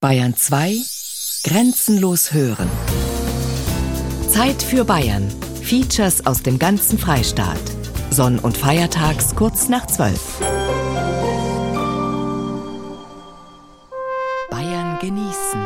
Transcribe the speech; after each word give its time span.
Bayern 0.00 0.36
2 0.36 0.76
Grenzenlos 1.42 2.32
hören. 2.32 2.70
Zeit 4.30 4.62
für 4.62 4.84
Bayern. 4.84 5.28
Features 5.60 6.24
aus 6.24 6.40
dem 6.40 6.56
ganzen 6.56 7.00
Freistaat. 7.00 7.60
Sonn- 8.10 8.38
und 8.38 8.56
Feiertags 8.56 9.34
kurz 9.34 9.68
nach 9.68 9.88
12. 9.88 10.38
Bayern 14.52 15.00
genießen. 15.00 15.62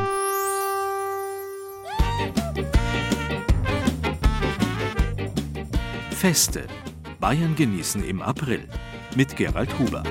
Feste. 6.12 6.66
Bayern 7.20 7.54
genießen 7.54 8.02
im 8.02 8.22
April. 8.22 8.66
Mit 9.14 9.36
Gerald 9.36 9.78
Huber. 9.78 10.02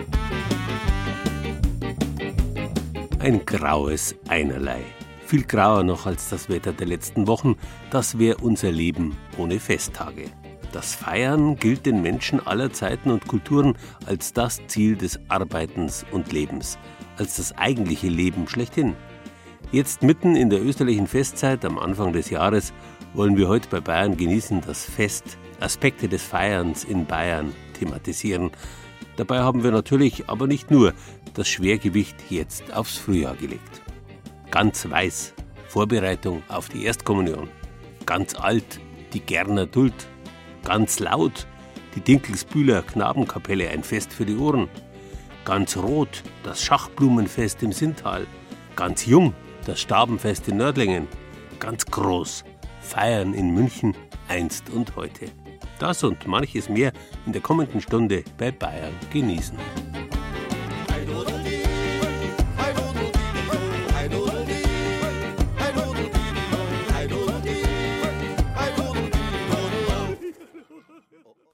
Ein 3.21 3.45
graues 3.45 4.15
Einerlei. 4.29 4.81
Viel 5.27 5.43
grauer 5.43 5.83
noch 5.83 6.07
als 6.07 6.29
das 6.29 6.49
Wetter 6.49 6.73
der 6.73 6.87
letzten 6.87 7.27
Wochen. 7.27 7.55
Das 7.91 8.17
wäre 8.17 8.37
unser 8.37 8.71
Leben 8.71 9.15
ohne 9.37 9.59
Festtage. 9.59 10.25
Das 10.71 10.95
Feiern 10.95 11.55
gilt 11.55 11.85
den 11.85 12.01
Menschen 12.01 12.39
aller 12.47 12.73
Zeiten 12.73 13.11
und 13.11 13.27
Kulturen 13.27 13.77
als 14.07 14.33
das 14.33 14.59
Ziel 14.65 14.95
des 14.95 15.19
Arbeitens 15.27 16.03
und 16.09 16.31
Lebens, 16.31 16.79
als 17.17 17.35
das 17.37 17.55
eigentliche 17.55 18.07
Leben 18.07 18.47
schlechthin. 18.47 18.95
Jetzt 19.71 20.01
mitten 20.01 20.35
in 20.35 20.49
der 20.49 20.63
österlichen 20.63 21.05
Festzeit 21.05 21.63
am 21.63 21.77
Anfang 21.77 22.13
des 22.13 22.31
Jahres 22.31 22.73
wollen 23.13 23.37
wir 23.37 23.47
heute 23.47 23.69
bei 23.69 23.81
Bayern 23.81 24.17
genießen 24.17 24.61
das 24.65 24.83
Fest, 24.83 25.37
Aspekte 25.59 26.09
des 26.09 26.23
Feierns 26.23 26.83
in 26.85 27.05
Bayern 27.05 27.53
thematisieren. 27.77 28.49
Dabei 29.17 29.39
haben 29.39 29.63
wir 29.63 29.71
natürlich 29.71 30.29
aber 30.29 30.47
nicht 30.47 30.71
nur 30.71 30.93
das 31.33 31.47
Schwergewicht 31.47 32.15
jetzt 32.29 32.73
aufs 32.73 32.97
Frühjahr 32.97 33.35
gelegt. 33.35 33.81
Ganz 34.49 34.89
weiß, 34.89 35.33
Vorbereitung 35.67 36.43
auf 36.49 36.69
die 36.69 36.85
Erstkommunion. 36.85 37.49
Ganz 38.05 38.35
alt, 38.35 38.79
die 39.13 39.19
Gerner 39.19 39.65
Duld. 39.65 39.93
Ganz 40.63 40.99
laut, 40.99 41.47
die 41.95 42.01
Dinkelsbühler 42.01 42.81
Knabenkapelle, 42.81 43.69
ein 43.69 43.83
Fest 43.83 44.13
für 44.13 44.25
die 44.25 44.35
Ohren. 44.35 44.69
Ganz 45.45 45.75
rot, 45.77 46.23
das 46.43 46.61
Schachblumenfest 46.61 47.63
im 47.63 47.71
Sintal. 47.71 48.27
Ganz 48.75 49.05
jung, 49.05 49.33
das 49.65 49.81
Stabenfest 49.81 50.47
in 50.47 50.57
Nördlingen. 50.57 51.07
Ganz 51.59 51.85
groß, 51.85 52.43
Feiern 52.81 53.33
in 53.33 53.53
München 53.53 53.95
einst 54.27 54.69
und 54.69 54.95
heute. 54.95 55.25
Das 55.81 56.03
und 56.03 56.27
manches 56.27 56.69
mehr 56.69 56.93
in 57.25 57.33
der 57.33 57.41
kommenden 57.41 57.81
Stunde 57.81 58.23
bei 58.37 58.51
Bayern 58.51 58.93
genießen. 59.11 59.57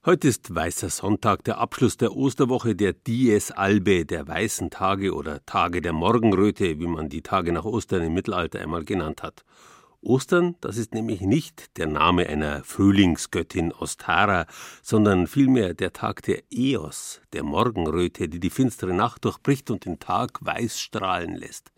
Heute 0.06 0.28
ist 0.28 0.54
Weißer 0.54 0.90
Sonntag, 0.90 1.46
der 1.46 1.60
Abschluss 1.60 1.96
der 1.96 2.14
Osterwoche, 2.14 2.76
der 2.76 2.92
Dies 2.92 3.52
Albe, 3.52 4.04
der 4.04 4.28
weißen 4.28 4.70
Tage 4.70 5.14
oder 5.14 5.46
Tage 5.46 5.82
der 5.82 5.94
Morgenröte, 5.94 6.80
wie 6.82 6.88
man 6.88 7.08
die 7.08 7.22
Tage 7.22 7.54
nach 7.54 7.64
Ostern 7.64 8.02
im 8.04 8.14
Mittelalter 8.14 8.60
einmal 8.60 8.84
genannt 8.84 9.24
hat. 9.24 9.46
Ostern, 10.08 10.56
das 10.62 10.78
ist 10.78 10.94
nämlich 10.94 11.20
nicht 11.20 11.78
der 11.78 11.88
Name 11.88 12.28
einer 12.28 12.64
Frühlingsgöttin 12.64 13.74
Ostara, 13.74 14.46
sondern 14.82 15.28
vielmehr 15.28 15.74
der 15.74 15.92
Tag 15.92 16.24
der 16.24 16.44
Eos, 16.50 17.20
der 17.34 17.44
Morgenröte, 17.44 18.30
die 18.30 18.40
die 18.40 18.50
finstere 18.50 18.94
Nacht 18.94 19.26
durchbricht 19.26 19.70
und 19.70 19.84
den 19.84 20.00
Tag 20.00 20.40
weiß 20.40 20.80
strahlen 20.80 21.36
lässt. 21.36 21.72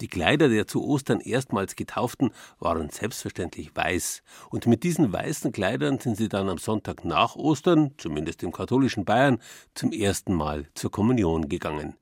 Die 0.00 0.08
Kleider 0.08 0.48
der 0.48 0.66
zu 0.66 0.84
Ostern 0.84 1.20
erstmals 1.20 1.76
Getauften 1.76 2.30
waren 2.58 2.88
selbstverständlich 2.88 3.76
weiß, 3.76 4.22
und 4.50 4.66
mit 4.66 4.82
diesen 4.82 5.12
weißen 5.12 5.52
Kleidern 5.52 5.98
sind 5.98 6.16
sie 6.16 6.28
dann 6.28 6.48
am 6.48 6.58
Sonntag 6.58 7.04
nach 7.04 7.36
Ostern, 7.36 7.92
zumindest 7.98 8.42
im 8.42 8.52
katholischen 8.52 9.04
Bayern, 9.04 9.38
zum 9.74 9.92
ersten 9.92 10.32
Mal 10.32 10.68
zur 10.74 10.90
Kommunion 10.90 11.48
gegangen. 11.48 11.94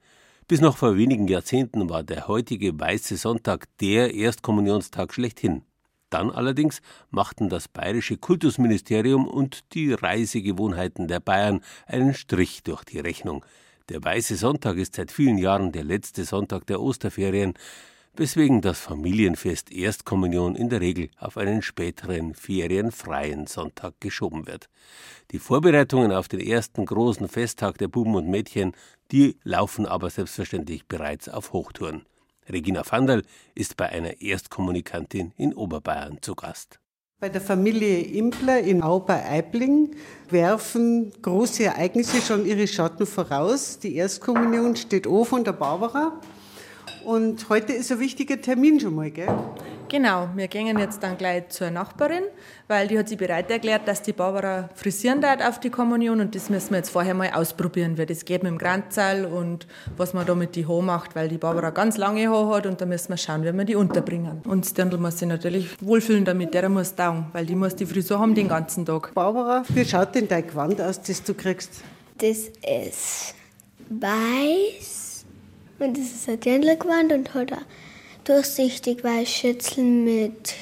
Bis 0.47 0.60
noch 0.60 0.77
vor 0.77 0.99
wenigen 0.99 1.27
Jahrzehnten 1.27 1.88
war 1.88 2.03
der 2.03 2.28
heutige 2.28 2.78
Weiße 2.78 3.16
Sonntag 3.16 3.65
der 3.78 4.12
Erstkommunionstag 4.12 5.15
schlechthin. 5.15 5.62
Dann 6.10 6.31
allerdings 6.31 6.82
machten 7.10 7.49
das 7.49 7.66
bayerische 7.66 8.19
Kultusministerium 8.19 9.27
und 9.27 9.72
die 9.72 9.94
Reisegewohnheiten 9.94 11.09
der 11.09 11.21
Bayern 11.21 11.62
einen 11.87 12.12
Strich 12.12 12.62
durch 12.62 12.84
die 12.84 12.99
Rechnung. 12.99 13.43
Der 13.88 14.05
Weiße 14.05 14.37
Sonntag 14.37 14.77
ist 14.77 14.97
seit 14.97 15.10
vielen 15.10 15.38
Jahren 15.38 15.72
der 15.72 15.84
letzte 15.84 16.27
Sonntag 16.27 16.66
der 16.66 16.82
Osterferien, 16.82 17.55
weswegen 18.17 18.61
das 18.61 18.79
Familienfest 18.79 19.73
Erstkommunion 19.73 20.55
in 20.55 20.69
der 20.69 20.81
Regel 20.81 21.11
auf 21.19 21.37
einen 21.37 21.63
späteren 21.63 22.35
ferienfreien 22.35 23.47
Sonntag 23.47 23.95
geschoben 24.01 24.47
wird. 24.47 24.69
Die 25.33 25.39
Vorbereitungen 25.39 26.13
auf 26.13 26.29
den 26.29 26.41
ersten 26.41 26.87
großen 26.87 27.29
Festtag 27.29 27.79
der 27.79 27.89
Buben 27.89 28.15
und 28.15 28.29
Mädchen, 28.29 28.73
die 29.11 29.37
laufen 29.43 29.87
aber 29.87 30.11
selbstverständlich 30.11 30.87
bereits 30.87 31.29
auf 31.29 31.53
Hochtouren. 31.53 32.05
Regina 32.49 32.83
Vandal 32.89 33.23
ist 33.55 33.77
bei 33.77 33.89
einer 33.89 34.21
Erstkommunikantin 34.21 35.33
in 35.37 35.55
Oberbayern 35.55 36.19
zu 36.21 36.35
Gast. 36.35 36.79
Bei 37.21 37.29
der 37.31 37.41
Familie 37.41 38.01
Impler 38.01 38.61
in 38.61 38.83
Au 38.83 39.01
bei 39.01 39.25
Eibling 39.25 39.97
werfen 40.29 41.11
große 41.23 41.65
Ereignisse 41.65 42.21
schon 42.21 42.45
ihre 42.45 42.67
Schatten 42.67 43.07
voraus. 43.07 43.79
Die 43.79 43.97
Erstkommunion 43.97 44.77
steht 44.77 45.07
an 45.07 45.25
von 45.25 45.43
der 45.43 45.53
Barbara. 45.53 46.21
Und 47.05 47.49
heute 47.51 47.73
ist 47.73 47.93
ein 47.93 48.01
wichtiger 48.01 48.41
Termin 48.41 48.81
schon 48.81 48.95
mal, 48.95 49.11
gell? 49.11 49.29
Genau, 49.89 50.29
wir 50.35 50.49
gehen 50.49 50.79
jetzt 50.79 51.03
dann 51.03 51.19
gleich 51.19 51.51
zur 51.51 51.71
Nachbarin, 51.71 52.25
weil 52.67 52.89
die 52.89 52.99
hat 52.99 53.09
sich 53.09 53.19
bereit 53.19 53.51
erklärt, 53.51 53.87
dass 53.87 54.01
die 54.01 54.13
Barbara 54.13 54.71
frisieren 54.75 55.21
darf 55.21 55.47
auf 55.47 55.61
die 55.61 55.69
Kommunion 55.69 56.21
und 56.21 56.35
das 56.35 56.49
müssen 56.49 56.71
wir 56.71 56.79
jetzt 56.79 56.89
vorher 56.89 57.13
mal 57.13 57.31
ausprobieren, 57.35 57.99
wie 57.99 58.07
das 58.07 58.25
geht 58.25 58.43
mit 58.43 58.51
dem 58.51 58.59
Kranzsaal 58.59 59.27
und 59.27 59.67
was 59.97 60.15
man 60.15 60.27
da 60.27 60.35
mit 60.35 60.57
die 60.57 60.67
Haare 60.67 60.83
macht, 60.83 61.15
weil 61.15 61.29
die 61.29 61.37
Barbara 61.37 61.71
ganz 61.71 61.99
lange 61.99 62.29
Haare 62.29 62.57
hat 62.57 62.67
und 62.67 62.81
da 62.81 62.87
müssen 62.87 63.11
wir 63.11 63.19
schauen, 63.19 63.45
wie 63.45 63.53
wir 63.53 63.65
die 63.65 63.77
unterbringen. 63.77 64.41
Und 64.45 64.65
das 64.65 64.73
Dirndl 64.73 64.97
muss 64.97 65.19
sich 65.19 65.29
natürlich 65.29 65.77
wohlfühlen 65.83 66.25
damit, 66.25 66.55
der 66.55 66.69
muss 66.71 66.95
taugen, 66.95 67.27
weil 67.33 67.45
die 67.45 67.55
muss 67.55 67.77
die 67.77 67.87
Frisur 67.87 68.19
haben 68.19 68.35
den 68.35 68.49
ganzen 68.49 68.87
Tag. 68.87 69.13
Barbara, 69.15 69.63
wie 69.69 69.85
schaut 69.85 70.15
denn 70.15 70.27
dein 70.27 70.47
Gewand 70.47 70.81
aus, 70.81 71.01
das 71.03 71.23
du 71.23 71.35
kriegst? 71.35 71.83
Das 72.19 72.39
ist 72.39 73.35
weiß 73.91 75.14
und 75.84 75.99
das 75.99 76.06
ist 76.06 76.28
ein 76.28 76.41
Dirndlgewand 76.41 77.12
und 77.12 77.34
hat 77.34 77.53
ein 77.53 77.59
durchsichtig 78.25 79.05
weiß 79.05 79.28
Schützel 79.28 79.84
mit 79.84 80.55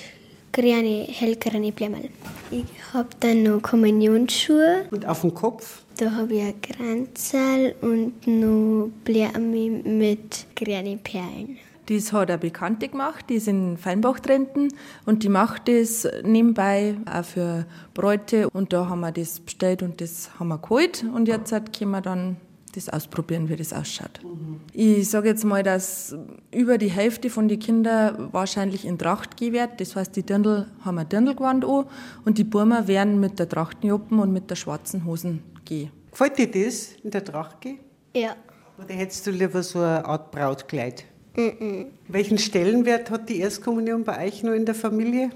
grüne, 0.53 1.06
hellgrüne 1.09 1.72
Blämmerl. 1.72 2.09
Ich 2.50 2.65
habe 2.93 3.09
dann 3.21 3.44
noch 3.44 3.62
Kommunionsschuhe. 3.62 4.87
Und 4.91 5.06
auf 5.06 5.21
dem 5.22 5.32
Kopf? 5.34 5.82
Da 5.99 6.11
habe 6.11 6.34
ich 6.34 6.43
ein 6.43 6.61
Kranzal 6.61 7.75
und 7.81 8.27
noch 8.27 8.91
Blämme 9.05 9.82
mit 9.84 10.47
grünen 10.56 10.99
Perlen. 10.99 11.59
Das 11.87 12.12
hat 12.12 12.31
eine 12.31 12.38
Bekannte 12.38 12.88
gemacht, 12.88 13.25
die 13.28 13.34
ist 13.34 13.49
in 13.49 13.77
Feinbach 13.77 14.21
Trenten 14.21 14.69
und 15.05 15.25
die 15.25 15.28
macht 15.28 15.66
das 15.66 16.09
nebenbei 16.22 16.94
auch 17.11 17.25
für 17.25 17.66
Bräute 17.93 18.49
und 18.50 18.72
da 18.72 18.88
haben 18.88 19.00
wir 19.00 19.11
das 19.11 19.41
bestellt 19.41 19.82
und 19.82 20.00
das 20.00 20.31
haben 20.38 20.49
wir 20.49 20.59
geholt 20.59 21.05
und 21.12 21.27
jetzt 21.27 21.50
können 21.50 21.91
wir 21.91 22.00
dann 22.00 22.37
das 22.72 22.88
ausprobieren, 22.88 23.49
wie 23.49 23.56
das 23.56 23.72
ausschaut. 23.72 24.21
Mhm. 24.22 24.60
Ich 24.72 25.09
sage 25.10 25.28
jetzt 25.28 25.44
mal, 25.44 25.62
dass 25.62 26.16
über 26.53 26.78
die 26.78 26.91
Hälfte 26.91 27.31
von 27.31 27.49
den 27.49 27.59
Kindern 27.59 28.33
wahrscheinlich 28.33 28.84
in 28.84 28.99
Tracht 28.99 29.37
gehen 29.37 29.53
wird. 29.53 29.81
Das 29.81 29.97
heißt, 29.97 30.16
die 30.16 30.22
Dirndl 30.22 30.66
haben 30.84 30.99
ein 30.99 31.09
Dirndlgewand 31.09 31.65
an 31.65 31.87
und 32.25 32.38
die 32.38 32.44
Burmer 32.44 32.88
werden 32.88 33.21
mit 33.21 33.38
der 33.38 33.49
Trachtenjoppen 33.49 34.19
und 34.19 34.32
mit 34.32 34.50
der 34.50 34.56
schwarzen 34.56 35.05
Hosen 35.05 35.43
gehen. 35.65 35.91
Gefällt 36.11 36.38
dir 36.38 36.50
das, 36.50 36.93
in 37.03 37.11
der 37.11 37.25
Tracht 37.25 37.61
gehen? 37.61 37.78
Ja. 38.15 38.37
Oder 38.78 38.94
hättest 38.94 39.27
du 39.27 39.31
lieber 39.31 39.62
so 39.62 39.78
eine 39.78 40.05
Art 40.05 40.31
Brautkleid? 40.31 41.05
Mhm. 41.37 41.87
Welchen 42.09 42.38
Stellenwert 42.38 43.11
hat 43.11 43.28
die 43.28 43.41
Erstkommunion 43.41 44.05
bei 44.05 44.26
euch 44.26 44.43
noch 44.43 44.52
in 44.52 44.67
der 44.67 44.75
Familie? 44.75 45.31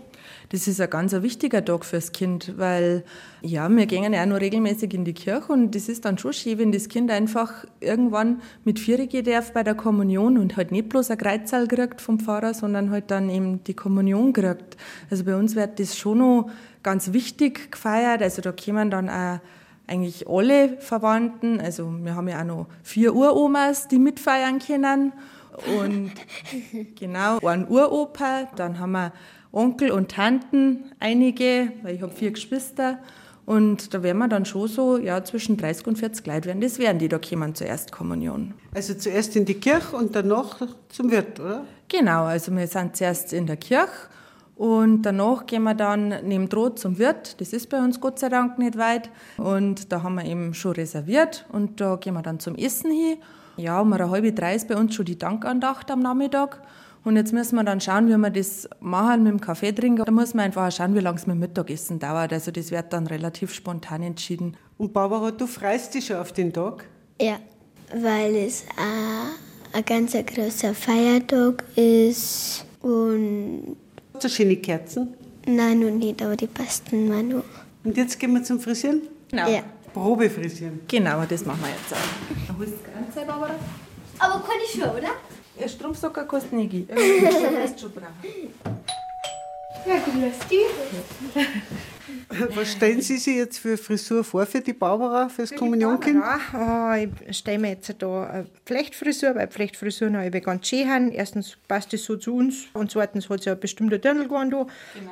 Das 0.51 0.69
ist 0.69 0.81
ein 0.81 0.91
ganz 0.91 1.13
wichtiger 1.13 1.65
Tag 1.65 1.85
fürs 1.85 2.13
Kind, 2.13 2.55
weil 2.57 3.05
ja, 3.43 3.69
wir 3.69 3.87
gehen 3.87 4.13
ja 4.13 4.23
auch 4.23 4.27
noch 4.27 4.41
regelmäßig 4.41 4.95
in 4.95 5.05
die 5.05 5.13
Kirche 5.13 5.53
und 5.53 5.75
das 5.75 5.89
ist 5.89 6.05
dann 6.05 6.19
schon 6.19 6.33
schön, 6.33 6.59
wenn 6.59 6.73
das 6.73 6.89
Kind 6.89 7.11
einfach 7.11 7.65
irgendwann 7.81 8.41
mit 8.65 8.79
vier 8.79 9.07
gehen 9.07 9.25
darf 9.25 9.53
bei 9.53 9.65
der 9.65 9.75
Kommunion 9.75 10.39
und 10.39 10.57
halt 10.57 10.71
nicht 10.71 10.89
bloß 10.89 11.11
ein 11.11 11.19
Kreuzsaal 11.19 11.67
kriegt 11.67 12.01
vom 12.01 12.21
Pfarrer, 12.21 12.55
sondern 12.55 12.91
halt 12.91 13.11
dann 13.11 13.29
eben 13.29 13.65
die 13.65 13.75
Kommunion 13.75 14.33
kriegt. 14.33 14.77
Also 15.11 15.25
bei 15.25 15.37
uns 15.37 15.57
wird 15.57 15.81
das 15.81 15.99
schon 15.99 16.19
noch 16.19 16.51
ganz 16.83 17.13
wichtig 17.13 17.73
gefeiert. 17.73 18.23
Also 18.23 18.41
da 18.41 18.53
kommen 18.53 18.91
dann 18.91 19.09
auch 19.09 19.41
eigentlich 19.89 20.29
alle 20.29 20.79
Verwandten. 20.79 21.61
Also 21.61 21.93
wir 22.03 22.15
haben 22.15 22.29
ja 22.29 22.41
auch 22.41 22.45
noch 22.45 22.67
vier 22.83 23.15
Uromas, 23.15 23.89
die 23.89 23.99
mitfeiern 23.99 24.61
können. 24.61 25.13
Und 25.81 26.13
genau, 26.99 27.39
ein 27.41 27.69
Uropa, 27.69 28.49
dann 28.57 28.79
haben 28.79 28.93
wir 28.93 29.13
Onkel 29.57 29.91
und 29.91 30.11
Tanten, 30.11 30.93
einige, 31.01 31.73
weil 31.83 31.95
ich 31.95 32.03
habe 32.03 32.13
vier 32.13 32.31
Geschwister. 32.31 32.99
Und 33.47 33.95
da 33.95 34.03
werden 34.03 34.19
wir 34.19 34.29
dann 34.29 34.45
schon 34.45 34.69
so, 34.69 34.99
ja, 34.99 35.25
zwischen 35.25 35.57
30 35.57 35.87
und 35.87 35.99
40 35.99 36.27
Leute 36.27 36.47
werden 36.47 36.61
das 36.61 36.79
werden, 36.79 36.99
die 36.99 37.09
da 37.09 37.19
kommen 37.19 37.55
zur 37.55 37.67
Erstkommunion. 37.67 38.55
Also 38.75 38.95
zuerst 38.95 39.35
in 39.37 39.45
die 39.45 39.55
Kirche 39.55 39.97
und 39.97 40.15
danach 40.15 40.61
zum 40.89 41.11
Wirt, 41.11 41.41
oder? 41.41 41.65
Genau, 41.89 42.25
also 42.25 42.55
wir 42.55 42.67
sind 42.67 42.97
zuerst 42.97 43.33
in 43.33 43.47
der 43.47 43.57
Kirche 43.57 43.93
und 44.57 45.03
danach 45.03 45.47
gehen 45.47 45.63
wir 45.63 45.75
dann 45.75 46.15
neben 46.25 46.49
Droht 46.49 46.79
zum 46.79 46.99
Wirt. 46.99 47.41
Das 47.41 47.53
ist 47.53 47.71
bei 47.71 47.79
uns 47.79 48.01
Gott 48.01 48.19
sei 48.19 48.29
Dank 48.29 48.59
nicht 48.59 48.77
weit. 48.77 49.11
Und 49.39 49.93
da 49.93 50.03
haben 50.03 50.17
wir 50.17 50.25
eben 50.25 50.53
schon 50.53 50.73
reserviert 50.73 51.47
und 51.53 51.81
da 51.81 51.97
gehen 51.97 52.15
wir 52.15 52.23
dann 52.23 52.41
zum 52.41 52.57
Essen 52.57 52.91
hin. 52.91 53.19
Ja, 53.57 53.81
um 53.81 53.93
eine 53.93 54.11
halbe 54.11 54.33
drei 54.33 54.55
ist 54.55 54.69
bei 54.69 54.77
uns 54.77 54.95
schon 54.95 55.07
die 55.07 55.19
Dankandacht 55.19 55.91
am 55.91 56.01
Nachmittag. 56.01 56.61
Und 57.07 57.15
jetzt 57.15 57.33
müssen 57.33 57.55
wir 57.55 57.63
dann 57.63 57.81
schauen, 57.81 58.09
wie 58.09 58.17
wir 58.17 58.31
das 58.31 58.69
machen 58.81 59.23
mit 59.23 59.31
dem 59.31 59.41
Kaffee 59.41 59.71
trinken. 59.71 60.05
Da 60.05 60.11
muss 60.11 60.35
man 60.35 60.47
einfach 60.47 60.73
schauen, 60.73 60.97
wie 60.97 60.99
lange 60.99 61.19
es 61.19 61.29
mit 61.29 61.35
dem 61.35 61.39
Mittagessen 61.39 62.01
dauert. 62.01 62.33
Also 62.33 62.51
das 62.51 62.73
wird 62.73 62.93
dann 62.93 63.07
relativ 63.07 63.55
spontan 63.55 64.03
entschieden. 64.03 64.57
Und 64.77 64.93
Barbara, 64.93 65.31
du 65.31 65.47
freust 65.47 65.95
dich 65.95 66.07
schon 66.07 66.17
auf 66.17 66.33
den 66.33 66.53
Tag? 66.53 66.85
Ja, 67.21 67.39
weil 67.95 68.35
es 68.35 68.65
ein 69.73 69.85
ganz 69.85 70.15
großer 70.15 70.75
Feiertag 70.75 71.63
ist 71.77 72.65
und... 72.83 73.77
So 74.19 74.29
schöne 74.29 74.57
Kerzen? 74.57 75.15
Nein, 75.47 75.79
noch 75.79 75.91
nicht, 75.91 76.21
aber 76.21 76.35
die 76.35 76.49
passten 76.49 77.07
mir 77.09 77.23
noch. 77.23 77.45
Und 77.85 77.97
jetzt 77.97 78.19
gehen 78.19 78.35
wir 78.35 78.43
zum 78.43 78.59
Frisieren? 78.59 79.03
Genau. 79.31 79.49
Ja. 79.49 79.61
Probefrisieren. 79.95 80.81
Genau, 80.89 81.23
das 81.25 81.45
machen 81.45 81.61
wir 81.63 81.69
jetzt 81.69 81.93
auch. 81.93 82.49
Dann 82.49 82.59
holst 82.59 82.73
du 82.73 82.77
die 82.79 83.15
Grenze, 83.15 83.25
Barbara? 83.25 83.55
Aber 84.19 84.43
kann 84.43 84.57
ich 84.65 84.73
schon, 84.73 84.91
oder? 84.91 85.11
Wirst 85.59 85.81
du 85.81 85.95
schon 87.81 87.93
brauchen. 87.93 88.55
Ja, 89.87 89.95
grüß 89.99 90.49
dich. 90.49 90.67
Was 92.55 92.73
stellen 92.73 93.01
Sie 93.03 93.19
sich 93.19 93.37
jetzt 93.37 93.59
für 93.59 93.77
Frisur 93.77 94.25
vor 94.25 94.47
für 94.47 94.61
die 94.61 94.73
Barbara, 94.73 95.29
fürs 95.29 95.55
Kommunionkind? 95.55 96.23
Ja, 96.53 96.97
äh, 96.97 97.09
ich 97.29 97.39
stelle 97.39 97.59
mir 97.59 97.69
jetzt 97.71 97.95
da 98.01 98.25
eine 98.25 98.47
Flechtfrisur, 98.65 99.37
weil 99.37 99.49
Flechtfrisuren 99.49 100.17
habe 100.17 100.37
ich 100.37 100.45
ganz 100.45 100.67
schön 100.67 100.91
haben. 100.91 101.13
Erstens 101.13 101.57
passt 101.69 101.93
das 101.93 102.03
so 102.03 102.17
zu 102.17 102.35
uns 102.35 102.67
und 102.73 102.91
zweitens 102.91 103.31
hat 103.31 103.45
sie 103.45 103.51
ein 103.51 103.61
bestimmter 103.61 103.99
Dirndl 103.99 104.25
geworden 104.25 104.51
da. 104.51 104.67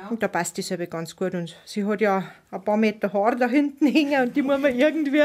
Und 0.09 0.21
da 0.21 0.27
passt 0.27 0.57
das 0.57 0.71
aber 0.71 0.87
ganz 0.87 1.15
gut. 1.15 1.33
Und 1.33 1.55
sie 1.65 1.85
hat 1.85 2.01
ja 2.01 2.23
ein 2.51 2.63
paar 2.63 2.77
Meter 2.77 3.11
Haare 3.13 3.37
da 3.37 3.47
hinten 3.47 3.87
hängen 3.87 4.27
und 4.27 4.35
die 4.35 4.41
muss 4.41 4.59
man 4.59 4.77
irgendwie, 4.77 5.23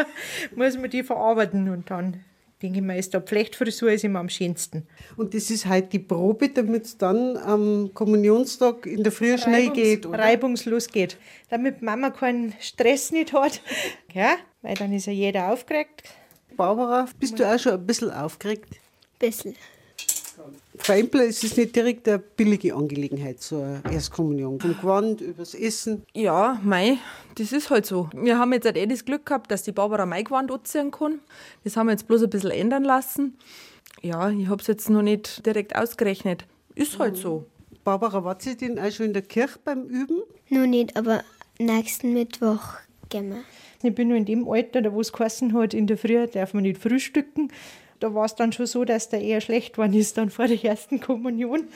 muss 0.55 0.79
man 0.79 0.91
die 0.91 1.03
verarbeiten 1.03 1.69
und 1.69 1.91
dann 1.91 2.21
denke 2.63 2.79
ich 2.79 2.85
mir, 2.85 2.97
ist 2.97 3.15
da 3.15 3.21
Flechtfrisur 3.21 3.91
ist 3.93 4.05
immer 4.05 4.19
am 4.21 4.29
schönsten. 4.29 4.87
Und 5.17 5.35
das 5.35 5.51
ist 5.51 5.67
halt 5.67 5.93
die 5.93 5.99
Probe, 5.99 6.49
damit 6.51 6.85
es 6.85 6.99
dann 6.99 7.37
am 7.37 7.91
Kommunionstag 7.95 8.87
in 8.87 9.03
der 9.03 9.13
Früh 9.13 9.39
schnell 9.39 9.69
Reibungs- 9.69 9.75
geht, 9.75 10.07
oder? 10.07 10.19
Reibungslos 10.19 10.89
geht. 10.89 11.17
Damit 11.49 11.83
Mama 11.83 12.11
keinen 12.11 12.55
Stress 12.61 13.11
nicht 13.13 13.33
hat. 13.33 13.61
Ja, 14.13 14.35
weil 14.63 14.75
dann 14.75 14.93
ist 14.93 15.07
ja 15.07 15.13
jeder 15.13 15.53
aufgeregt. 15.53 16.03
Barbara, 16.57 17.07
bist 17.21 17.39
du 17.39 17.45
auch 17.49 17.59
schon 17.59 17.75
ein 17.75 17.87
bisschen 17.87 18.11
aufgeregt? 18.11 18.75
Bisschen. 19.21 19.55
Frau 20.83 20.95
Empler, 20.95 21.25
es 21.27 21.45
ist 21.45 21.57
nicht 21.57 21.77
direkt 21.77 22.09
eine 22.09 22.19
billige 22.19 22.75
Angelegenheit, 22.75 23.41
so 23.41 23.61
eine 23.61 23.83
Erstkommunion. 23.93 24.59
Vom 24.61 24.77
Gewand, 24.77 25.21
übers 25.21 25.55
Essen. 25.55 26.05
Ja, 26.15 26.59
mei, 26.65 26.99
das 27.37 27.53
ist 27.53 27.71
halt 27.71 27.85
so. 27.87 28.09
Wir 28.15 28.39
haben 28.39 28.53
jetzt 28.53 28.65
halt 28.65 28.77
eh 28.77 28.87
das 28.87 29.05
Glück 29.05 29.27
gehabt, 29.27 29.51
dass 29.51 29.63
die 29.63 29.73
Barbara 29.73 30.07
mein 30.07 30.25
Gewand 30.25 30.51
anziehen 30.51 30.91
kann. 30.91 31.21
Das 31.65 31.77
haben 31.77 31.87
wir 31.87 31.93
jetzt 31.93 32.09
bloß 32.09 32.23
ein 32.23 32.31
bisschen 32.31 32.51
ändern 32.51 32.85
lassen. 32.85 33.37
Ja, 34.03 34.31
ich 34.31 34.49
habe 34.49 34.61
es 34.61 34.67
jetzt 34.67 34.89
noch 34.89 35.03
nicht 35.03 35.45
direkt 35.45 35.77
ausgerechnet. 35.77 36.47
Ist 36.75 36.99
halt 36.99 37.17
so. 37.17 37.45
Barbara, 37.85 38.25
war 38.25 38.37
sie 38.39 38.57
denn 38.57 38.79
auch 38.79 38.91
schon 38.91 39.07
in 39.07 39.13
der 39.13 39.23
Kirche 39.23 39.59
beim 39.63 39.85
Üben? 39.85 40.23
Noch 40.49 40.67
nicht, 40.67 40.97
aber 40.97 41.23
nächsten 41.59 42.15
Mittwoch 42.15 42.63
gehen 43.11 43.31
wir. 43.31 43.43
Ich 43.83 43.95
bin 43.95 44.09
nur 44.09 44.17
in 44.17 44.25
dem 44.25 44.49
Alter, 44.49 44.83
da 44.83 44.93
wo 44.93 45.01
es 45.01 45.13
geheißen 45.13 45.55
hat, 45.55 45.75
in 45.75 45.87
der 45.87 45.99
Früh 45.99 46.27
darf 46.27 46.55
man 46.55 46.63
nicht 46.63 46.81
frühstücken. 46.81 47.51
Da 48.01 48.15
war 48.15 48.25
es 48.25 48.35
dann 48.35 48.53
schon 48.53 48.67
so, 48.67 48.85
dass 48.85 49.09
der 49.09 49.21
eher 49.21 49.41
schlecht 49.41 49.75
geworden 49.75 49.95
ist 49.95 50.17
dann 50.17 50.31
vor 50.31 50.49
der 50.49 50.63
ersten 50.65 51.01
Kommunion. 51.01 51.69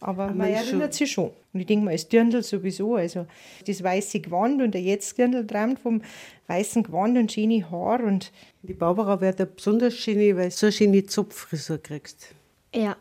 Aber 0.00 0.30
man 0.32 0.52
ist 0.52 0.66
erinnert 0.66 0.92
sich 0.92 1.10
schon. 1.10 1.30
Und 1.54 1.60
ich 1.60 1.66
denke 1.66 1.86
mal, 1.86 1.92
das 1.92 2.08
Dirndl 2.08 2.42
sowieso. 2.42 2.96
Also 2.96 3.26
das 3.66 3.82
weiße 3.82 4.20
Gewand 4.20 4.60
und 4.60 4.72
der 4.72 4.82
jetzt 4.82 5.16
Dirndl 5.16 5.46
träumt 5.46 5.78
vom 5.80 6.02
weißen 6.46 6.82
Gewand 6.82 7.16
und 7.16 7.32
schöne 7.32 7.70
Haar. 7.70 8.04
Und 8.04 8.30
Die 8.62 8.74
Barbara 8.74 9.20
wird 9.22 9.40
eine 9.40 9.46
besonders 9.46 9.94
schöne, 9.94 10.36
weil 10.36 10.50
du 10.50 10.54
so 10.54 10.66
eine 10.66 10.72
schöne 10.72 11.06
Zopffrisur 11.06 11.78
kriegst. 11.78 12.34
Ja. 12.74 12.96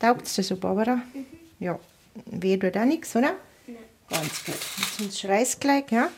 taugt 0.00 0.26
es 0.26 0.34
dir 0.34 0.42
so, 0.42 0.56
Barbara? 0.56 1.02
Ja. 1.60 1.78
Weh 2.26 2.56
tut 2.56 2.76
auch 2.76 2.84
nichts, 2.84 3.14
oder? 3.14 3.34
Nein. 3.66 3.76
Ganz 4.08 4.44
gut. 4.44 4.54
Jetzt 4.54 4.98
sonst 4.98 5.20
schreist 5.20 5.60
gleich, 5.60 5.84
ja? 5.92 6.08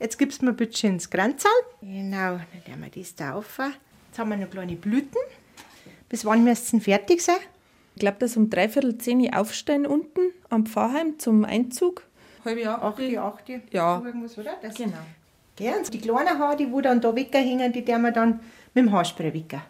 Jetzt 0.00 0.18
gibst 0.18 0.42
du 0.42 0.46
mir 0.46 0.52
bitte 0.54 0.76
schön 0.76 0.94
ins 0.94 1.08
Granzal. 1.08 1.52
Genau, 1.80 2.38
dann 2.38 2.46
nehmen 2.66 2.90
wir 2.92 3.02
das 3.02 3.14
da 3.14 3.34
auf. 3.34 3.60
Jetzt 4.10 4.18
haben 4.18 4.30
wir 4.30 4.36
noch 4.36 4.50
kleine 4.50 4.74
Blüten. 4.74 5.20
Bis 6.08 6.24
wann 6.24 6.42
müssten 6.42 6.80
fertig 6.80 7.22
sein? 7.22 7.36
Ich 7.94 8.00
glaube, 8.00 8.16
dass 8.18 8.36
um 8.36 8.50
dreiviertel 8.50 8.98
zehn 8.98 9.20
Uhr 9.20 9.38
aufstehen 9.38 9.86
unten 9.86 10.32
am 10.48 10.66
Pfarrheim 10.66 11.20
zum 11.20 11.44
Einzug. 11.44 12.02
Halbe 12.44 12.68
acht. 12.68 12.82
Achte, 12.82 13.22
achte. 13.22 13.60
Ja. 13.70 14.02
Irgendwas, 14.04 14.36
oder? 14.36 14.56
Das 14.60 14.74
Genau. 14.74 14.96
Und 15.60 15.94
die 15.94 16.00
kleinen 16.00 16.40
Haare, 16.40 16.56
die 16.56 16.72
wo 16.72 16.80
dann 16.80 17.00
da 17.00 17.14
weghängen, 17.14 17.72
die 17.72 17.86
werden 17.86 18.02
wir 18.02 18.10
dann 18.10 18.40
mit 18.74 18.84
dem 18.84 18.90
Haarspray 18.90 19.32
wecken. 19.32 19.60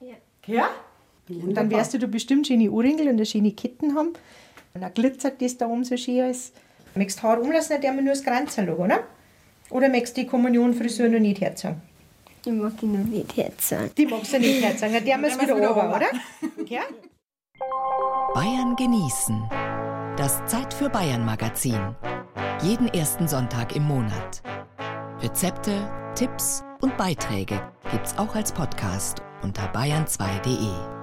Ja. 0.00 0.14
Ja? 0.46 0.70
Und 1.28 1.54
dann 1.54 1.70
wirst 1.70 1.92
du 1.92 1.98
da 1.98 2.06
bestimmt 2.06 2.46
schöne 2.46 2.70
Ohrringe 2.70 3.02
und 3.02 3.08
eine 3.08 3.26
schöne 3.26 3.52
Ketten 3.52 3.94
haben. 3.94 4.14
Und 4.72 4.80
dann 4.80 4.94
glitzert 4.94 5.42
das 5.42 5.58
da 5.58 5.66
um 5.66 5.84
so 5.84 5.98
schön 5.98 6.22
alles. 6.22 6.52
Möchtest 6.94 7.18
du 7.18 7.22
Haare 7.24 7.42
umlassen, 7.42 7.76
dann 7.82 7.96
wir 7.96 8.02
nur 8.02 8.14
das 8.14 8.24
schauen, 8.24 8.70
oder? 8.70 9.00
Oder 9.68 9.90
möchtest 9.90 10.16
du 10.16 10.22
die 10.22 10.26
Kommunionfrisur 10.28 11.08
noch 11.08 11.18
nicht 11.18 11.42
herzogen? 11.42 11.82
Die 12.44 12.50
mag 12.50 12.72
ich 12.76 12.82
noch 12.82 13.04
nicht 13.04 13.36
jetzt 13.36 13.68
sagen. 13.68 13.90
Die 13.96 14.06
magst 14.06 14.32
du 14.32 14.38
nicht 14.38 14.82
dann 14.82 14.92
werden 14.92 15.22
wir 15.22 15.28
es 15.28 15.40
wieder 15.40 15.54
runter, 15.54 15.96
oder? 15.96 16.06
Ja? 16.66 16.82
Bayern 18.34 18.74
genießen. 18.76 19.48
Das 20.16 20.44
Zeit 20.46 20.74
für 20.74 20.88
Bayern 20.88 21.24
Magazin. 21.24 21.94
Jeden 22.62 22.88
ersten 22.88 23.28
Sonntag 23.28 23.76
im 23.76 23.84
Monat. 23.84 24.42
Rezepte, 25.20 25.88
Tipps 26.14 26.64
und 26.80 26.96
Beiträge 26.96 27.60
gibt's 27.90 28.16
auch 28.18 28.34
als 28.34 28.52
Podcast 28.52 29.22
unter 29.42 29.72
bayern2.de. 29.72 31.01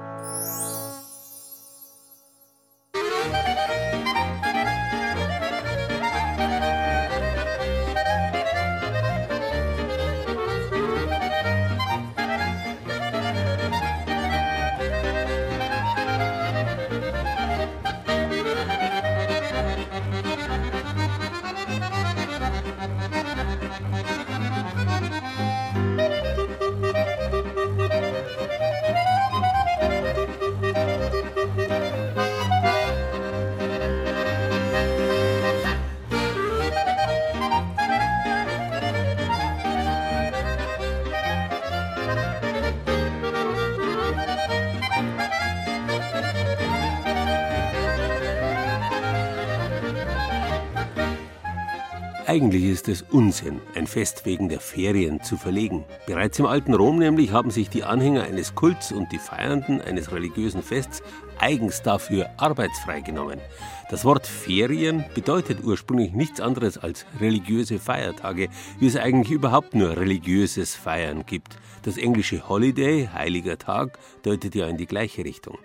Eigentlich 52.40 52.64
ist 52.64 52.88
es 52.88 53.02
Unsinn, 53.02 53.60
ein 53.76 53.86
Fest 53.86 54.26
wegen 54.26 54.48
der 54.48 54.62
Ferien 54.62 55.22
zu 55.22 55.36
verlegen. 55.36 55.84
Bereits 56.08 56.40
im 56.40 56.46
alten 56.46 56.74
Rom 56.74 56.98
nämlich 56.98 57.34
haben 57.34 57.52
sich 57.52 57.68
die 57.70 57.84
Anhänger 57.84 58.24
eines 58.24 58.56
Kults 58.56 58.94
und 58.94 59.12
die 59.12 59.20
Feiernden 59.20 59.82
eines 59.82 60.14
religiösen 60.14 60.64
Fests 60.64 61.04
eigens 61.38 61.82
dafür 61.82 62.30
arbeitsfrei 62.38 63.02
genommen. 63.02 63.42
Das 63.90 64.06
Wort 64.06 64.26
Ferien 64.26 65.04
bedeutet 65.14 65.66
ursprünglich 65.66 66.14
nichts 66.14 66.40
anderes 66.40 66.78
als 66.78 67.06
religiöse 67.20 67.78
Feiertage, 67.78 68.48
wie 68.80 68.88
es 68.88 68.96
eigentlich 68.96 69.32
überhaupt 69.32 69.76
nur 69.76 69.98
religiöses 69.98 70.76
Feiern 70.76 71.26
gibt. 71.26 71.58
Das 71.84 71.98
englische 71.98 72.48
Holiday, 72.48 73.10
heiliger 73.14 73.58
Tag, 73.58 74.00
deutet 74.24 74.56
ja 74.56 74.66
in 74.68 74.78
die 74.78 74.88
gleiche 74.88 75.26
Richtung. 75.26 75.58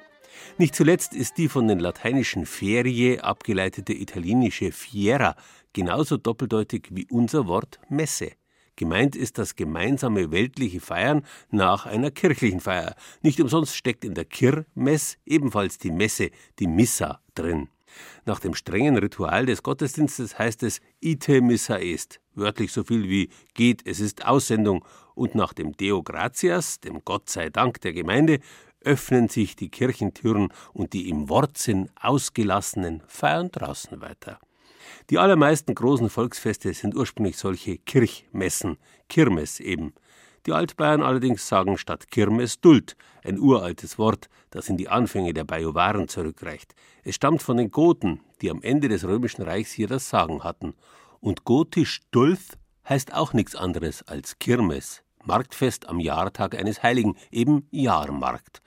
Nicht 0.59 0.75
zuletzt 0.75 1.15
ist 1.15 1.39
die 1.39 1.49
von 1.49 1.69
den 1.69 1.79
lateinischen 1.79 2.47
Ferie 2.47 3.23
abgeleitete 3.23 3.93
italienische 3.93 4.73
Fiera 4.73 5.37
genauso 5.75 6.17
doppeldeutig 6.17 6.89
wie 6.91 7.07
unser 7.11 7.47
Wort 7.47 7.79
Messe. 7.91 8.33
Gemeint 8.77 9.15
ist 9.15 9.39
das 9.39 9.55
gemeinsame 9.55 10.33
weltliche 10.33 10.81
Feiern 10.81 11.25
nach 11.51 11.85
einer 11.87 12.11
kirchlichen 12.11 12.61
Feier. 12.61 12.97
Nicht 13.23 13.41
umsonst 13.41 13.77
steckt 13.77 14.05
in 14.05 14.15
der 14.15 14.25
Kirmess 14.25 15.19
ebenfalls 15.27 15.79
die 15.79 15.93
Messe, 15.93 16.31
die 16.59 16.67
Missa, 16.67 17.21
drin. 17.35 17.69
Nach 18.25 18.41
dem 18.41 18.55
strengen 18.55 18.97
Ritual 18.97 19.47
des 19.47 19.63
Gottesdienstes 19.63 20.39
heißt 20.39 20.65
es 20.65 20.81
Ite 21.01 21.41
missa 21.41 21.79
est, 21.79 22.21
wörtlich 22.35 22.73
so 22.73 22.83
viel 22.83 23.09
wie 23.09 23.29
geht, 23.55 23.87
es 23.87 24.01
ist 24.01 24.27
Aussendung, 24.27 24.85
und 25.15 25.37
nach 25.37 25.53
dem 25.53 25.77
Deo 25.77 26.03
gratias, 26.03 26.81
dem 26.81 27.03
Gott 27.05 27.31
sei 27.31 27.51
Dank 27.51 27.81
der 27.83 27.93
Gemeinde, 27.93 28.41
öffnen 28.81 29.29
sich 29.29 29.55
die 29.55 29.69
Kirchentüren 29.69 30.49
und 30.73 30.93
die 30.93 31.09
im 31.09 31.29
Wortsinn 31.29 31.89
Ausgelassenen 32.01 33.03
feiern 33.07 33.51
draußen 33.53 34.01
weiter. 34.01 34.41
Die 35.11 35.19
allermeisten 35.19 35.75
großen 35.75 36.11
Volksfeste 36.11 36.73
sind 36.75 36.97
ursprünglich 36.97 37.37
solche 37.37 37.79
Kirchmessen, 37.79 38.79
Kirmes 39.09 39.61
eben. 39.61 39.95
Die 40.47 40.53
Altbayern 40.53 41.03
allerdings 41.03 41.49
sagen 41.49 41.79
statt 41.79 42.11
Kirmes 42.11 42.61
Duld, 42.61 42.97
ein 43.23 43.39
uraltes 43.39 43.99
Wort, 43.99 44.29
das 44.51 44.69
in 44.69 44.77
die 44.77 44.89
Anfänge 44.89 45.33
der 45.33 45.45
Bajuwaren 45.45 46.09
zurückreicht. 46.09 46.75
Es 47.03 47.15
stammt 47.15 47.43
von 47.43 47.57
den 47.57 47.71
Goten, 47.71 48.21
die 48.43 48.51
am 48.51 48.61
Ende 48.61 48.89
des 48.89 49.05
Römischen 49.05 49.43
Reichs 49.43 49.73
hier 49.73 49.89
das 49.89 50.11
Sagen 50.11 50.45
hatten. 50.45 50.75
Und 51.21 51.45
gotisch 51.45 52.03
Dulth 52.11 52.59
heißt 52.87 53.15
auch 53.15 53.33
nichts 53.33 53.57
anderes 53.57 54.03
als 54.03 54.39
Kirmes. 54.39 55.03
Marktfest 55.25 55.89
am 55.89 56.01
Jahrtag 56.01 56.55
eines 56.55 56.83
Heiligen, 56.83 57.17
eben 57.31 57.67
Jahrmarkt. 57.71 58.61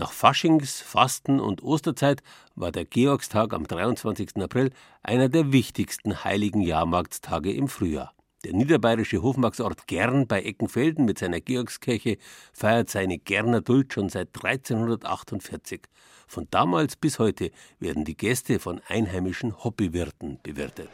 Nach 0.00 0.12
Faschings-, 0.12 0.80
Fasten- 0.80 1.40
und 1.40 1.62
Osterzeit 1.62 2.22
war 2.54 2.72
der 2.72 2.86
Georgstag 2.86 3.52
am 3.52 3.66
23. 3.66 4.36
April 4.36 4.70
einer 5.02 5.28
der 5.28 5.52
wichtigsten 5.52 6.24
heiligen 6.24 6.62
Jahrmarktstage 6.62 7.52
im 7.52 7.68
Frühjahr. 7.68 8.14
Der 8.44 8.54
niederbayerische 8.54 9.20
Hofmarksort 9.20 9.86
Gern 9.86 10.26
bei 10.26 10.40
Eckenfelden 10.40 11.04
mit 11.04 11.18
seiner 11.18 11.42
Georgskirche 11.42 12.16
feiert 12.54 12.88
seine 12.88 13.18
Gerner 13.18 13.60
Duld 13.60 13.92
schon 13.92 14.08
seit 14.08 14.28
1348. 14.28 15.82
Von 16.26 16.48
damals 16.50 16.96
bis 16.96 17.18
heute 17.18 17.50
werden 17.78 18.06
die 18.06 18.16
Gäste 18.16 18.58
von 18.58 18.80
einheimischen 18.88 19.62
Hobbywirten 19.62 20.38
bewirtet. 20.42 20.88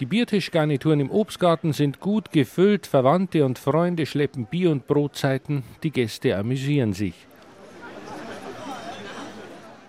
Die 0.00 0.06
Biertischgarnituren 0.06 0.98
im 0.98 1.10
Obstgarten 1.10 1.72
sind 1.72 2.00
gut 2.00 2.32
gefüllt, 2.32 2.88
Verwandte 2.88 3.44
und 3.44 3.60
Freunde 3.60 4.06
schleppen 4.06 4.46
Bier- 4.46 4.72
und 4.72 4.88
Brotzeiten, 4.88 5.62
die 5.84 5.92
Gäste 5.92 6.36
amüsieren 6.36 6.92
sich. 6.92 7.14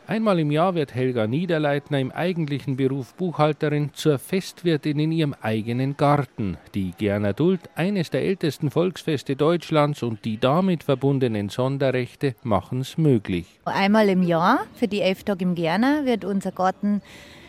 Einmal 0.05 0.37
im 0.37 0.51
Jahr 0.51 0.75
wird 0.75 0.93
Helga 0.93 1.25
Niederleitner 1.25 1.99
im 1.99 2.11
eigentlichen 2.11 2.77
Beruf 2.77 3.15
Buchhalterin 3.15 3.89
zur 3.95 4.19
Festwirtin 4.19 4.99
in 4.99 5.11
ihrem 5.11 5.33
eigenen 5.41 5.97
Garten. 5.97 6.57
Die 6.75 6.91
Gerner 6.95 7.33
Duld, 7.33 7.61
eines 7.73 8.11
der 8.11 8.21
ältesten 8.21 8.69
Volksfeste 8.69 9.35
Deutschlands 9.35 10.03
und 10.03 10.23
die 10.23 10.39
damit 10.39 10.83
verbundenen 10.83 11.49
Sonderrechte 11.49 12.35
machen 12.43 12.81
es 12.81 12.99
möglich. 12.99 13.59
Einmal 13.65 14.07
im 14.09 14.21
Jahr 14.21 14.59
für 14.75 14.87
die 14.87 15.01
elf 15.01 15.23
Tage 15.23 15.43
im 15.43 15.55
Gerner 15.55 16.05
wird 16.05 16.23
unser 16.23 16.51
Garten 16.51 17.01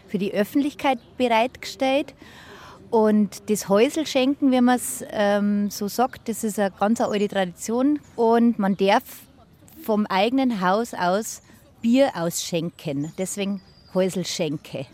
für 0.08 0.16
die 0.16 0.32
Öffentlichkeit 0.32 0.98
bereitgestellt. 1.18 2.14
Und 2.96 3.50
das 3.50 3.68
Häuselschenken, 3.68 4.50
wie 4.52 4.60
man 4.62 4.76
es 4.76 5.04
ähm, 5.10 5.68
so 5.68 5.86
sagt, 5.86 6.30
das 6.30 6.42
ist 6.44 6.58
eine 6.58 6.70
ganz 6.70 6.98
alte 7.02 7.28
Tradition. 7.28 8.00
Und 8.16 8.58
man 8.58 8.74
darf 8.74 9.02
vom 9.82 10.06
eigenen 10.06 10.62
Haus 10.62 10.94
aus 10.94 11.42
Bier 11.82 12.12
ausschenken. 12.14 13.12
Deswegen 13.18 13.60
Häuselschenke. 13.92 14.86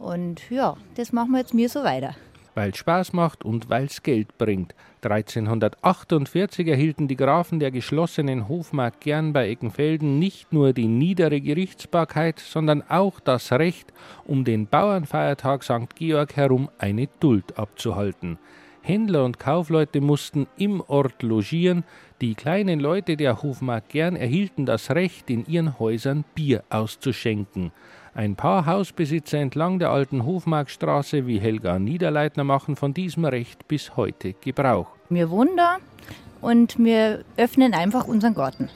Und 0.00 0.50
ja, 0.50 0.76
das 0.96 1.12
machen 1.12 1.30
wir 1.30 1.38
jetzt 1.38 1.54
mir 1.54 1.68
so 1.68 1.84
weiter 1.84 2.16
weil 2.54 2.70
es 2.70 2.78
Spaß 2.78 3.12
macht 3.12 3.44
und 3.44 3.68
weil 3.70 3.86
es 3.86 4.02
Geld 4.02 4.36
bringt. 4.38 4.74
1348 5.04 6.68
erhielten 6.68 7.08
die 7.08 7.16
Grafen 7.16 7.58
der 7.58 7.70
geschlossenen 7.70 8.48
Hofmark 8.48 9.00
Gern 9.00 9.32
bei 9.32 9.48
Eckenfelden 9.48 10.18
nicht 10.18 10.52
nur 10.52 10.72
die 10.72 10.86
niedere 10.86 11.40
Gerichtsbarkeit, 11.40 12.38
sondern 12.38 12.82
auch 12.88 13.18
das 13.18 13.50
Recht, 13.52 13.92
um 14.24 14.44
den 14.44 14.66
Bauernfeiertag 14.66 15.64
St. 15.64 15.96
Georg 15.96 16.36
herum 16.36 16.68
eine 16.78 17.08
Duld 17.18 17.58
abzuhalten. 17.58 18.38
Händler 18.82 19.24
und 19.24 19.38
Kaufleute 19.38 20.00
mussten 20.00 20.46
im 20.56 20.80
Ort 20.80 21.22
logieren, 21.22 21.84
die 22.20 22.34
kleinen 22.34 22.80
Leute 22.80 23.16
der 23.16 23.42
Hofmark 23.42 23.88
Gern 23.88 24.16
erhielten 24.16 24.66
das 24.66 24.90
Recht, 24.90 25.30
in 25.30 25.46
ihren 25.46 25.78
Häusern 25.78 26.24
Bier 26.34 26.64
auszuschenken. 26.70 27.72
Ein 28.14 28.36
paar 28.36 28.66
Hausbesitzer 28.66 29.38
entlang 29.38 29.78
der 29.78 29.88
alten 29.88 30.26
Hofmarkstraße 30.26 31.26
wie 31.26 31.40
Helga 31.40 31.78
Niederleitner 31.78 32.44
machen 32.44 32.76
von 32.76 32.92
diesem 32.92 33.24
Recht 33.24 33.66
bis 33.68 33.96
heute 33.96 34.34
Gebrauch. 34.34 34.88
Wir 35.08 35.30
wohnen 35.30 35.56
da 35.56 35.78
und 36.42 36.78
wir 36.78 37.24
öffnen 37.38 37.72
einfach 37.72 38.06
unseren 38.06 38.34
Garten 38.34 38.68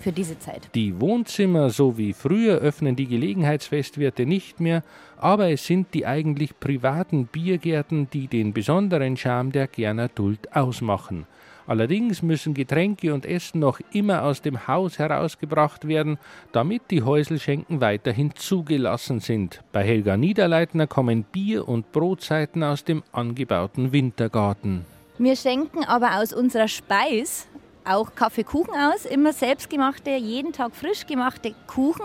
für 0.00 0.10
diese 0.10 0.40
Zeit. 0.40 0.70
Die 0.74 1.00
Wohnzimmer, 1.00 1.70
so 1.70 1.98
wie 1.98 2.12
früher, 2.12 2.56
öffnen 2.56 2.96
die 2.96 3.06
Gelegenheitsfestwirte 3.06 4.26
nicht 4.26 4.58
mehr, 4.58 4.82
aber 5.16 5.50
es 5.50 5.64
sind 5.64 5.94
die 5.94 6.04
eigentlich 6.04 6.58
privaten 6.58 7.26
Biergärten, 7.26 8.08
die 8.10 8.26
den 8.26 8.52
besonderen 8.52 9.16
Charme 9.16 9.52
der 9.52 9.68
Gerner 9.68 10.08
Duld 10.08 10.56
ausmachen. 10.56 11.26
Allerdings 11.70 12.20
müssen 12.20 12.52
Getränke 12.52 13.14
und 13.14 13.24
Essen 13.24 13.60
noch 13.60 13.78
immer 13.92 14.24
aus 14.24 14.42
dem 14.42 14.66
Haus 14.66 14.98
herausgebracht 14.98 15.86
werden, 15.86 16.18
damit 16.50 16.82
die 16.90 17.04
Häuselschenken 17.04 17.80
weiterhin 17.80 18.34
zugelassen 18.34 19.20
sind. 19.20 19.60
Bei 19.70 19.84
Helga 19.84 20.16
Niederleitner 20.16 20.88
kommen 20.88 21.22
Bier- 21.22 21.68
und 21.68 21.92
Brotzeiten 21.92 22.64
aus 22.64 22.82
dem 22.82 23.04
angebauten 23.12 23.92
Wintergarten. 23.92 24.84
Wir 25.18 25.36
schenken 25.36 25.84
aber 25.84 26.18
aus 26.20 26.32
unserer 26.32 26.66
Speis 26.66 27.46
auch 27.84 28.16
Kaffeekuchen 28.16 28.74
aus, 28.74 29.04
immer 29.04 29.32
selbstgemachte, 29.32 30.10
jeden 30.10 30.52
Tag 30.52 30.74
frisch 30.74 31.06
gemachte 31.06 31.54
Kuchen 31.68 32.02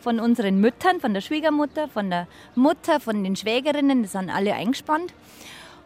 von 0.00 0.18
unseren 0.18 0.60
Müttern, 0.60 0.98
von 0.98 1.14
der 1.14 1.20
Schwiegermutter, 1.20 1.86
von 1.86 2.10
der 2.10 2.26
Mutter, 2.56 2.98
von 2.98 3.22
den 3.22 3.36
Schwägerinnen, 3.36 4.02
die 4.02 4.08
sind 4.08 4.28
alle 4.28 4.54
eingespannt. 4.54 5.14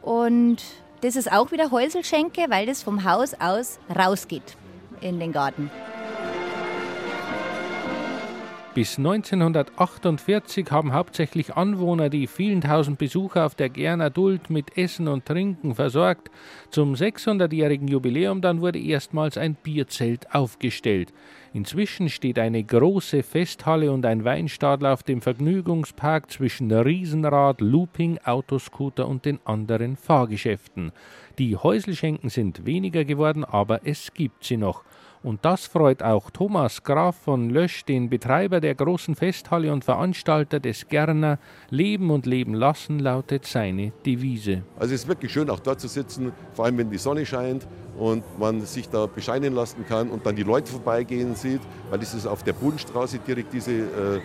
Und 0.01 0.63
das 1.00 1.17
ist 1.17 1.31
auch 1.31 1.52
wieder 1.52 1.71
Häuselschenke, 1.71 2.47
weil 2.49 2.67
das 2.67 2.83
vom 2.83 3.05
Haus 3.05 3.35
aus 3.38 3.78
rausgeht 3.95 4.57
in 5.00 5.21
den 5.21 5.33
Garten. 5.33 5.71
Bis 8.75 8.97
1948 8.97 10.71
haben 10.71 10.93
hauptsächlich 10.93 11.57
Anwohner 11.57 12.11
die 12.11 12.27
vielen 12.27 12.61
tausend 12.61 12.99
Besucher 12.99 13.47
auf 13.47 13.55
der 13.55 13.71
Gerner 13.71 14.11
Duld 14.11 14.51
mit 14.51 14.77
Essen 14.77 15.09
und 15.09 15.27
Trinken 15.27 15.75
versorgt. 15.75 16.31
Zum 16.71 16.95
600-jährigen 16.95 17.89
Jubiläum 17.89 18.41
dann 18.41 18.61
wurde 18.61 18.79
erstmals 18.79 19.37
ein 19.37 19.57
Bierzelt 19.57 20.33
aufgestellt. 20.33 21.13
Inzwischen 21.53 22.09
steht 22.09 22.39
eine 22.39 22.63
große 22.63 23.23
Festhalle 23.23 23.91
und 23.91 24.07
ein 24.07 24.25
Weinstadel 24.25 24.87
auf 24.87 25.03
dem 25.03 25.23
Vergnügungspark 25.23 26.31
zwischen 26.31 26.71
Riesenrad, 26.71 27.61
Looping, 27.61 28.19
Autoscooter 28.19 29.09
und 29.09 29.25
den 29.25 29.41
anderen 29.45 29.97
Fahrgeschäften. 29.97 30.93
Die 31.39 31.57
Häuselschenken 31.57 32.29
sind 32.29 32.67
weniger 32.67 33.05
geworden, 33.05 33.45
aber 33.45 33.81
es 33.85 34.13
gibt 34.13 34.45
sie 34.45 34.59
noch. 34.59 34.85
Und 35.23 35.45
das 35.45 35.67
freut 35.67 36.03
auch 36.03 36.31
Thomas 36.31 36.83
Graf 36.83 37.17
von 37.17 37.51
Lösch, 37.51 37.85
den 37.85 38.09
Betreiber 38.09 38.61
der 38.61 38.75
großen 38.75 39.15
Festhalle 39.15 39.73
und 39.73 39.85
Veranstalter 39.85 40.61
des 40.61 40.89
Gerner. 40.89 41.39
Leben 41.71 42.11
und 42.11 42.27
Leben 42.27 42.55
lassen 42.55 42.99
lautet 42.99 43.45
seine 43.45 43.93
Devise. 44.07 44.63
Also 44.79 44.95
es 44.95 45.03
ist 45.03 45.09
wirklich 45.09 45.33
schön, 45.33 45.51
auch 45.51 45.61
dort 45.61 45.81
zu 45.81 45.89
sitzen, 45.89 46.33
vor 46.53 46.65
allem 46.65 46.79
wenn 46.79 46.91
die 46.91 46.99
Sonne 46.99 47.27
scheint 47.27 47.67
und 47.99 48.23
man 48.39 48.61
sich 48.63 48.89
da 48.89 49.07
bescheinen 49.07 49.55
lassen 49.55 49.85
kann 49.87 50.11
und 50.11 50.25
dann 50.25 50.37
die 50.37 50.45
Leute 50.45 50.71
vorbeigehen 50.71 51.35
sieht, 51.35 51.61
weil 51.91 52.01
es 52.01 52.15
ist 52.15 52.27
auf 52.27 52.43
der 52.43 52.53
Bodenstraße 52.53 53.19
direkt 53.19 53.53
diese 53.53 53.73
äh, 53.73 54.21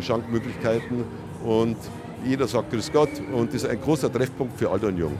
Schankmöglichkeiten 0.00 1.04
und 1.44 1.76
jeder 2.24 2.46
sagt 2.46 2.70
Grüß 2.70 2.92
Gott 2.92 3.10
und 3.32 3.52
ist 3.52 3.66
ein 3.66 3.80
großer 3.80 4.12
Treffpunkt 4.12 4.56
für 4.58 4.70
Alt 4.70 4.84
und 4.84 4.96
Jung. 4.96 5.18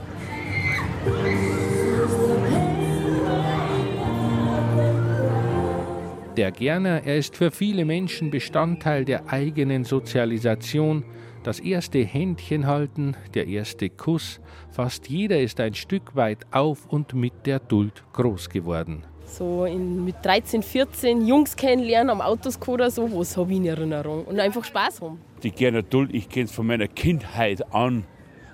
Der 6.37 6.51
Gerner, 6.51 7.03
er 7.05 7.17
ist 7.17 7.37
für 7.37 7.51
viele 7.51 7.85
Menschen 7.85 8.31
Bestandteil 8.31 9.05
der 9.05 9.31
eigenen 9.31 9.83
Sozialisation. 9.83 11.05
Das 11.43 11.59
erste 11.59 12.03
Händchen 12.03 12.65
halten, 12.65 13.15
der 13.35 13.47
erste 13.47 13.89
Kuss, 13.89 14.39
fast 14.71 15.09
jeder 15.09 15.39
ist 15.39 15.59
ein 15.59 15.75
Stück 15.75 16.15
weit 16.15 16.39
auf 16.49 16.87
und 16.87 17.13
mit 17.13 17.45
der 17.45 17.59
Duld 17.59 18.03
groß 18.13 18.49
geworden. 18.49 19.03
So 19.25 19.65
in, 19.65 20.05
mit 20.05 20.15
13, 20.23 20.63
14 20.63 21.27
Jungs 21.27 21.55
kennenlernen 21.55 22.09
am 22.09 22.21
Autoscoder, 22.21 22.89
so 22.89 23.11
was 23.15 23.37
habe 23.37 23.51
ich 23.51 23.57
in 23.57 23.65
Erinnerung. 23.65 24.25
Und 24.25 24.39
einfach 24.39 24.63
Spaß 24.63 25.01
haben. 25.01 25.19
Die 25.43 25.51
Gerner 25.51 25.83
Duld, 25.83 26.13
ich 26.15 26.29
kenne 26.29 26.45
es 26.45 26.51
von 26.51 26.65
meiner 26.65 26.87
Kindheit 26.87 27.71
an 27.71 28.05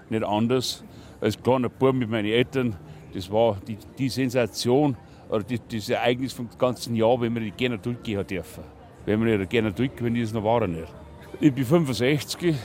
nicht 0.09 0.23
anders. 0.23 0.83
Als 1.21 1.41
kleiner 1.41 1.69
Bub 1.69 1.95
mit 1.95 2.09
meinen 2.09 2.27
Eltern, 2.27 2.75
das 3.13 3.31
war 3.31 3.57
die, 3.65 3.77
die 3.97 4.09
Sensation 4.09 4.97
oder 5.29 5.43
die, 5.43 5.59
das 5.71 5.89
Ereignis 5.89 6.33
vom 6.33 6.49
ganzen 6.57 6.95
Jahr, 6.95 7.19
wenn 7.21 7.33
wir 7.33 7.41
die 7.41 7.51
Gerner 7.51 7.77
durchgehen 7.77 8.25
dürfen. 8.25 8.63
Wenn 9.05 9.23
wir 9.23 9.37
nicht 9.37 9.49
gerne 9.49 9.71
durchgehen, 9.71 10.15
ist 10.15 10.33
noch 10.33 10.43
war 10.43 10.67
nicht. 10.67 10.93
Ich 11.39 11.53
bin 11.53 11.65
65 11.65 12.55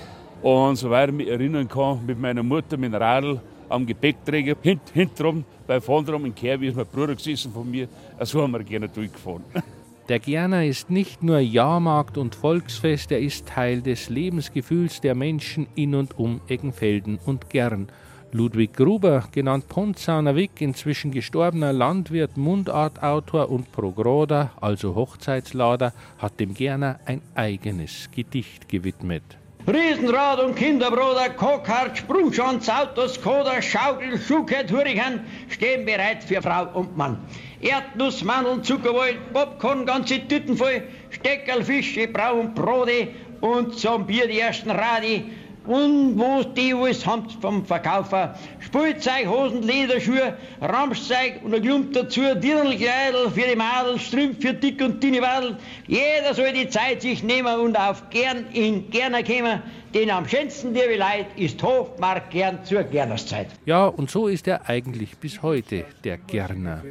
und 0.43 0.77
soweit 0.77 1.11
ich 1.11 1.15
mich 1.15 1.29
erinnern 1.29 1.69
kann, 1.69 2.05
mit 2.05 2.19
meiner 2.19 2.43
Mutter 2.43 2.77
mit 2.77 2.93
dem 2.93 3.01
Radl 3.01 3.41
am 3.69 3.87
Gepäckträger, 3.87 4.57
hint, 4.63 4.83
hintenrum, 4.93 5.45
bei 5.67 5.81
vorne 5.81 6.07
drum 6.07 6.25
im 6.25 6.35
wie 6.37 6.67
ist 6.67 6.77
mein 6.77 6.87
Bruder 6.87 7.15
gesessen 7.15 7.53
von 7.53 7.71
mir, 7.71 7.89
so 8.21 8.43
haben 8.43 8.53
wir 8.53 8.63
gerne 8.63 8.89
durchgefahren. 8.89 9.45
Der 10.09 10.19
Gerner 10.19 10.67
ist 10.67 10.91
nicht 10.91 11.23
nur 11.23 11.39
Jahrmarkt 11.39 12.19
und 12.19 12.35
Volksfest, 12.35 13.11
er 13.11 13.21
ist 13.21 13.47
Teil 13.47 13.81
des 13.81 14.11
Lebensgefühls 14.11 15.01
der 15.01 15.15
Menschen 15.15 15.67
in 15.77 15.95
und 15.95 16.19
um 16.19 16.43
Eggenfelden 16.47 17.19
und 17.25 17.49
Gern. 17.49 17.89
Ludwig 18.37 18.75
Gruber, 18.75 19.29
genannt 19.31 19.69
Ponzauner 19.69 20.35
Wick, 20.35 20.61
inzwischen 20.61 21.13
gestorbener 21.13 21.73
Landwirt, 21.73 22.37
Mundartautor 22.37 23.49
und 23.49 23.71
Progroder, 23.71 24.51
also 24.61 24.97
Hochzeitslader, 24.97 25.93
hat 26.19 26.41
dem 26.41 26.53
Gerner 26.53 26.99
ein 27.07 27.23
eigenes 27.37 28.11
Gedicht 28.11 28.69
gewidmet. 28.69 29.23
Riesenrad 29.69 30.41
und 30.41 30.57
Kinderbruder, 30.57 31.31
Kokart, 31.37 31.97
Sprungschanz, 31.97 32.69
Autos, 32.69 33.23
Koda, 33.23 33.63
Schaukel, 33.63 34.19
Schuhkett, 34.19 34.73
Hurrikan 34.73 35.21
stehen 35.49 35.87
bereit 35.87 36.25
für 36.25 36.43
Frau 36.43 36.67
und 36.75 36.97
Mann. 36.97 37.19
Erdnuss, 37.61 38.25
Mandeln, 38.25 38.65
Zuckerwoll, 38.65 39.15
Popcorn, 39.33 39.87
ganze 39.87 40.27
Tüten 40.27 40.57
voll, 40.57 40.83
Steckerl, 41.11 41.63
Fische, 41.63 42.09
Braun, 42.09 42.53
Brote 42.53 43.11
und 43.41 43.79
zum 43.79 44.05
Bier 44.07 44.27
die 44.27 44.41
ersten 44.41 44.73
Radi. 44.73 45.25
Und 45.67 46.19
wo 46.19 46.43
die 46.43 46.75
alles 46.75 47.07
haben 47.07 47.29
vom 47.41 47.65
Verkaufer. 47.65 48.35
Spielzeug, 48.61 49.27
Hosen, 49.27 49.63
Lederschuhe, 49.63 50.37
Ramschzeug 50.61 51.41
und 51.43 51.55
ein 51.55 51.63
Klump 51.63 51.95
dazu, 51.95 52.21
Dirndlkleidel 52.21 53.31
für 53.31 53.49
die 53.49 53.57
Madel, 53.57 53.99
Strümpf 53.99 54.43
für 54.43 54.53
Dick 54.53 54.83
und 54.83 55.03
dünne 55.03 55.23
Wadel. 55.23 55.57
Jeder 55.87 56.35
soll 56.35 56.53
die 56.53 56.69
Zeit 56.69 57.01
sich 57.01 57.23
nehmen 57.23 57.61
und 57.61 57.79
auf 57.79 58.11
gern 58.11 58.47
in 58.53 58.91
Gerner 58.91 59.23
kommen, 59.23 59.63
denn 59.95 60.11
am 60.11 60.29
schönsten 60.29 60.75
der 60.75 60.99
Leid 60.99 61.29
ist 61.37 61.63
Hofmark 61.63 62.31
gern 62.31 62.63
zur 62.65 62.83
Gernerszeit. 62.83 63.49
Ja, 63.65 63.87
und 63.87 64.11
so 64.11 64.29
ist 64.29 64.47
er 64.47 64.69
eigentlich 64.69 65.17
bis 65.17 65.41
heute, 65.43 65.87
der 66.05 66.19
Gerner. 66.19 66.83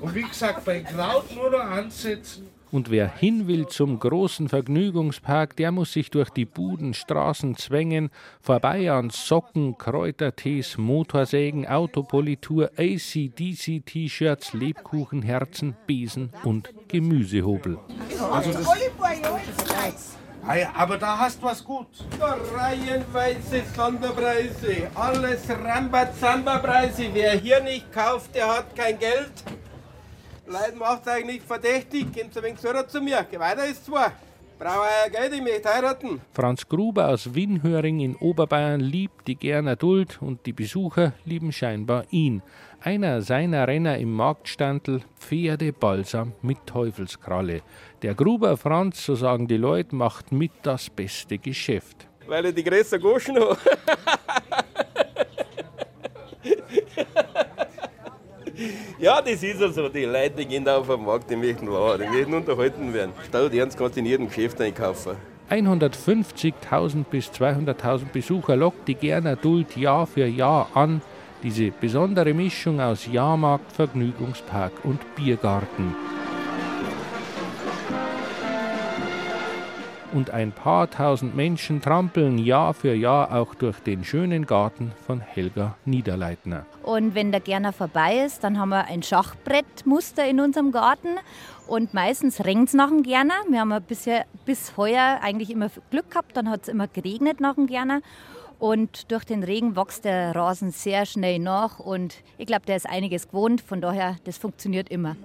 Und 0.00 0.14
wie 0.14 0.22
gesagt, 0.22 0.64
bei 0.64 0.80
Kraut 0.80 1.34
nur 1.34 1.50
noch 1.50 1.58
ansetzen. 1.58 2.46
Und 2.72 2.90
wer 2.90 3.08
hin 3.08 3.48
will 3.48 3.66
zum 3.66 3.98
großen 3.98 4.48
Vergnügungspark, 4.48 5.56
der 5.56 5.72
muss 5.72 5.92
sich 5.92 6.10
durch 6.10 6.30
die 6.30 6.44
Budenstraßen 6.44 7.56
zwängen, 7.56 8.10
vorbei 8.40 8.90
an 8.92 9.10
Socken, 9.10 9.76
Kräutertees, 9.76 10.78
Motorsägen, 10.78 11.66
Autopolitur, 11.66 12.70
ACDC-T-Shirts, 12.76 14.52
Lebkuchenherzen, 14.52 15.76
Besen 15.86 16.30
und 16.44 16.72
Gemüsehobel. 16.88 17.78
Also 18.30 18.52
das 18.52 18.66
aber 20.74 20.96
da 20.96 21.18
hast 21.18 21.40
du 21.42 21.46
was 21.46 21.62
gut. 21.62 21.86
Reihenweise 22.54 23.62
Sonderpreise, 23.76 24.90
alles 24.94 25.48
Rambazamba-Preise. 25.48 27.10
Wer 27.12 27.32
hier 27.32 27.62
nicht 27.62 27.92
kauft, 27.92 28.34
der 28.34 28.48
hat 28.48 28.74
kein 28.74 28.98
Geld. 28.98 29.32
Leute 30.50 30.76
macht 30.76 31.06
eigentlich 31.06 31.42
verdächtig, 31.42 32.06
kommt 32.12 32.36
ein 32.36 32.42
wenig 32.42 32.58
so 32.58 32.72
zu 32.82 33.00
mir. 33.00 33.24
Geh 33.30 33.38
weiter 33.38 33.64
ist 33.66 33.84
zwar. 33.84 34.12
Brauche 34.58 34.80
euer 34.80 35.08
Geld, 35.08 35.32
ich 35.32 35.42
möchte 35.42 35.72
heiraten. 35.72 36.20
Franz 36.32 36.68
Gruber 36.68 37.08
aus 37.08 37.34
Winhöring 37.34 38.00
in 38.00 38.16
Oberbayern 38.16 38.80
liebt 38.80 39.28
die 39.28 39.36
Gerner 39.36 39.76
Duld 39.76 40.20
und 40.20 40.44
die 40.46 40.52
Besucher 40.52 41.12
lieben 41.24 41.52
scheinbar 41.52 42.04
ihn. 42.10 42.42
Einer 42.80 43.22
seiner 43.22 43.68
Renner 43.68 43.96
im 43.98 44.12
Marktstandel 44.12 45.02
Pferdebalsam 45.16 46.32
mit 46.42 46.58
Teufelskralle. 46.66 47.62
Der 48.02 48.14
Gruber 48.14 48.56
Franz, 48.56 49.06
so 49.06 49.14
sagen 49.14 49.46
die 49.46 49.56
Leute, 49.56 49.94
macht 49.94 50.32
mit 50.32 50.50
das 50.62 50.90
beste 50.90 51.38
Geschäft. 51.38 52.08
Weil 52.26 52.46
er 52.46 52.52
die 52.52 52.64
größte 52.64 52.98
Goschen 52.98 53.38
hat. 53.38 53.56
Ja, 58.98 59.20
das 59.20 59.42
ist 59.42 59.60
ja 59.60 59.68
so. 59.70 59.88
Die 59.88 60.04
Leute 60.04 60.36
die 60.36 60.46
gehen 60.46 60.64
da 60.64 60.78
auf 60.78 60.88
den 60.88 61.04
Markt, 61.04 61.30
die 61.30 61.36
möchten 61.36 61.66
lachen, 61.66 62.02
die 62.02 62.16
möchten 62.16 62.34
unterhalten 62.34 62.92
werden. 62.92 63.12
Statt 63.28 63.52
ernst 63.54 63.78
kannst 63.78 63.96
du 63.96 64.00
in 64.00 64.06
jedem 64.06 64.28
Geschäft 64.28 64.60
einkaufen. 64.60 65.16
150.000 65.50 67.04
bis 67.04 67.28
200.000 67.30 68.12
Besucher 68.12 68.56
lockt 68.56 68.86
die 68.86 68.94
Gerner 68.94 69.36
Duld 69.36 69.76
Jahr 69.76 70.06
für 70.06 70.26
Jahr 70.26 70.68
an. 70.74 71.02
Diese 71.42 71.70
besondere 71.70 72.34
Mischung 72.34 72.80
aus 72.80 73.06
Jahrmarkt, 73.10 73.72
Vergnügungspark 73.72 74.72
und 74.84 75.00
Biergarten. 75.16 75.96
Und 80.12 80.30
ein 80.30 80.52
paar 80.52 80.90
tausend 80.90 81.34
Menschen 81.34 81.80
trampeln 81.80 82.38
Jahr 82.38 82.74
für 82.74 82.94
Jahr 82.94 83.34
auch 83.34 83.54
durch 83.54 83.78
den 83.80 84.04
schönen 84.04 84.46
Garten 84.46 84.92
von 85.06 85.20
Helga 85.20 85.76
Niederleitner. 85.84 86.66
Und 86.82 87.14
wenn 87.14 87.30
der 87.30 87.40
Gerner 87.40 87.72
vorbei 87.72 88.24
ist, 88.24 88.44
dann 88.44 88.58
haben 88.58 88.70
wir 88.70 88.86
ein 88.86 89.02
Schachbrettmuster 89.02 90.26
in 90.26 90.40
unserem 90.40 90.72
Garten. 90.72 91.18
Und 91.66 91.94
meistens 91.94 92.44
regnet 92.44 92.68
es 92.68 92.74
nach 92.74 92.88
dem 92.88 93.02
Gerner. 93.02 93.34
Wir 93.48 93.60
haben 93.60 93.74
bisher 93.86 94.24
bis 94.44 94.76
heuer 94.76 95.20
eigentlich 95.22 95.50
immer 95.50 95.70
Glück 95.90 96.10
gehabt, 96.10 96.36
dann 96.36 96.50
hat 96.50 96.62
es 96.62 96.68
immer 96.68 96.88
geregnet 96.88 97.40
nach 97.40 97.54
dem 97.54 97.66
Gerner. 97.66 98.00
Und 98.58 99.10
durch 99.10 99.24
den 99.24 99.42
Regen 99.42 99.74
wächst 99.74 100.04
der 100.04 100.34
Rasen 100.34 100.70
sehr 100.70 101.06
schnell 101.06 101.38
nach. 101.38 101.78
Und 101.78 102.16
ich 102.36 102.46
glaube, 102.46 102.66
der 102.66 102.76
ist 102.76 102.88
einiges 102.88 103.28
gewohnt. 103.28 103.62
Von 103.62 103.80
daher, 103.80 104.16
das 104.24 104.36
funktioniert 104.36 104.90
immer. 104.90 105.16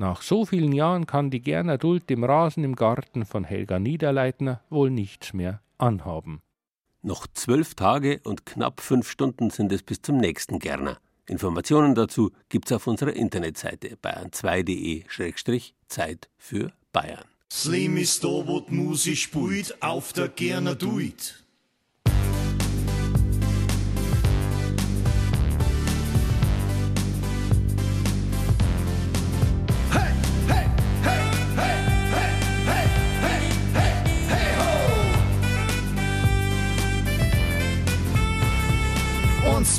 Nach 0.00 0.22
so 0.22 0.46
vielen 0.46 0.72
Jahren 0.72 1.06
kann 1.06 1.28
die 1.28 1.42
Gerner 1.42 1.76
Duld 1.76 2.08
dem 2.08 2.24
Rasen 2.24 2.64
im 2.64 2.74
Garten 2.74 3.26
von 3.26 3.44
Helga 3.44 3.78
Niederleitner 3.78 4.62
wohl 4.70 4.88
nichts 4.88 5.34
mehr 5.34 5.60
anhaben. 5.76 6.40
Noch 7.02 7.26
zwölf 7.26 7.74
Tage 7.74 8.22
und 8.24 8.46
knapp 8.46 8.80
fünf 8.80 9.10
Stunden 9.10 9.50
sind 9.50 9.70
es 9.72 9.82
bis 9.82 10.00
zum 10.00 10.16
nächsten 10.16 10.58
Gerner. 10.58 10.96
Informationen 11.28 11.94
dazu 11.94 12.30
gibt's 12.48 12.72
auf 12.72 12.86
unserer 12.86 13.12
Internetseite 13.12 13.98
bayern2.de-Zeit 14.02 16.30
für 16.38 16.72
Bayern. 16.94 17.26
Slim 17.52 17.98
ist 17.98 18.24
da, 18.24 18.28
wo 18.28 18.60
die 18.60 18.72
Musik 18.72 19.18
spielt, 19.18 19.82
auf 19.82 20.14
der 20.14 20.28
Gerner 20.28 20.76
Duit. 20.76 21.44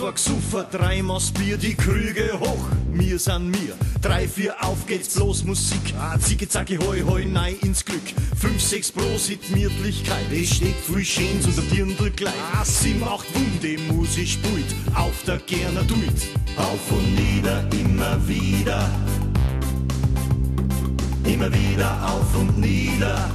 Zwar 0.01 0.13
gesuffen, 0.13 0.65
dreimal 0.71 1.21
Bier, 1.37 1.57
die 1.57 1.75
Krüge 1.75 2.31
hoch. 2.39 2.65
Wir 2.91 3.19
sind 3.19 3.51
mir, 3.51 3.75
drei, 4.01 4.27
vier, 4.27 4.55
auf 4.65 4.87
geht's, 4.87 5.13
bloß 5.13 5.43
Musik. 5.43 5.93
Zicke, 6.19 6.49
zacke, 6.49 6.79
hoi, 6.79 7.01
hoi, 7.01 7.23
nein, 7.25 7.55
ins 7.61 7.85
Glück. 7.85 8.01
Fünf, 8.35 8.59
sechs, 8.59 8.91
Prosit, 8.91 9.51
Mietlichkeit. 9.51 10.25
Es 10.31 10.55
steht 10.55 10.75
viel 10.87 11.05
Schönes 11.05 11.45
unter 11.45 11.61
Dirndl 11.61 12.09
gleich. 12.09 12.33
Ah, 12.51 12.65
sie 12.65 12.95
macht 12.95 13.27
Wunde, 13.35 13.77
Musik 13.93 14.27
spielt, 14.27 14.73
auf 14.95 15.23
der 15.27 15.37
Gerner 15.37 15.83
Duit. 15.83 16.27
Auf 16.57 16.91
und 16.91 17.15
nieder, 17.15 17.63
immer 17.71 18.27
wieder. 18.27 18.89
Immer 21.25 21.53
wieder 21.53 22.11
auf 22.11 22.35
und 22.35 22.57
nieder. 22.57 23.29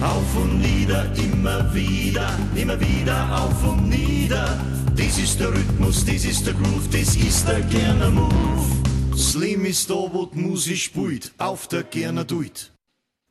Auf 0.00 0.36
und 0.36 0.60
nieder, 0.60 1.10
immer 1.16 1.74
wieder, 1.74 2.38
immer 2.54 2.78
wieder 2.78 3.42
auf 3.42 3.66
und 3.66 3.88
nieder. 3.88 4.60
Das 4.94 5.18
ist 5.18 5.40
der 5.40 5.48
Rhythmus, 5.48 6.04
das 6.04 6.24
ist 6.24 6.46
der 6.46 6.54
Groove, 6.54 6.88
das 6.90 7.16
ist 7.16 7.48
der 7.48 7.60
Gerner 7.62 8.10
Move. 8.10 9.16
Slim 9.16 9.64
ist 9.64 9.88
da, 9.88 9.94
wo 9.94 10.26
die 10.26 10.38
Musik 10.38 10.76
spielt, 10.76 11.32
auf 11.38 11.66
der 11.68 11.82
Gerner 11.82 12.24
Duit. 12.24 12.72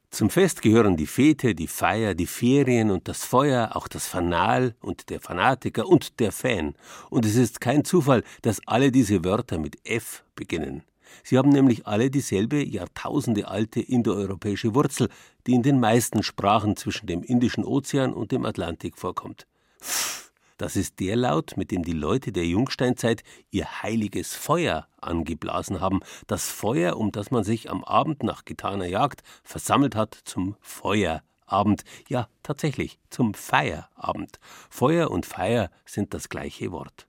Zum 0.10 0.30
Fest 0.30 0.62
gehören 0.62 0.97
die 0.97 1.08
Fete, 1.08 1.54
die 1.54 1.67
Feier, 1.67 2.15
die 2.15 2.25
Ferien 2.25 2.89
und 2.89 3.08
das 3.08 3.25
Feuer, 3.25 3.75
auch 3.75 3.88
das 3.88 4.08
Fanal 4.08 4.73
und 4.82 5.10
der 5.10 5.19
Fanatiker 5.19 5.88
und 5.88 6.19
der 6.19 6.32
Fan. 6.32 6.73
Und 7.10 7.25
es 7.25 7.36
ist 7.36 7.62
kein 7.62 7.84
Zufall, 7.84 8.23
dass 8.41 8.62
alle 8.65 8.91
diese 8.91 9.23
Wörter 9.23 9.60
mit 9.60 9.78
F 9.88 10.23
beginnen. 10.36 10.84
Sie 11.23 11.38
haben 11.38 11.49
nämlich 11.49 11.88
alle 11.88 12.10
dieselbe 12.10 12.63
Jahrtausende 12.63 13.47
alte 13.47 13.82
indoeuropäische 13.82 14.75
Wurzel, 14.75 15.10
die 15.47 15.54
in 15.54 15.63
den 15.63 15.80
meisten 15.80 16.23
Sprachen 16.23 16.75
zwischen 16.75 17.08
dem 17.08 17.23
Indischen 17.23 17.63
Ozean 17.63 18.13
und 18.13 18.32
dem 18.32 18.45
Atlantik 18.45 18.97
vorkommt. 18.97 19.47
Pff, 19.82 20.32
das 20.58 20.78
ist 20.78 21.01
der 21.01 21.17
Laut, 21.17 21.58
mit 21.58 21.71
dem 21.71 21.84
die 21.84 21.91
Leute 21.91 22.32
der 22.32 22.45
Jungsteinzeit 22.45 23.23
ihr 23.51 23.84
heiliges 23.84 24.36
Feuer 24.36 24.88
angeblasen 25.01 25.82
haben, 25.82 25.99
das 26.28 26.49
Feuer, 26.49 26.95
um 26.95 27.12
das 27.12 27.30
man 27.30 27.43
sich 27.43 27.69
am 27.69 27.84
Abend 27.84 28.23
nach 28.23 28.45
getaner 28.45 28.88
Jagd 28.88 29.21
versammelt 29.43 29.95
hat 29.95 30.17
zum 30.23 30.56
Feuerabend. 30.62 31.84
Ja, 32.08 32.30
tatsächlich, 32.41 32.99
zum 33.10 33.34
Feierabend. 33.34 34.39
Feuer 34.69 35.12
und 35.12 35.25
Feier 35.25 35.69
sind 35.86 36.13
das 36.13 36.30
gleiche 36.30 36.71
Wort. 36.71 37.08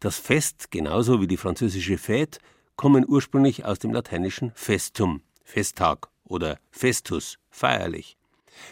Das 0.00 0.18
Fest, 0.18 0.72
genauso 0.72 1.20
wie 1.20 1.28
die 1.28 1.36
französische 1.36 1.94
Fête, 1.94 2.38
kommen 2.76 3.04
ursprünglich 3.06 3.64
aus 3.64 3.78
dem 3.78 3.92
lateinischen 3.92 4.52
festum, 4.54 5.22
Festtag 5.44 6.08
oder 6.24 6.58
festus, 6.70 7.38
feierlich. 7.50 8.16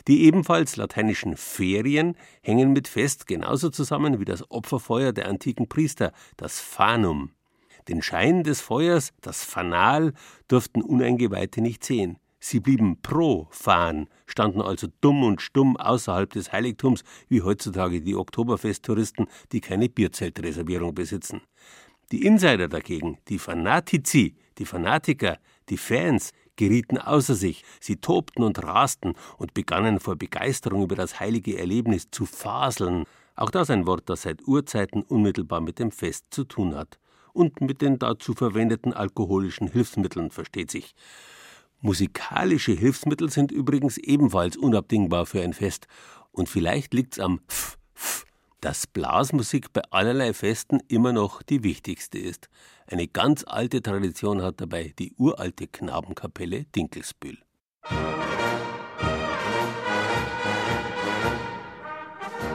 Die 0.08 0.24
ebenfalls 0.24 0.76
lateinischen 0.76 1.36
Ferien 1.36 2.16
hängen 2.42 2.72
mit 2.72 2.88
Fest 2.88 3.26
genauso 3.26 3.70
zusammen 3.70 4.20
wie 4.20 4.24
das 4.24 4.50
Opferfeuer 4.50 5.12
der 5.12 5.28
antiken 5.28 5.68
Priester, 5.68 6.12
das 6.36 6.60
Fanum. 6.60 7.30
Den 7.88 8.02
Schein 8.02 8.42
des 8.42 8.60
Feuers, 8.60 9.12
das 9.20 9.42
Fanal, 9.44 10.12
durften 10.48 10.82
Uneingeweihte 10.82 11.60
nicht 11.60 11.84
sehen. 11.84 12.18
Sie 12.42 12.60
blieben 12.60 13.02
profan, 13.02 14.08
standen 14.26 14.62
also 14.62 14.88
dumm 15.02 15.24
und 15.24 15.42
stumm 15.42 15.76
außerhalb 15.76 16.30
des 16.32 16.52
Heiligtums, 16.52 17.04
wie 17.28 17.42
heutzutage 17.42 18.00
die 18.00 18.16
Oktoberfesttouristen, 18.16 19.26
die 19.52 19.60
keine 19.60 19.90
Bierzeltreservierung 19.90 20.94
besitzen. 20.94 21.42
Die 22.12 22.24
Insider 22.26 22.68
dagegen, 22.68 23.18
die 23.28 23.38
Fanatici, 23.38 24.34
die 24.58 24.64
Fanatiker, 24.64 25.38
die 25.68 25.76
Fans, 25.76 26.32
gerieten 26.56 26.98
außer 26.98 27.34
sich, 27.34 27.64
sie 27.80 27.96
tobten 27.96 28.42
und 28.42 28.62
rasten 28.62 29.14
und 29.38 29.54
begannen 29.54 30.00
vor 30.00 30.16
Begeisterung 30.16 30.82
über 30.82 30.96
das 30.96 31.20
heilige 31.20 31.58
Erlebnis 31.58 32.10
zu 32.10 32.26
faseln. 32.26 33.04
Auch 33.34 33.50
das 33.50 33.70
ein 33.70 33.86
Wort, 33.86 34.10
das 34.10 34.22
seit 34.22 34.46
Urzeiten 34.46 35.02
unmittelbar 35.02 35.60
mit 35.60 35.78
dem 35.78 35.90
Fest 35.90 36.26
zu 36.30 36.44
tun 36.44 36.74
hat. 36.74 36.98
Und 37.32 37.60
mit 37.60 37.80
den 37.80 37.98
dazu 37.98 38.34
verwendeten 38.34 38.92
alkoholischen 38.92 39.68
Hilfsmitteln, 39.68 40.30
versteht 40.30 40.70
sich. 40.70 40.94
Musikalische 41.80 42.72
Hilfsmittel 42.72 43.30
sind 43.30 43.52
übrigens 43.52 43.96
ebenfalls 43.96 44.56
unabdingbar 44.56 45.24
für 45.24 45.40
ein 45.40 45.54
Fest. 45.54 45.86
Und 46.32 46.48
vielleicht 46.48 46.92
liegt's 46.92 47.18
am 47.18 47.40
F, 47.48 47.78
F, 47.94 48.26
dass 48.60 48.86
Blasmusik 48.86 49.72
bei 49.72 49.82
allerlei 49.90 50.32
Festen 50.32 50.80
immer 50.88 51.12
noch 51.12 51.42
die 51.42 51.64
wichtigste 51.64 52.18
ist. 52.18 52.48
Eine 52.86 53.08
ganz 53.08 53.44
alte 53.46 53.82
Tradition 53.82 54.42
hat 54.42 54.60
dabei 54.60 54.92
die 54.98 55.12
uralte 55.16 55.66
Knabenkapelle 55.66 56.64
Dinkelsbühl. 56.76 57.38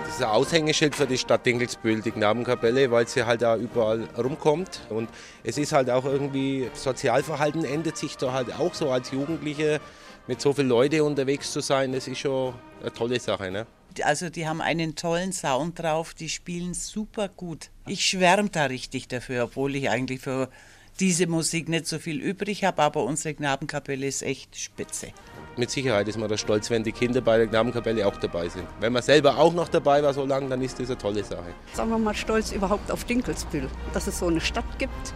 Das 0.05 0.15
ist 0.15 0.21
ein 0.21 0.29
Aushängeschild 0.29 0.95
für 0.95 1.07
die 1.07 1.17
Stadt 1.17 1.45
Dinkelsbühl, 1.45 2.01
die 2.01 2.11
Knabenkapelle, 2.11 2.89
weil 2.91 3.07
sie 3.07 3.25
halt 3.25 3.41
da 3.41 3.57
überall 3.57 4.07
rumkommt. 4.17 4.81
Und 4.89 5.09
es 5.43 5.57
ist 5.57 5.73
halt 5.73 5.89
auch 5.89 6.05
irgendwie, 6.05 6.69
Sozialverhalten 6.73 7.65
ändert 7.65 7.97
sich 7.97 8.15
da 8.15 8.31
halt 8.31 8.53
auch 8.57 8.73
so 8.73 8.91
als 8.91 9.11
Jugendliche 9.11 9.81
mit 10.27 10.41
so 10.41 10.53
vielen 10.53 10.69
Leuten 10.69 11.01
unterwegs 11.01 11.51
zu 11.51 11.59
sein, 11.59 11.91
das 11.91 12.07
ist 12.07 12.19
schon 12.19 12.53
eine 12.81 12.93
tolle 12.93 13.19
Sache. 13.19 13.51
Ne? 13.51 13.67
Also 14.03 14.29
die 14.29 14.47
haben 14.47 14.61
einen 14.61 14.95
tollen 14.95 15.31
Sound 15.33 15.79
drauf, 15.79 16.13
die 16.13 16.29
spielen 16.29 16.73
super 16.73 17.29
gut. 17.29 17.69
Ich 17.87 18.05
schwärme 18.05 18.49
da 18.49 18.65
richtig 18.65 19.07
dafür, 19.07 19.45
obwohl 19.45 19.75
ich 19.75 19.89
eigentlich 19.89 20.21
für 20.21 20.49
diese 20.99 21.27
Musik 21.27 21.67
nicht 21.67 21.87
so 21.87 21.99
viel 21.99 22.21
übrig 22.21 22.63
habe, 22.63 22.81
aber 22.81 23.03
unsere 23.03 23.33
Knabenkapelle 23.33 24.07
ist 24.07 24.23
echt 24.23 24.57
spitze. 24.57 25.07
Mit 25.57 25.69
Sicherheit 25.69 26.07
ist 26.07 26.17
man 26.17 26.29
da 26.29 26.37
stolz, 26.37 26.69
wenn 26.69 26.83
die 26.83 26.91
Kinder 26.91 27.21
bei 27.21 27.37
der 27.37 27.47
Knabenkapelle 27.47 28.05
auch 28.05 28.17
dabei 28.17 28.49
sind. 28.49 28.67
Wenn 28.79 28.93
man 28.93 29.03
selber 29.03 29.37
auch 29.37 29.53
noch 29.53 29.69
dabei 29.69 30.03
war 30.03 30.13
so 30.13 30.25
lange, 30.25 30.49
dann 30.49 30.61
ist 30.61 30.79
das 30.79 30.89
eine 30.89 30.97
tolle 30.97 31.23
Sache. 31.23 31.53
Sagen 31.73 31.89
wir 31.89 31.97
mal 31.97 32.15
stolz 32.15 32.51
überhaupt 32.51 32.91
auf 32.91 33.03
Dinkelsbühl, 33.05 33.69
dass 33.93 34.07
es 34.07 34.19
so 34.19 34.27
eine 34.27 34.41
Stadt 34.41 34.79
gibt, 34.79 35.13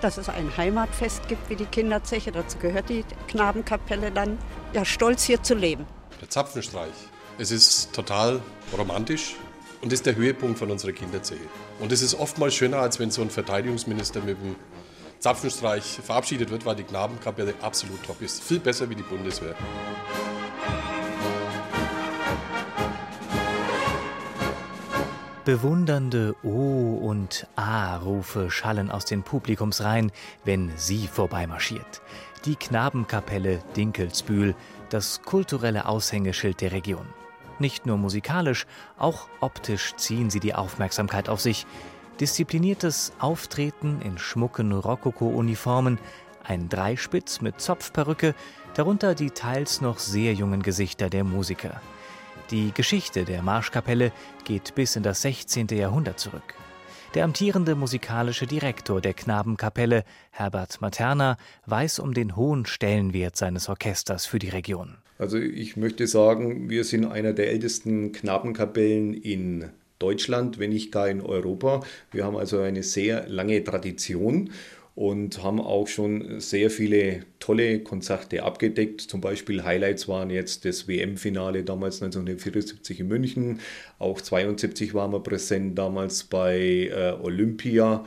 dass 0.00 0.18
es 0.18 0.28
ein 0.28 0.56
Heimatfest 0.56 1.28
gibt 1.28 1.48
wie 1.50 1.56
die 1.56 1.66
Kinderzeche, 1.66 2.32
dazu 2.32 2.58
gehört 2.58 2.88
die 2.88 3.04
Knabenkapelle 3.28 4.10
dann. 4.10 4.38
Ja, 4.72 4.84
stolz 4.84 5.24
hier 5.24 5.42
zu 5.42 5.54
leben. 5.54 5.86
Der 6.20 6.30
Zapfenstreich. 6.30 6.92
Es 7.38 7.50
ist 7.50 7.92
total 7.92 8.40
romantisch 8.76 9.36
und 9.82 9.92
ist 9.92 10.06
der 10.06 10.16
Höhepunkt 10.16 10.58
von 10.58 10.70
unserer 10.70 10.92
Kinderzeche. 10.92 11.44
Und 11.80 11.92
es 11.92 12.00
ist 12.00 12.14
oftmals 12.14 12.54
schöner, 12.54 12.78
als 12.78 12.98
wenn 12.98 13.10
so 13.10 13.20
ein 13.20 13.28
Verteidigungsminister 13.28 14.20
mit 14.20 14.38
dem 14.42 14.56
Zapfenstreich 15.18 16.00
verabschiedet 16.02 16.50
wird, 16.50 16.64
weil 16.64 16.76
die 16.76 16.84
Knabenkapelle 16.84 17.52
absolut 17.60 18.02
top 18.04 18.22
ist. 18.22 18.42
Viel 18.42 18.58
besser 18.58 18.88
wie 18.88 18.94
die 18.94 19.02
Bundeswehr. 19.02 19.54
Bewundernde 25.44 26.34
O- 26.42 26.96
und 27.06 27.46
A-Rufe 27.54 28.50
schallen 28.50 28.90
aus 28.90 29.04
den 29.04 29.22
Publikumsreihen, 29.22 30.10
wenn 30.44 30.72
sie 30.76 31.06
vorbeimarschiert. 31.06 32.00
Die 32.46 32.56
Knabenkapelle 32.56 33.60
Dinkelsbühl, 33.76 34.54
das 34.88 35.20
kulturelle 35.22 35.86
Aushängeschild 35.86 36.62
der 36.62 36.72
Region. 36.72 37.06
Nicht 37.58 37.86
nur 37.86 37.96
musikalisch, 37.96 38.66
auch 38.98 39.28
optisch 39.40 39.94
ziehen 39.96 40.30
sie 40.30 40.40
die 40.40 40.54
Aufmerksamkeit 40.54 41.28
auf 41.28 41.40
sich. 41.40 41.66
Diszipliniertes 42.20 43.12
Auftreten 43.18 44.00
in 44.02 44.18
schmucken 44.18 44.72
Rokoko-Uniformen, 44.72 45.98
ein 46.44 46.68
Dreispitz 46.68 47.40
mit 47.40 47.60
Zopfperücke, 47.60 48.34
darunter 48.74 49.14
die 49.14 49.30
teils 49.30 49.80
noch 49.80 49.98
sehr 49.98 50.34
jungen 50.34 50.62
Gesichter 50.62 51.10
der 51.10 51.24
Musiker. 51.24 51.80
Die 52.50 52.72
Geschichte 52.72 53.24
der 53.24 53.42
Marschkapelle 53.42 54.12
geht 54.44 54.74
bis 54.74 54.96
in 54.96 55.02
das 55.02 55.22
16. 55.22 55.68
Jahrhundert 55.68 56.20
zurück. 56.20 56.54
Der 57.14 57.24
amtierende 57.24 57.74
musikalische 57.74 58.46
Direktor 58.46 59.00
der 59.00 59.14
Knabenkapelle, 59.14 60.04
Herbert 60.30 60.80
Materna, 60.80 61.38
weiß 61.64 61.98
um 61.98 62.14
den 62.14 62.36
hohen 62.36 62.66
Stellenwert 62.66 63.36
seines 63.36 63.68
Orchesters 63.68 64.26
für 64.26 64.38
die 64.38 64.50
Region. 64.50 64.98
Also 65.18 65.38
ich 65.38 65.76
möchte 65.76 66.06
sagen, 66.06 66.68
wir 66.68 66.84
sind 66.84 67.06
einer 67.06 67.32
der 67.32 67.50
ältesten 67.50 68.12
Knabenkapellen 68.12 69.14
in 69.14 69.70
Deutschland, 69.98 70.58
wenn 70.58 70.70
nicht 70.70 70.92
gar 70.92 71.08
in 71.08 71.22
Europa. 71.22 71.80
Wir 72.12 72.24
haben 72.24 72.36
also 72.36 72.58
eine 72.58 72.82
sehr 72.82 73.26
lange 73.28 73.64
Tradition 73.64 74.50
und 74.94 75.42
haben 75.42 75.60
auch 75.60 75.88
schon 75.88 76.40
sehr 76.40 76.70
viele 76.70 77.20
tolle 77.38 77.80
Konzerte 77.80 78.42
abgedeckt. 78.42 79.00
Zum 79.02 79.20
Beispiel 79.20 79.62
Highlights 79.62 80.08
waren 80.08 80.30
jetzt 80.30 80.64
das 80.64 80.88
WM-Finale 80.88 81.64
damals 81.64 82.02
1974 82.02 83.00
in 83.00 83.08
München. 83.08 83.60
Auch 83.98 84.20
72 84.20 84.94
waren 84.94 85.12
wir 85.12 85.20
präsent 85.20 85.78
damals 85.78 86.24
bei 86.24 86.90
äh, 86.92 87.12
Olympia. 87.22 88.04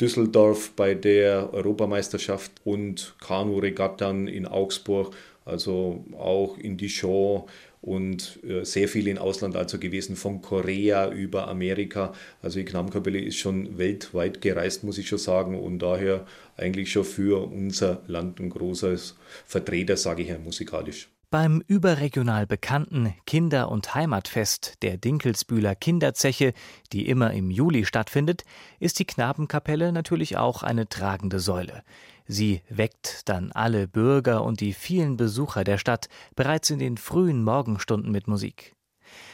Düsseldorf 0.00 0.72
bei 0.74 0.94
der 0.94 1.54
Europameisterschaft 1.54 2.50
und 2.64 3.14
Kanu-Regattern 3.20 4.26
in 4.26 4.44
Augsburg, 4.44 5.14
also 5.44 6.04
auch 6.18 6.58
in 6.58 6.76
Dijon 6.76 7.44
und 7.80 8.40
äh, 8.44 8.64
sehr 8.64 8.88
viel 8.88 9.08
im 9.08 9.18
Ausland 9.18 9.56
also 9.56 9.78
gewesen, 9.78 10.16
von 10.16 10.40
Korea 10.40 11.10
über 11.10 11.48
Amerika. 11.48 12.14
Also 12.42 12.58
die 12.58 12.64
Knabenkapelle 12.64 13.20
ist 13.20 13.36
schon 13.36 13.76
weltweit 13.76 14.40
gereist, 14.40 14.84
muss 14.84 14.96
ich 14.96 15.06
schon 15.06 15.18
sagen, 15.18 15.58
und 15.58 15.80
daher 15.80 16.26
eigentlich 16.56 16.90
schon 16.90 17.04
für 17.04 17.46
unser 17.46 18.02
Land 18.06 18.40
ein 18.40 18.48
großes 18.48 19.16
Vertreter, 19.44 19.98
sage 19.98 20.22
ich 20.22 20.28
ja, 20.28 20.38
musikalisch. 20.38 21.08
Beim 21.34 21.64
überregional 21.66 22.46
bekannten 22.46 23.12
Kinder- 23.26 23.68
und 23.68 23.94
Heimatfest 23.94 24.74
der 24.82 24.96
Dinkelsbühler 24.96 25.74
Kinderzeche, 25.74 26.54
die 26.92 27.08
immer 27.08 27.32
im 27.32 27.50
Juli 27.50 27.84
stattfindet, 27.84 28.44
ist 28.78 29.00
die 29.00 29.04
Knabenkapelle 29.04 29.90
natürlich 29.90 30.36
auch 30.36 30.62
eine 30.62 30.88
tragende 30.88 31.40
Säule. 31.40 31.82
Sie 32.26 32.62
weckt 32.68 33.28
dann 33.28 33.52
alle 33.52 33.86
Bürger 33.86 34.44
und 34.44 34.60
die 34.60 34.72
vielen 34.72 35.16
Besucher 35.16 35.64
der 35.64 35.78
Stadt 35.78 36.08
bereits 36.34 36.70
in 36.70 36.78
den 36.78 36.96
frühen 36.96 37.44
Morgenstunden 37.44 38.10
mit 38.10 38.28
Musik. 38.28 38.74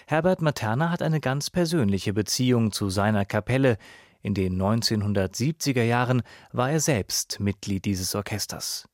Herbert 0.07 0.43
Materna 0.43 0.91
hat 0.91 1.03
eine 1.03 1.21
ganz 1.21 1.51
persönliche 1.51 2.13
Beziehung 2.13 2.73
zu 2.73 2.91
seiner 2.91 3.25
Kapelle. 3.25 3.79
In 4.23 4.35
den 4.35 4.61
1970er 4.61 5.83
Jahren 5.83 6.23
war 6.53 6.71
er 6.71 6.81
selbst 6.81 7.41
Mitglied 7.41 7.85
dieses 7.85 8.15
Orchesters. 8.15 8.89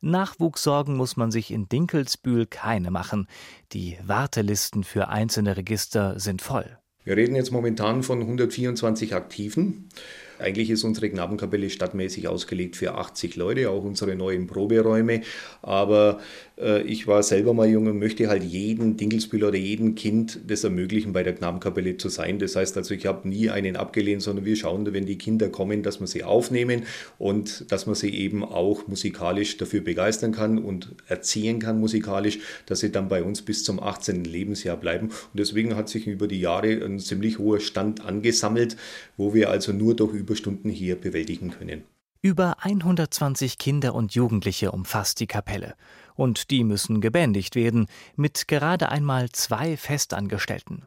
Nachwuchssorgen 0.00 0.96
muss 0.96 1.16
man 1.16 1.30
sich 1.30 1.50
in 1.50 1.68
Dinkelsbühl 1.68 2.46
keine 2.46 2.90
machen. 2.90 3.26
Die 3.72 3.98
Wartelisten 4.04 4.84
für 4.84 5.08
einzelne 5.08 5.56
Register 5.56 6.18
sind 6.18 6.42
voll. 6.42 6.78
Wir 7.04 7.16
reden 7.16 7.36
jetzt 7.36 7.52
momentan 7.52 8.02
von 8.02 8.20
124 8.20 9.14
Aktiven. 9.14 9.88
Eigentlich 10.38 10.70
ist 10.70 10.84
unsere 10.84 11.10
Knabenkapelle 11.10 11.70
stadtmäßig 11.70 12.28
ausgelegt 12.28 12.76
für 12.76 12.94
80 12.94 13.36
Leute, 13.36 13.70
auch 13.70 13.84
unsere 13.84 14.14
neuen 14.16 14.46
Proberäume. 14.46 15.22
Aber 15.62 16.20
äh, 16.58 16.82
ich 16.82 17.06
war 17.06 17.22
selber 17.22 17.54
mal 17.54 17.68
jung 17.68 17.86
und 17.86 17.98
möchte 17.98 18.28
halt 18.28 18.42
jeden 18.42 18.96
Dinkelsbühler 18.96 19.48
oder 19.48 19.58
jedem 19.58 19.94
Kind 19.94 20.40
das 20.46 20.64
ermöglichen, 20.64 21.12
bei 21.12 21.22
der 21.22 21.34
Knabenkapelle 21.34 21.96
zu 21.96 22.08
sein. 22.08 22.38
Das 22.38 22.56
heißt 22.56 22.76
also, 22.76 22.94
ich 22.94 23.06
habe 23.06 23.28
nie 23.28 23.50
einen 23.50 23.76
abgelehnt, 23.76 24.22
sondern 24.22 24.44
wir 24.44 24.56
schauen, 24.56 24.92
wenn 24.92 25.06
die 25.06 25.18
Kinder 25.18 25.48
kommen, 25.48 25.82
dass 25.82 26.00
wir 26.00 26.06
sie 26.06 26.24
aufnehmen 26.24 26.82
und 27.18 27.70
dass 27.72 27.86
man 27.86 27.94
sie 27.94 28.10
eben 28.10 28.44
auch 28.44 28.86
musikalisch 28.86 29.56
dafür 29.56 29.80
begeistern 29.80 30.32
kann 30.32 30.58
und 30.58 30.94
erziehen 31.06 31.58
kann 31.58 31.80
musikalisch, 31.80 32.38
dass 32.66 32.80
sie 32.80 32.92
dann 32.92 33.08
bei 33.08 33.22
uns 33.22 33.42
bis 33.42 33.64
zum 33.64 33.82
18. 33.82 34.24
Lebensjahr 34.24 34.76
bleiben. 34.76 35.06
Und 35.08 35.34
deswegen 35.34 35.76
hat 35.76 35.88
sich 35.88 36.06
über 36.06 36.28
die 36.28 36.40
Jahre 36.40 36.84
ein 36.84 36.98
ziemlich 36.98 37.38
hoher 37.38 37.60
Stand 37.60 38.04
angesammelt, 38.04 38.76
wo 39.16 39.34
wir 39.34 39.50
also 39.50 39.72
nur 39.72 39.94
durch 39.94 40.14
Überstunden 40.26 40.70
hier 40.70 41.00
bewältigen 41.00 41.52
können. 41.52 41.84
Über 42.20 42.56
120 42.58 43.58
Kinder 43.58 43.94
und 43.94 44.16
Jugendliche 44.16 44.72
umfasst 44.72 45.20
die 45.20 45.28
Kapelle. 45.28 45.76
Und 46.16 46.50
die 46.50 46.64
müssen 46.64 47.00
gebändigt 47.00 47.54
werden, 47.54 47.86
mit 48.16 48.48
gerade 48.48 48.88
einmal 48.88 49.30
zwei 49.30 49.76
Festangestellten. 49.76 50.86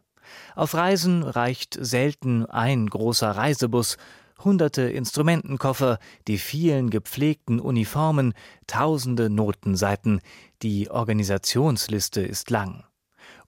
Auf 0.55 0.73
Reisen 0.73 1.23
reicht 1.23 1.77
selten 1.79 2.45
ein 2.47 2.87
großer 2.87 3.31
Reisebus, 3.31 3.95
hunderte 4.43 4.81
Instrumentenkoffer, 4.81 5.99
die 6.27 6.37
vielen 6.37 6.89
gepflegten 6.89 7.61
Uniformen, 7.61 8.33
tausende 8.67 9.29
Notenseiten, 9.29 10.19
die 10.61 10.89
Organisationsliste 10.91 12.21
ist 12.21 12.49
lang. 12.49 12.83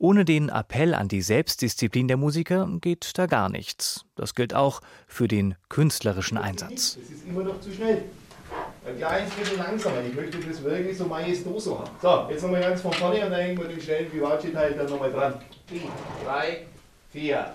Ohne 0.02 0.26
den 0.26 0.50
Appell 0.50 0.96
an 0.96 1.10
die 1.10 1.22
Selbstdisziplin 1.22 2.08
der 2.08 2.18
Musiker 2.18 2.68
geht 2.82 3.20
da 3.20 3.28
gar 3.28 3.50
nichts. 3.50 4.04
Das 4.16 4.34
gilt 4.34 4.56
auch 4.56 4.82
für 5.06 5.28
den 5.28 5.54
künstlerischen 5.70 6.40
Einsatz. 6.40 6.98
Das 7.00 7.12
ist 7.12 7.28
immer 7.28 7.44
noch 7.44 7.62
zu 7.62 7.72
schnell. 7.72 8.06
Ein 8.84 8.98
kleines 8.98 9.30
bisschen 9.36 9.60
langsamer. 9.60 10.02
Ich 10.02 10.16
möchte 10.16 10.40
das 10.40 10.64
wirklich 10.64 10.98
so 10.98 11.06
majestoso 11.06 11.78
haben. 11.78 11.92
So, 12.02 12.26
jetzt 12.32 12.42
nochmal 12.42 12.62
ganz 12.62 12.82
von 12.82 12.92
vorne 12.94 13.24
und 13.24 13.30
dann 13.30 13.42
hängen 13.42 13.60
wir 13.60 13.68
den 13.68 13.80
schnellen 13.80 14.12
Vivace-Teil 14.12 14.74
dann 14.74 14.90
nochmal 14.90 15.12
dran. 15.12 15.36
Drei, 16.26 16.66
vier. 17.12 17.54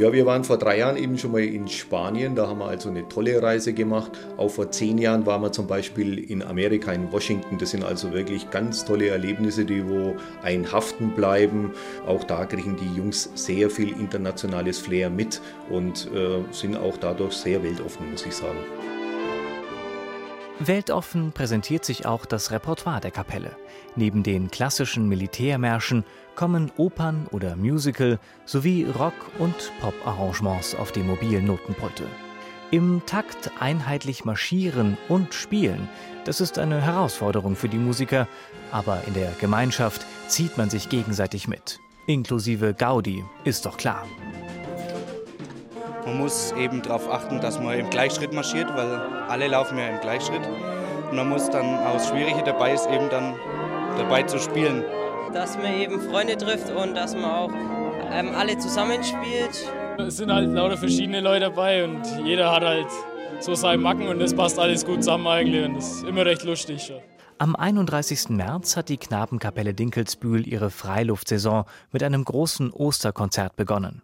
Ja, 0.00 0.10
wir 0.14 0.24
waren 0.24 0.44
vor 0.44 0.56
drei 0.56 0.78
Jahren 0.78 0.96
eben 0.96 1.18
schon 1.18 1.32
mal 1.32 1.42
in 1.42 1.68
Spanien. 1.68 2.34
Da 2.34 2.48
haben 2.48 2.60
wir 2.60 2.68
also 2.68 2.88
eine 2.88 3.06
tolle 3.06 3.42
Reise 3.42 3.74
gemacht. 3.74 4.10
Auch 4.38 4.48
vor 4.48 4.70
zehn 4.70 4.96
Jahren 4.96 5.26
waren 5.26 5.42
wir 5.42 5.52
zum 5.52 5.66
Beispiel 5.66 6.18
in 6.18 6.42
Amerika, 6.42 6.90
in 6.90 7.12
Washington. 7.12 7.58
Das 7.58 7.72
sind 7.72 7.84
also 7.84 8.10
wirklich 8.14 8.48
ganz 8.48 8.86
tolle 8.86 9.08
Erlebnisse, 9.08 9.66
die 9.66 9.86
wo 9.86 10.16
ein 10.42 10.72
haften 10.72 11.10
bleiben. 11.10 11.72
Auch 12.06 12.24
da 12.24 12.46
kriegen 12.46 12.78
die 12.78 12.96
Jungs 12.96 13.30
sehr 13.34 13.68
viel 13.68 13.90
internationales 13.90 14.78
Flair 14.78 15.10
mit 15.10 15.42
und 15.68 16.08
äh, 16.14 16.50
sind 16.50 16.78
auch 16.78 16.96
dadurch 16.96 17.34
sehr 17.34 17.62
weltoffen, 17.62 18.10
muss 18.10 18.24
ich 18.24 18.34
sagen. 18.34 18.56
Weltoffen 20.62 21.32
präsentiert 21.32 21.86
sich 21.86 22.04
auch 22.04 22.26
das 22.26 22.50
Repertoire 22.50 23.00
der 23.00 23.10
Kapelle. 23.10 23.56
Neben 23.96 24.22
den 24.22 24.50
klassischen 24.50 25.08
Militärmärschen 25.08 26.04
kommen 26.34 26.70
Opern 26.76 27.26
oder 27.30 27.56
Musical 27.56 28.18
sowie 28.44 28.84
Rock- 28.84 29.30
und 29.38 29.72
Pop-Arrangements 29.80 30.74
auf 30.74 30.92
die 30.92 31.02
mobilen 31.02 31.46
Notenpulte. 31.46 32.04
Im 32.70 33.00
Takt 33.06 33.50
einheitlich 33.58 34.26
marschieren 34.26 34.98
und 35.08 35.32
spielen, 35.32 35.88
das 36.26 36.42
ist 36.42 36.58
eine 36.58 36.82
Herausforderung 36.82 37.56
für 37.56 37.70
die 37.70 37.78
Musiker, 37.78 38.28
aber 38.70 39.02
in 39.06 39.14
der 39.14 39.32
Gemeinschaft 39.40 40.04
zieht 40.28 40.58
man 40.58 40.68
sich 40.68 40.90
gegenseitig 40.90 41.48
mit. 41.48 41.80
Inklusive 42.06 42.74
Gaudi, 42.74 43.24
ist 43.44 43.64
doch 43.64 43.78
klar. 43.78 44.06
Man 46.06 46.16
muss 46.16 46.52
eben 46.52 46.82
darauf 46.82 47.10
achten, 47.10 47.40
dass 47.40 47.58
man 47.60 47.78
im 47.78 47.90
Gleichschritt 47.90 48.32
marschiert, 48.32 48.68
weil 48.74 49.00
alle 49.28 49.48
laufen 49.48 49.78
ja 49.78 49.88
im 49.88 50.00
Gleichschritt. 50.00 50.42
Und 51.10 51.16
man 51.16 51.28
muss 51.28 51.50
dann, 51.50 51.78
auch 51.78 51.94
das 51.94 52.08
Schwierige 52.08 52.42
dabei 52.44 52.72
ist, 52.72 52.86
eben 52.86 53.08
dann 53.10 53.34
dabei 53.98 54.22
zu 54.22 54.38
spielen. 54.38 54.84
Dass 55.32 55.56
man 55.56 55.74
eben 55.74 56.00
Freunde 56.00 56.36
trifft 56.36 56.70
und 56.70 56.94
dass 56.94 57.14
man 57.14 57.24
auch 57.24 57.50
ähm, 58.12 58.34
alle 58.34 58.58
zusammenspielt. 58.58 59.70
Es 59.98 60.16
sind 60.16 60.32
halt 60.32 60.50
lauter 60.50 60.76
verschiedene 60.76 61.20
Leute 61.20 61.46
dabei 61.46 61.84
und 61.84 62.02
jeder 62.24 62.50
hat 62.50 62.62
halt 62.62 62.88
so 63.40 63.54
seine 63.54 63.78
Macken 63.78 64.08
und 64.08 64.18
das 64.18 64.34
passt 64.34 64.58
alles 64.58 64.84
gut 64.84 65.04
zusammen 65.04 65.26
eigentlich 65.26 65.64
und 65.64 65.74
das 65.74 65.92
ist 65.92 66.04
immer 66.04 66.24
recht 66.24 66.44
lustig. 66.44 66.92
Am 67.38 67.56
31. 67.56 68.30
März 68.30 68.76
hat 68.76 68.88
die 68.88 68.98
Knabenkapelle 68.98 69.72
Dinkelsbühl 69.72 70.46
ihre 70.46 70.70
Freiluftsaison 70.70 71.64
mit 71.90 72.02
einem 72.02 72.24
großen 72.24 72.70
Osterkonzert 72.70 73.56
begonnen. 73.56 74.02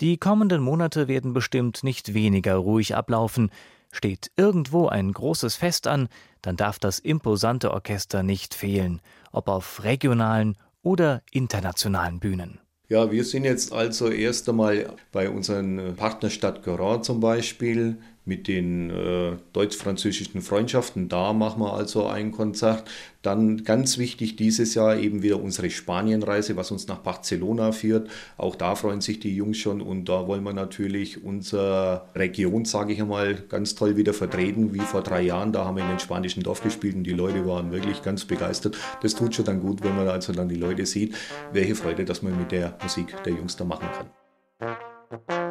Die 0.00 0.16
kommenden 0.16 0.62
Monate 0.62 1.08
werden 1.08 1.34
bestimmt 1.34 1.84
nicht 1.84 2.14
weniger 2.14 2.56
ruhig 2.56 2.96
ablaufen. 2.96 3.50
Steht 3.92 4.30
irgendwo 4.36 4.88
ein 4.88 5.12
großes 5.12 5.56
Fest 5.56 5.86
an, 5.86 6.08
dann 6.40 6.56
darf 6.56 6.78
das 6.78 6.98
imposante 6.98 7.70
Orchester 7.70 8.22
nicht 8.22 8.54
fehlen, 8.54 9.02
ob 9.30 9.48
auf 9.48 9.84
regionalen 9.84 10.56
oder 10.82 11.22
internationalen 11.30 12.18
Bühnen. 12.18 12.60
Ja, 12.88 13.12
wir 13.12 13.24
sind 13.24 13.44
jetzt 13.44 13.72
also 13.72 14.08
erst 14.08 14.48
einmal 14.48 14.96
bei 15.12 15.28
unseren 15.28 15.94
Partnerstadt 15.96 16.62
Goran 16.62 17.02
zum 17.02 17.20
Beispiel 17.20 17.98
mit 18.30 18.46
den 18.46 18.90
äh, 18.90 19.32
deutsch-französischen 19.52 20.40
Freundschaften. 20.40 21.08
Da 21.08 21.32
machen 21.32 21.60
wir 21.60 21.74
also 21.74 22.06
ein 22.06 22.30
Konzert. 22.30 22.84
Dann 23.22 23.64
ganz 23.64 23.98
wichtig 23.98 24.36
dieses 24.36 24.74
Jahr 24.74 24.96
eben 24.96 25.22
wieder 25.22 25.42
unsere 25.42 25.68
Spanienreise, 25.68 26.56
was 26.56 26.70
uns 26.70 26.86
nach 26.86 26.98
Barcelona 26.98 27.72
führt. 27.72 28.08
Auch 28.36 28.54
da 28.54 28.76
freuen 28.76 29.00
sich 29.00 29.18
die 29.18 29.34
Jungs 29.34 29.58
schon 29.58 29.82
und 29.82 30.08
da 30.08 30.28
wollen 30.28 30.44
wir 30.44 30.52
natürlich 30.52 31.24
unsere 31.24 32.02
Region, 32.14 32.64
sage 32.64 32.92
ich 32.92 33.02
einmal, 33.02 33.34
ganz 33.34 33.74
toll 33.74 33.96
wieder 33.96 34.14
vertreten, 34.14 34.72
wie 34.72 34.78
vor 34.78 35.02
drei 35.02 35.22
Jahren. 35.22 35.52
Da 35.52 35.64
haben 35.64 35.76
wir 35.76 35.82
in 35.82 35.90
den 35.90 35.98
spanischen 35.98 36.44
Dorf 36.44 36.62
gespielt 36.62 36.94
und 36.94 37.04
die 37.04 37.12
Leute 37.12 37.44
waren 37.46 37.72
wirklich 37.72 38.00
ganz 38.02 38.24
begeistert. 38.24 38.78
Das 39.02 39.16
tut 39.16 39.34
schon 39.34 39.44
dann 39.44 39.60
gut, 39.60 39.82
wenn 39.82 39.96
man 39.96 40.06
also 40.06 40.32
dann 40.32 40.48
die 40.48 40.54
Leute 40.54 40.86
sieht, 40.86 41.16
welche 41.52 41.74
Freude, 41.74 42.04
dass 42.04 42.22
man 42.22 42.38
mit 42.38 42.52
der 42.52 42.78
Musik 42.80 43.20
der 43.24 43.32
Jungs 43.32 43.56
da 43.56 43.64
machen 43.64 43.88
kann. 43.92 45.49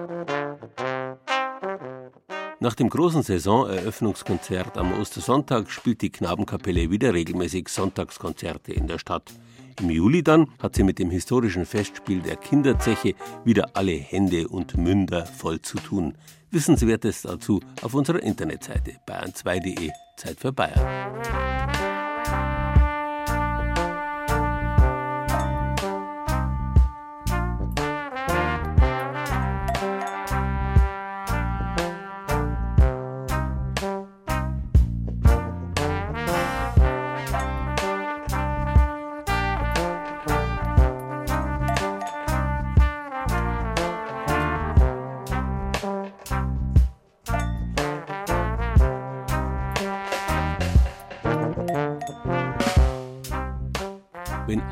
Nach 2.61 2.75
dem 2.75 2.89
großen 2.89 3.23
Saisoneröffnungskonzert 3.23 4.77
am 4.77 4.99
Ostersonntag 4.99 5.71
spielt 5.71 6.01
die 6.01 6.09
Knabenkapelle 6.09 6.91
wieder 6.91 7.13
regelmäßig 7.13 7.69
Sonntagskonzerte 7.69 8.73
in 8.73 8.85
der 8.85 8.99
Stadt. 8.99 9.31
Im 9.79 9.89
Juli 9.89 10.23
dann 10.23 10.47
hat 10.61 10.75
sie 10.75 10.83
mit 10.83 10.99
dem 10.99 11.09
historischen 11.09 11.65
Festspiel 11.65 12.19
der 12.19 12.35
Kinderzeche 12.35 13.15
wieder 13.45 13.69
alle 13.75 13.93
Hände 13.93 14.49
und 14.49 14.75
Münder 14.75 15.25
voll 15.25 15.61
zu 15.61 15.77
tun. 15.77 16.15
Wissenswertes 16.51 17.21
dazu 17.21 17.61
auf 17.81 17.93
unserer 17.93 18.21
Internetseite 18.21 18.95
bayern2.de. 19.07 19.91
Zeit 20.17 20.37
für 20.37 20.51
Bayern. 20.51 21.58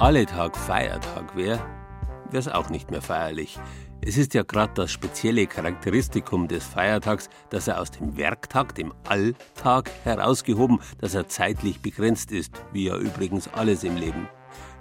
Alle 0.08 0.26
Tag 0.26 0.56
Feiertag 0.56 1.36
wäre, 1.36 1.60
wäre 2.30 2.40
es 2.40 2.48
auch 2.48 2.70
nicht 2.70 2.92
mehr 2.92 3.02
feierlich. 3.02 3.60
Es 4.00 4.18
ist 4.18 4.34
ja 4.36 4.44
gerade 4.44 4.72
das 4.74 4.90
spezielle 4.90 5.48
Charakteristikum 5.48 6.48
des 6.48 6.64
Feiertags, 6.64 7.30
dass 7.50 7.68
er 7.68 7.82
aus 7.82 7.92
dem 7.92 8.16
Werktag, 8.16 8.74
dem 8.76 8.94
Alltag, 9.10 9.92
herausgehoben, 10.06 10.80
dass 11.00 11.14
er 11.14 11.28
zeitlich 11.28 11.82
begrenzt 11.82 12.32
ist, 12.32 12.54
wie 12.72 12.86
ja 12.86 12.96
übrigens 12.96 13.50
alles 13.50 13.84
im 13.84 13.98
Leben. 13.98 14.30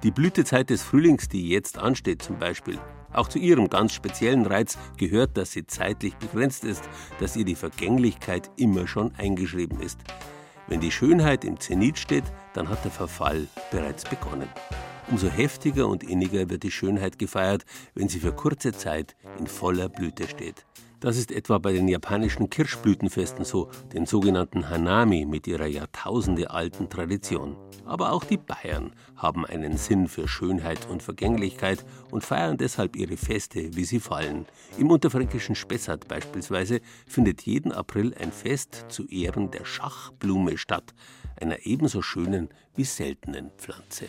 Die 0.04 0.12
Blütezeit 0.12 0.70
des 0.70 0.84
Frühlings, 0.84 1.26
die 1.28 1.48
jetzt 1.48 1.76
ansteht 1.76 2.22
zum 2.22 2.38
Beispiel, 2.38 2.78
auch 3.12 3.26
zu 3.26 3.40
ihrem 3.40 3.68
ganz 3.68 3.94
speziellen 3.94 4.46
Reiz 4.46 4.78
gehört, 4.96 5.36
dass 5.36 5.50
sie 5.50 5.66
zeitlich 5.66 6.14
begrenzt 6.18 6.62
ist, 6.62 6.88
dass 7.18 7.34
ihr 7.34 7.44
die 7.44 7.56
Vergänglichkeit 7.56 8.52
immer 8.58 8.86
schon 8.86 9.12
eingeschrieben 9.16 9.80
ist. 9.80 9.98
Wenn 10.68 10.78
die 10.78 10.92
Schönheit 10.92 11.44
im 11.44 11.58
Zenit 11.58 11.98
steht, 11.98 12.24
dann 12.54 12.68
hat 12.68 12.84
der 12.84 12.92
Verfall 12.92 13.48
bereits 13.72 14.04
begonnen. 14.04 14.48
Umso 15.08 15.28
heftiger 15.28 15.86
und 15.86 16.02
inniger 16.02 16.50
wird 16.50 16.64
die 16.64 16.70
Schönheit 16.72 17.18
gefeiert, 17.18 17.64
wenn 17.94 18.08
sie 18.08 18.18
für 18.18 18.32
kurze 18.32 18.72
Zeit 18.72 19.14
in 19.38 19.46
voller 19.46 19.88
Blüte 19.88 20.26
steht. 20.26 20.66
Das 20.98 21.16
ist 21.16 21.30
etwa 21.30 21.58
bei 21.58 21.72
den 21.72 21.86
japanischen 21.86 22.50
Kirschblütenfesten 22.50 23.44
so, 23.44 23.70
den 23.92 24.06
sogenannten 24.06 24.68
Hanami 24.68 25.24
mit 25.24 25.46
ihrer 25.46 25.66
jahrtausendealten 25.66 26.88
Tradition. 26.88 27.56
Aber 27.84 28.10
auch 28.10 28.24
die 28.24 28.38
Bayern 28.38 28.92
haben 29.14 29.46
einen 29.46 29.76
Sinn 29.76 30.08
für 30.08 30.26
Schönheit 30.26 30.88
und 30.88 31.04
Vergänglichkeit 31.04 31.84
und 32.10 32.24
feiern 32.24 32.56
deshalb 32.56 32.96
ihre 32.96 33.16
Feste, 33.16 33.76
wie 33.76 33.84
sie 33.84 34.00
fallen. 34.00 34.46
Im 34.76 34.90
unterfränkischen 34.90 35.54
Spessart 35.54 36.08
beispielsweise 36.08 36.80
findet 37.06 37.42
jeden 37.42 37.70
April 37.70 38.12
ein 38.18 38.32
Fest 38.32 38.86
zu 38.88 39.06
Ehren 39.06 39.52
der 39.52 39.64
Schachblume 39.64 40.58
statt, 40.58 40.94
einer 41.40 41.64
ebenso 41.64 42.02
schönen 42.02 42.48
wie 42.74 42.84
seltenen 42.84 43.52
Pflanze. 43.58 44.06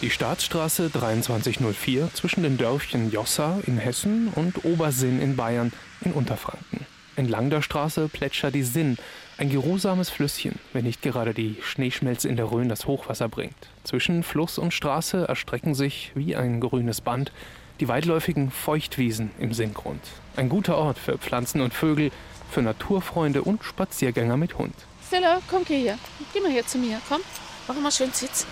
Die 0.00 0.10
Staatsstraße 0.10 0.92
2304 0.92 2.10
zwischen 2.14 2.44
den 2.44 2.56
Dörfchen 2.56 3.10
Jossa 3.10 3.58
in 3.66 3.78
Hessen 3.78 4.28
und 4.28 4.64
Obersinn 4.64 5.20
in 5.20 5.34
Bayern 5.34 5.72
in 6.02 6.12
Unterfranken. 6.12 6.86
Entlang 7.16 7.50
der 7.50 7.62
Straße 7.62 8.08
plätschert 8.08 8.54
die 8.54 8.62
Sinn, 8.62 8.96
ein 9.38 9.50
geruhsames 9.50 10.08
Flüsschen, 10.08 10.60
wenn 10.72 10.84
nicht 10.84 11.02
gerade 11.02 11.34
die 11.34 11.56
Schneeschmelze 11.64 12.28
in 12.28 12.36
der 12.36 12.52
Rhön 12.52 12.68
das 12.68 12.86
Hochwasser 12.86 13.28
bringt. 13.28 13.56
Zwischen 13.82 14.22
Fluss 14.22 14.56
und 14.56 14.72
Straße 14.72 15.26
erstrecken 15.26 15.74
sich, 15.74 16.12
wie 16.14 16.36
ein 16.36 16.60
grünes 16.60 17.00
Band, 17.00 17.32
die 17.80 17.88
weitläufigen 17.88 18.52
Feuchtwiesen 18.52 19.32
im 19.40 19.52
Sinngrund. 19.52 20.02
Ein 20.36 20.48
guter 20.48 20.78
Ort 20.78 20.98
für 20.98 21.18
Pflanzen 21.18 21.60
und 21.60 21.74
Vögel, 21.74 22.12
für 22.52 22.62
Naturfreunde 22.62 23.42
und 23.42 23.64
Spaziergänger 23.64 24.36
mit 24.36 24.58
Hund. 24.58 24.74
Stella, 25.08 25.40
komm 25.48 25.64
hier. 25.66 25.98
Geh 26.32 26.40
mal 26.40 26.52
hier 26.52 26.64
zu 26.64 26.78
mir. 26.78 27.00
Komm, 27.08 27.20
mach 27.66 27.74
mal 27.80 27.90
schön 27.90 28.12
Sitz. 28.12 28.46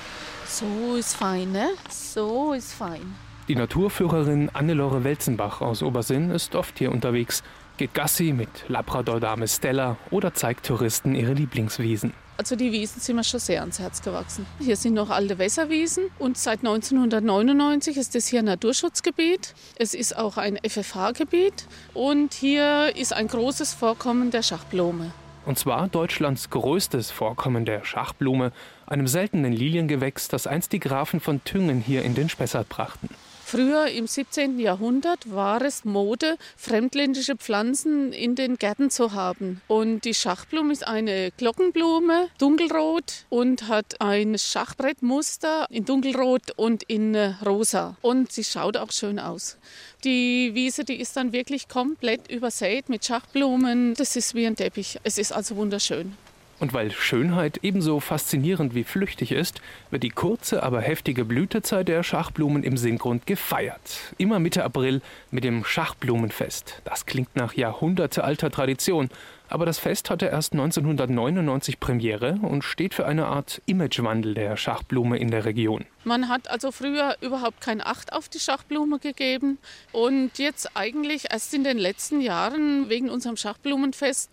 So 0.58 0.96
ist 0.96 1.14
fein, 1.16 1.52
ne? 1.52 1.68
So 1.90 2.54
ist 2.54 2.72
fein. 2.72 3.14
Die 3.46 3.54
Naturführerin 3.54 4.48
Annelore 4.54 5.04
Welzenbach 5.04 5.60
aus 5.60 5.82
Obersinn 5.82 6.30
ist 6.30 6.54
oft 6.54 6.78
hier 6.78 6.92
unterwegs 6.92 7.42
geht 7.76 7.92
Gassi 7.92 8.32
mit 8.32 8.48
Labrador-Dame 8.68 9.48
Stella 9.48 9.98
oder 10.10 10.32
zeigt 10.32 10.64
Touristen 10.64 11.14
ihre 11.14 11.34
Lieblingswiesen. 11.34 12.14
Also 12.38 12.56
die 12.56 12.72
Wiesen 12.72 13.02
sind 13.02 13.16
mir 13.16 13.24
schon 13.24 13.38
sehr 13.38 13.60
ans 13.60 13.78
Herz 13.78 14.00
gewachsen. 14.00 14.46
Hier 14.58 14.76
sind 14.76 14.94
noch 14.94 15.10
alte 15.10 15.36
Wässerwiesen 15.36 16.04
und 16.18 16.38
seit 16.38 16.60
1999 16.60 17.98
ist 17.98 18.14
das 18.14 18.26
hier 18.26 18.38
ein 18.38 18.46
Naturschutzgebiet. 18.46 19.52
Es 19.78 19.92
ist 19.92 20.16
auch 20.16 20.38
ein 20.38 20.58
FFH-Gebiet 20.66 21.66
und 21.92 22.32
hier 22.32 22.96
ist 22.96 23.12
ein 23.12 23.28
großes 23.28 23.74
Vorkommen 23.74 24.30
der 24.30 24.42
Schachblume. 24.42 25.12
Und 25.46 25.58
zwar 25.58 25.86
Deutschlands 25.88 26.50
größtes 26.50 27.12
Vorkommen 27.12 27.64
der 27.64 27.84
Schachblume, 27.84 28.52
einem 28.86 29.06
seltenen 29.06 29.52
Liliengewächs, 29.52 30.28
das 30.28 30.46
einst 30.46 30.72
die 30.72 30.80
Grafen 30.80 31.20
von 31.20 31.42
Thüngen 31.44 31.80
hier 31.80 32.02
in 32.02 32.14
den 32.14 32.28
Spessart 32.28 32.68
brachten. 32.68 33.08
Früher 33.48 33.86
im 33.86 34.08
17. 34.08 34.58
Jahrhundert 34.58 35.32
war 35.32 35.62
es 35.62 35.84
Mode, 35.84 36.36
fremdländische 36.56 37.36
Pflanzen 37.36 38.12
in 38.12 38.34
den 38.34 38.56
Gärten 38.56 38.90
zu 38.90 39.12
haben. 39.12 39.62
Und 39.68 40.04
die 40.04 40.14
Schachblume 40.14 40.72
ist 40.72 40.84
eine 40.84 41.30
Glockenblume, 41.30 42.26
dunkelrot 42.38 43.24
und 43.28 43.68
hat 43.68 44.00
ein 44.00 44.36
Schachbrettmuster 44.36 45.66
in 45.70 45.84
dunkelrot 45.84 46.50
und 46.56 46.82
in 46.88 47.14
rosa. 47.14 47.96
Und 48.02 48.32
sie 48.32 48.42
schaut 48.42 48.76
auch 48.76 48.90
schön 48.90 49.20
aus. 49.20 49.58
Die 50.02 50.50
Wiese, 50.54 50.82
die 50.82 50.96
ist 50.96 51.16
dann 51.16 51.32
wirklich 51.32 51.68
komplett 51.68 52.28
übersät 52.28 52.88
mit 52.88 53.04
Schachblumen. 53.04 53.94
Das 53.94 54.16
ist 54.16 54.34
wie 54.34 54.44
ein 54.44 54.56
Teppich. 54.56 54.98
Es 55.04 55.18
ist 55.18 55.30
also 55.30 55.54
wunderschön. 55.54 56.16
Und 56.58 56.72
weil 56.72 56.90
Schönheit 56.90 57.60
ebenso 57.62 58.00
faszinierend 58.00 58.74
wie 58.74 58.84
flüchtig 58.84 59.30
ist, 59.30 59.60
wird 59.90 60.02
die 60.02 60.08
kurze, 60.10 60.62
aber 60.62 60.80
heftige 60.80 61.24
Blütezeit 61.26 61.88
der 61.88 62.02
Schachblumen 62.02 62.62
im 62.62 62.78
Singgrund 62.78 63.26
gefeiert. 63.26 64.14
Immer 64.16 64.38
Mitte 64.38 64.64
April 64.64 65.02
mit 65.30 65.44
dem 65.44 65.64
Schachblumenfest. 65.64 66.80
Das 66.84 67.04
klingt 67.04 67.36
nach 67.36 67.52
jahrhundertealter 67.52 68.50
Tradition. 68.50 69.10
Aber 69.48 69.64
das 69.64 69.78
Fest 69.78 70.10
hatte 70.10 70.26
erst 70.26 70.52
1999 70.52 71.78
Premiere 71.78 72.38
und 72.42 72.64
steht 72.64 72.94
für 72.94 73.06
eine 73.06 73.26
Art 73.26 73.62
Imagewandel 73.66 74.34
der 74.34 74.56
Schachblume 74.56 75.18
in 75.18 75.30
der 75.30 75.44
Region. 75.44 75.84
Man 76.04 76.28
hat 76.28 76.48
also 76.48 76.70
früher 76.70 77.16
überhaupt 77.20 77.60
kein 77.60 77.80
Acht 77.80 78.12
auf 78.12 78.28
die 78.28 78.38
Schachblume 78.38 78.98
gegeben 78.98 79.58
und 79.92 80.38
jetzt 80.38 80.76
eigentlich 80.76 81.26
erst 81.30 81.52
in 81.54 81.64
den 81.64 81.78
letzten 81.78 82.20
Jahren 82.20 82.88
wegen 82.88 83.10
unserem 83.10 83.36
Schachblumenfest 83.36 84.30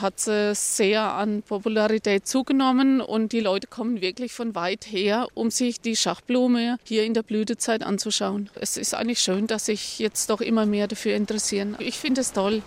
hat 0.00 0.18
sie 0.20 0.54
sehr 0.54 1.02
an 1.02 1.42
Popularität 1.42 2.26
zugenommen 2.26 3.00
und 3.00 3.32
die 3.32 3.40
Leute 3.40 3.66
kommen 3.66 4.00
wirklich 4.00 4.32
von 4.32 4.54
weit 4.54 4.86
her, 4.86 5.28
um 5.34 5.50
sich 5.50 5.80
die 5.80 5.96
Schachblume 5.96 6.78
hier 6.84 7.04
in 7.04 7.14
der 7.14 7.22
Blütezeit 7.22 7.82
anzuschauen. 7.82 8.48
Es 8.54 8.76
ist 8.76 8.94
eigentlich 8.94 9.20
schön, 9.20 9.46
dass 9.46 9.66
sich 9.66 9.98
jetzt 9.98 10.30
doch 10.30 10.40
immer 10.40 10.64
mehr 10.64 10.86
dafür 10.86 11.16
interessieren. 11.16 11.76
Ich 11.80 11.98
finde 11.98 12.22
es 12.22 12.32
toll. 12.32 12.62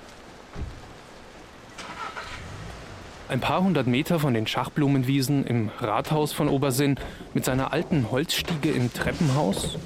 Ein 3.30 3.40
paar 3.40 3.64
hundert 3.64 3.88
Meter 3.88 4.20
von 4.20 4.34
den 4.34 4.48
Schachblumenwiesen 4.48 5.46
im 5.46 5.70
Rathaus 5.80 6.34
von 6.34 6.50
Obersinn 6.50 7.00
mit 7.34 7.46
seiner 7.46 7.74
alten 7.74 8.12
Holzstiege 8.12 8.72
im 8.72 8.94
Treppenhaus 8.94 9.78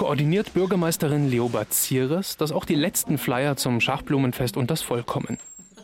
koordiniert 0.00 0.54
Bürgermeisterin 0.54 1.28
Leoba 1.28 1.68
Zieres, 1.68 2.38
dass 2.38 2.52
auch 2.52 2.64
die 2.64 2.74
letzten 2.74 3.18
Flyer 3.18 3.56
zum 3.56 3.82
Schachblumenfest 3.82 4.56
unters 4.56 4.80
Volk 4.80 5.04
kommen. 5.04 5.36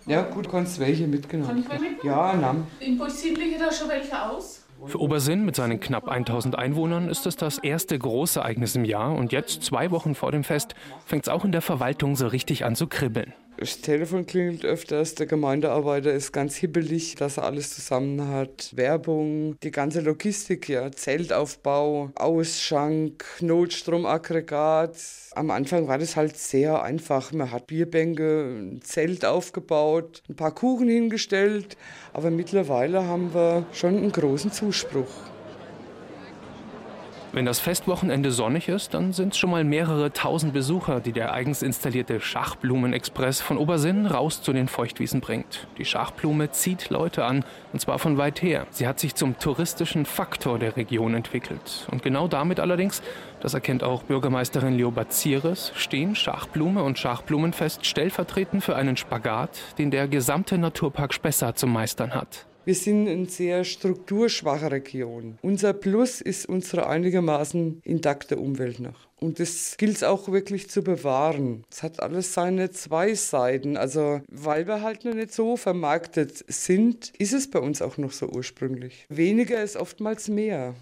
Ja, 0.07 0.23
gut, 0.23 0.51
kannst 0.51 0.81
welche 0.81 1.07
mitgenommen. 1.07 1.63
Kann 1.67 1.77
ich 1.77 1.83
mitnehmen? 1.83 1.99
Ja, 2.03 2.33
nahm. 2.33 2.67
Bolzin 2.97 3.35
liegen 3.35 3.61
da 3.61 3.71
schon 3.71 3.91
welche 3.91 4.19
aus? 4.23 4.65
Für 4.87 5.01
Obersinn 5.03 5.45
mit 5.45 5.55
seinen 5.55 5.81
knapp 5.81 6.09
1000 6.09 6.59
Einwohnern 6.59 7.11
ist 7.11 7.27
es 7.27 7.37
das 7.37 7.59
erste 7.59 7.99
große 7.99 8.41
Ereignis 8.41 8.75
im 8.75 8.87
Jahr 8.87 9.15
und 9.15 9.33
jetzt, 9.33 9.63
zwei 9.63 9.91
Wochen 9.91 10.15
vor 10.15 10.33
dem 10.33 10.45
Fest, 10.45 10.75
fängt 11.05 11.25
es 11.25 11.29
auch 11.29 11.45
in 11.45 11.53
der 11.53 11.63
Verwaltung 11.63 12.17
so 12.17 12.27
richtig 12.27 12.65
an 12.65 12.75
zu 12.75 12.87
kribbeln. 12.87 13.35
Das 13.59 13.81
Telefon 13.81 14.27
klingelt 14.27 14.67
öfters, 14.67 15.15
der 15.15 15.27
Gemeindearbeiter 15.27 16.13
ist 16.13 16.33
ganz 16.33 16.57
hibbelig, 16.57 17.15
dass 17.15 17.39
er 17.39 17.45
alles 17.45 17.75
zusammen 17.75 18.29
hat. 18.29 18.77
Werbung, 18.77 19.59
die 19.63 19.71
ganze 19.71 20.03
Logistik, 20.03 20.69
ja, 20.69 20.93
Zeltaufbau, 20.93 22.11
Ausschank, 22.17 23.25
Notstromaggregat. 23.41 24.97
Am 25.35 25.51
Anfang 25.51 25.89
war 25.89 25.97
das 25.97 26.17
halt 26.17 26.37
sehr 26.37 26.83
einfach. 26.83 27.33
Man 27.33 27.51
hat 27.51 27.67
Bierbänke, 27.67 28.59
ein 28.59 28.83
Zelt 28.83 29.25
aufgebaut, 29.25 30.23
ein 30.29 30.37
paar 30.37 30.55
Kuchen 30.55 30.89
hingestellt, 30.89 31.79
aber 32.13 32.31
mittlerweile 32.31 33.05
haben 33.05 33.33
wir 33.33 33.65
schon 33.73 33.97
einen 33.97 34.13
großen 34.13 34.53
Zuspruch. 34.53 35.36
Wenn 37.37 37.45
das 37.45 37.61
Festwochenende 37.61 38.31
sonnig 38.31 38.67
ist, 38.67 38.95
dann 38.95 39.13
sind 39.13 39.35
es 39.35 39.39
schon 39.39 39.51
mal 39.51 39.63
mehrere 39.63 40.11
tausend 40.11 40.55
Besucher, 40.55 41.01
die 41.01 41.13
der 41.13 41.35
eigens 41.35 41.61
installierte 41.61 42.19
Schachblumenexpress 42.19 43.43
von 43.43 43.59
Obersinn 43.59 44.07
raus 44.07 44.41
zu 44.41 44.55
den 44.55 44.69
Feuchtwiesen 44.69 45.21
bringt. 45.21 45.69
Die 45.77 45.85
Schachblume 45.85 46.51
zieht 46.53 46.89
Leute 46.89 47.27
an, 47.27 47.45
und 47.75 47.81
zwar 47.81 47.99
von 47.99 48.17
weit 48.17 48.41
her. 48.41 48.67
Sie 48.71 48.89
hat 48.89 48.99
sich 48.99 49.17
zum 49.17 49.39
touristischen 49.39 50.07
Faktor 50.07 50.59
der 50.59 50.79
Region 50.79 51.13
entwickelt. 51.13 51.87
Und 51.91 52.03
genau 52.03 52.27
damit 52.27 52.59
allerdings, 52.59 53.03
das 53.41 53.53
erkennt 53.53 53.85
auch 53.85 54.05
Bürgermeisterin 54.05 54.75
Leoba 54.75 55.11
Zieres, 55.11 55.73
stehen 55.75 56.15
Schachblume 56.15 56.83
und 56.85 56.99
Schachblumenfest 56.99 57.85
stellvertretend 57.85 58.65
für 58.65 58.77
einen 58.77 58.97
Spagat, 58.97 59.51
den 59.77 59.91
der 59.91 60.09
gesamte 60.09 60.57
Naturpark 60.57 61.13
Spessart 61.13 61.59
zu 61.59 61.67
meistern 61.67 62.15
hat. 62.15 62.47
Wir 62.67 62.75
sind 62.75 63.09
eine 63.09 63.27
sehr 63.27 63.63
strukturschwache 63.63 64.73
Region. 64.73 65.39
Unser 65.41 65.73
Plus 65.73 66.21
ist 66.21 66.47
unsere 66.47 66.89
einigermaßen 66.89 67.81
intakte 67.85 68.39
Umwelt 68.39 68.81
noch. 68.81 69.07
Und 69.21 69.39
das 69.39 69.77
gilt 69.77 69.95
es 69.95 70.03
auch 70.03 70.27
wirklich 70.33 70.69
zu 70.69 70.83
bewahren. 70.83 71.63
Es 71.71 71.85
hat 71.85 72.01
alles 72.01 72.35
seine 72.35 72.73
zwei 72.73 73.15
Seiten. 73.15 73.77
Also, 73.77 74.21
weil 74.27 74.67
wir 74.67 74.83
halt 74.83 75.05
noch 75.05 75.15
nicht 75.15 75.33
so 75.33 75.57
vermarktet 75.57 76.45
sind, 76.49 77.13
ist 77.19 77.35
es 77.35 77.49
bei 77.49 77.61
uns 77.61 77.81
auch 77.83 77.99
noch 77.99 78.11
so 78.11 78.27
ursprünglich. 78.27 79.07
Weniger 79.09 79.63
ist 79.63 79.77
oftmals 79.77 80.27
mehr. 80.27 80.75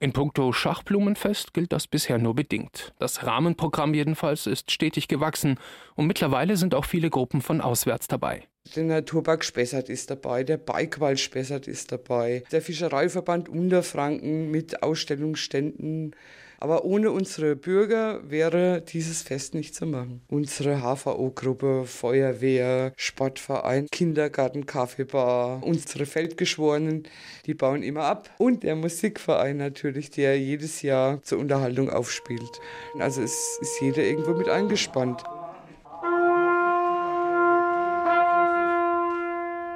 In 0.00 0.14
puncto 0.14 0.52
Schachblumenfest 0.52 1.52
gilt 1.52 1.70
das 1.70 1.86
bisher 1.86 2.16
nur 2.16 2.34
bedingt. 2.34 2.94
Das 2.98 3.26
Rahmenprogramm 3.26 3.92
jedenfalls 3.92 4.46
ist 4.46 4.70
stetig 4.70 5.06
gewachsen 5.06 5.58
und 5.96 6.06
mittlerweile 6.06 6.56
sind 6.56 6.74
auch 6.74 6.86
viele 6.86 7.10
Gruppen 7.10 7.42
von 7.42 7.60
auswärts 7.60 8.08
dabei. 8.08 8.48
Der 8.74 8.84
Naturpark 8.84 9.44
Spessart 9.44 9.88
ist 9.88 10.10
dabei, 10.10 10.42
der 10.42 10.56
Bikewald 10.56 11.20
Spessart 11.20 11.68
ist 11.68 11.92
dabei, 11.92 12.42
der 12.50 12.62
Fischereiverband 12.62 13.48
Unterfranken 13.48 14.50
mit 14.50 14.82
Ausstellungsständen. 14.82 16.14
Aber 16.58 16.84
ohne 16.84 17.10
unsere 17.10 17.54
Bürger 17.54 18.20
wäre 18.30 18.80
dieses 18.80 19.22
Fest 19.22 19.54
nicht 19.54 19.74
zu 19.74 19.86
machen. 19.86 20.22
Unsere 20.28 20.80
HVO-Gruppe, 20.80 21.84
Feuerwehr, 21.84 22.92
Sportverein, 22.96 23.86
Kindergarten, 23.92 24.64
Kaffeebar, 24.64 25.62
unsere 25.62 26.06
Feldgeschworenen, 26.06 27.04
die 27.44 27.54
bauen 27.54 27.82
immer 27.82 28.04
ab. 28.04 28.30
Und 28.38 28.62
der 28.62 28.74
Musikverein 28.74 29.58
natürlich, 29.58 30.10
der 30.10 30.40
jedes 30.40 30.80
Jahr 30.80 31.22
zur 31.22 31.38
Unterhaltung 31.38 31.90
aufspielt. 31.90 32.60
Also 32.98 33.20
es 33.20 33.58
ist 33.60 33.80
jeder 33.82 34.02
irgendwo 34.02 34.32
mit 34.32 34.48
eingespannt. 34.48 35.22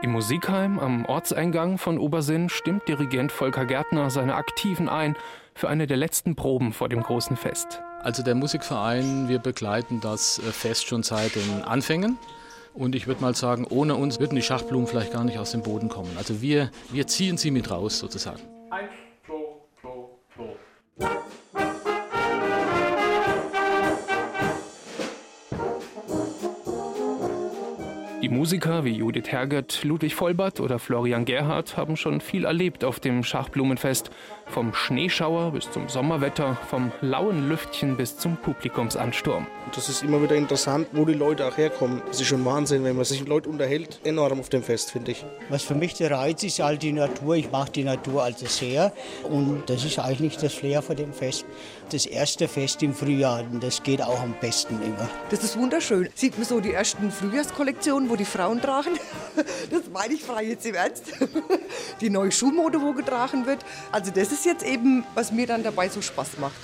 Im 0.03 0.13
Musikheim 0.13 0.79
am 0.79 1.05
Ortseingang 1.05 1.77
von 1.77 1.99
Obersinn 1.99 2.49
stimmt 2.49 2.89
Dirigent 2.89 3.31
Volker 3.31 3.67
Gärtner 3.67 4.09
seine 4.09 4.35
Aktiven 4.35 4.89
ein 4.89 5.15
für 5.55 5.69
eine 5.69 5.87
der 5.87 5.99
letzten 5.99 6.37
Proben 6.37 6.73
vor 6.73 6.89
dem 6.89 7.03
großen 7.03 7.37
Fest. 7.37 7.83
Also 8.03 8.23
der 8.23 8.35
Musikverein, 8.35 9.29
wir 9.29 9.41
begleiten 9.41 10.01
das 10.01 10.39
äh, 10.39 10.53
Fest 10.53 10.87
schon 10.87 11.03
seit 11.03 11.35
den 11.35 11.63
Anfängen. 11.65 12.19
Und 12.73 12.95
ich 12.95 13.09
würde 13.09 13.21
mal 13.21 13.35
sagen, 13.35 13.67
ohne 13.69 13.95
uns 13.95 14.19
würden 14.21 14.37
die 14.37 14.43
Schachblumen 14.43 14.87
vielleicht 14.87 15.13
gar 15.13 15.25
nicht 15.25 15.39
aus 15.39 15.51
dem 15.51 15.63
Boden 15.63 15.91
kommen. 15.91 16.17
Also 16.17 16.41
wir, 16.41 16.71
wir 16.91 17.07
ziehen 17.07 17.37
sie 17.37 17.51
mit 17.51 17.71
raus 17.71 17.99
sozusagen. 17.99 18.41
Eins, 18.71 18.89
Die 28.23 28.29
Musiker 28.29 28.85
wie 28.85 28.91
Judith 28.91 29.33
Hergert, 29.33 29.83
Ludwig 29.83 30.15
Vollbart 30.15 30.61
oder 30.61 30.79
Florian 30.79 31.25
Gerhardt 31.25 31.79
haben 31.79 31.97
schon 31.97 32.21
viel 32.21 32.45
erlebt 32.45 32.85
auf 32.85 33.01
dem 33.01 33.25
Schachblumenfest. 33.25 34.11
Vom 34.51 34.75
Schneeschauer 34.75 35.53
bis 35.53 35.71
zum 35.71 35.89
Sommerwetter, 35.89 36.59
vom 36.69 36.91
lauen 37.01 37.49
Lüftchen 37.49 37.97
bis 37.97 38.17
zum 38.17 38.37
Publikumsansturm. 38.37 39.47
Das 39.75 39.89
ist 39.89 40.03
immer 40.03 40.21
wieder 40.21 40.35
interessant, 40.35 40.89
wo 40.91 41.05
die 41.05 41.15
Leute 41.15 41.47
auch 41.47 41.57
herkommen. 41.57 42.03
Es 42.11 42.21
ist 42.21 42.27
schon 42.27 42.45
Wahnsinn, 42.45 42.83
wenn 42.83 42.97
man 42.97 43.05
sich 43.05 43.21
mit 43.21 43.29
Leuten 43.29 43.51
unterhält. 43.51 44.01
Enorm 44.03 44.41
auf 44.41 44.49
dem 44.49 44.65
Fest, 44.65 44.91
finde 44.91 45.13
ich. 45.13 45.25
Was 45.49 45.63
für 45.63 45.77
mich 45.77 45.95
der 45.95 46.11
Reiz 46.11 46.43
ist, 46.43 46.59
halt 46.59 46.83
die 46.83 46.93
Natur. 46.93 47.37
Ich 47.37 47.53
mag 47.53 47.73
die 47.73 47.85
Natur 47.85 48.25
also 48.25 48.47
sehr. 48.47 48.93
Und 49.23 49.63
das 49.71 49.85
ist 49.85 50.01
eigentlich 50.01 50.37
das 50.39 50.53
Flair 50.53 50.83
von 50.83 50.97
dem 50.97 51.13
Fest. 51.13 51.45
Das 51.93 52.07
erste 52.07 52.49
Fest 52.49 52.83
im 52.83 52.95
Frühjahr, 52.95 53.45
und 53.53 53.62
das 53.62 53.83
geht 53.83 54.03
auch 54.03 54.20
am 54.20 54.35
besten 54.41 54.81
immer. 54.83 55.09
Das 55.31 55.45
ist 55.45 55.57
wunderschön. 55.57 56.09
Sieht 56.14 56.37
man 56.37 56.47
so 56.47 56.61
die 56.61 56.72
ersten 56.72 57.11
Frühjahrskollektionen, 57.11 58.11
wo 58.11 58.16
die 58.16 58.24
Frauen 58.24 58.61
tragen. 58.61 58.91
Das 59.70 59.83
meine 59.93 60.14
ich 60.14 60.22
frei 60.22 60.45
jetzt 60.45 60.66
im 60.66 60.74
Ernst. 60.74 61.05
Die 62.01 62.11
neue 62.11 62.33
Schuhmode, 62.33 62.81
wo 62.81 62.93
getragen 62.93 63.47
wird. 63.47 63.64
Also 63.93 64.11
das 64.11 64.33
ist 64.33 64.39
jetzt 64.45 64.64
eben, 64.64 65.05
was 65.14 65.32
mir 65.32 65.47
dann 65.47 65.62
dabei 65.62 65.88
so 65.88 66.03
Spaß 66.03 66.38
macht. 66.38 66.61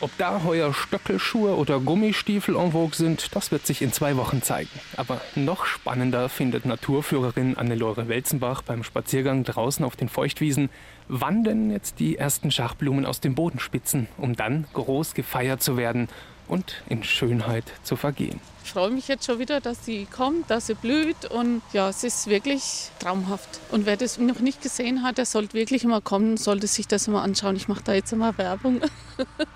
Ob 0.00 0.10
da 0.18 0.42
heuer 0.44 0.74
Stöckelschuhe 0.74 1.56
oder 1.56 1.80
Gummistiefel 1.80 2.56
en 2.56 2.72
vogue 2.72 2.94
sind, 2.94 3.34
das 3.34 3.50
wird 3.50 3.66
sich 3.66 3.80
in 3.80 3.92
zwei 3.92 4.16
Wochen 4.16 4.42
zeigen. 4.42 4.68
Aber 4.96 5.20
noch 5.34 5.64
spannender 5.64 6.28
findet 6.28 6.66
Naturführerin 6.66 7.56
Annelore 7.56 8.08
Welzenbach 8.08 8.60
beim 8.60 8.82
Spaziergang 8.82 9.44
draußen 9.44 9.84
auf 9.84 9.96
den 9.96 10.08
Feuchtwiesen, 10.08 10.68
wann 11.08 11.44
denn 11.44 11.70
jetzt 11.70 12.00
die 12.00 12.18
ersten 12.18 12.50
Schachblumen 12.50 13.06
aus 13.06 13.20
dem 13.20 13.34
Boden 13.34 13.60
spitzen, 13.60 14.08
um 14.18 14.36
dann 14.36 14.66
groß 14.74 15.14
gefeiert 15.14 15.62
zu 15.62 15.76
werden 15.76 16.08
und 16.48 16.82
in 16.88 17.04
Schönheit 17.04 17.64
zu 17.82 17.96
vergehen. 17.96 18.40
Ich 18.64 18.72
freue 18.72 18.90
mich 18.90 19.08
jetzt 19.08 19.26
schon 19.26 19.38
wieder, 19.38 19.60
dass 19.60 19.84
sie 19.84 20.06
kommt, 20.06 20.50
dass 20.50 20.68
sie 20.68 20.74
blüht 20.74 21.30
und 21.30 21.60
ja, 21.74 21.90
es 21.90 22.02
ist 22.02 22.28
wirklich 22.28 22.90
traumhaft. 22.98 23.60
Und 23.70 23.84
wer 23.84 23.98
das 23.98 24.18
noch 24.18 24.40
nicht 24.40 24.62
gesehen 24.62 25.02
hat, 25.02 25.18
der 25.18 25.26
sollte 25.26 25.52
wirklich 25.52 25.84
mal 25.84 26.00
kommen, 26.00 26.38
sollte 26.38 26.66
sich 26.66 26.88
das 26.88 27.06
mal 27.06 27.22
anschauen. 27.22 27.56
Ich 27.56 27.68
mache 27.68 27.84
da 27.84 27.92
jetzt 27.92 28.16
mal 28.16 28.36
Werbung. 28.38 28.80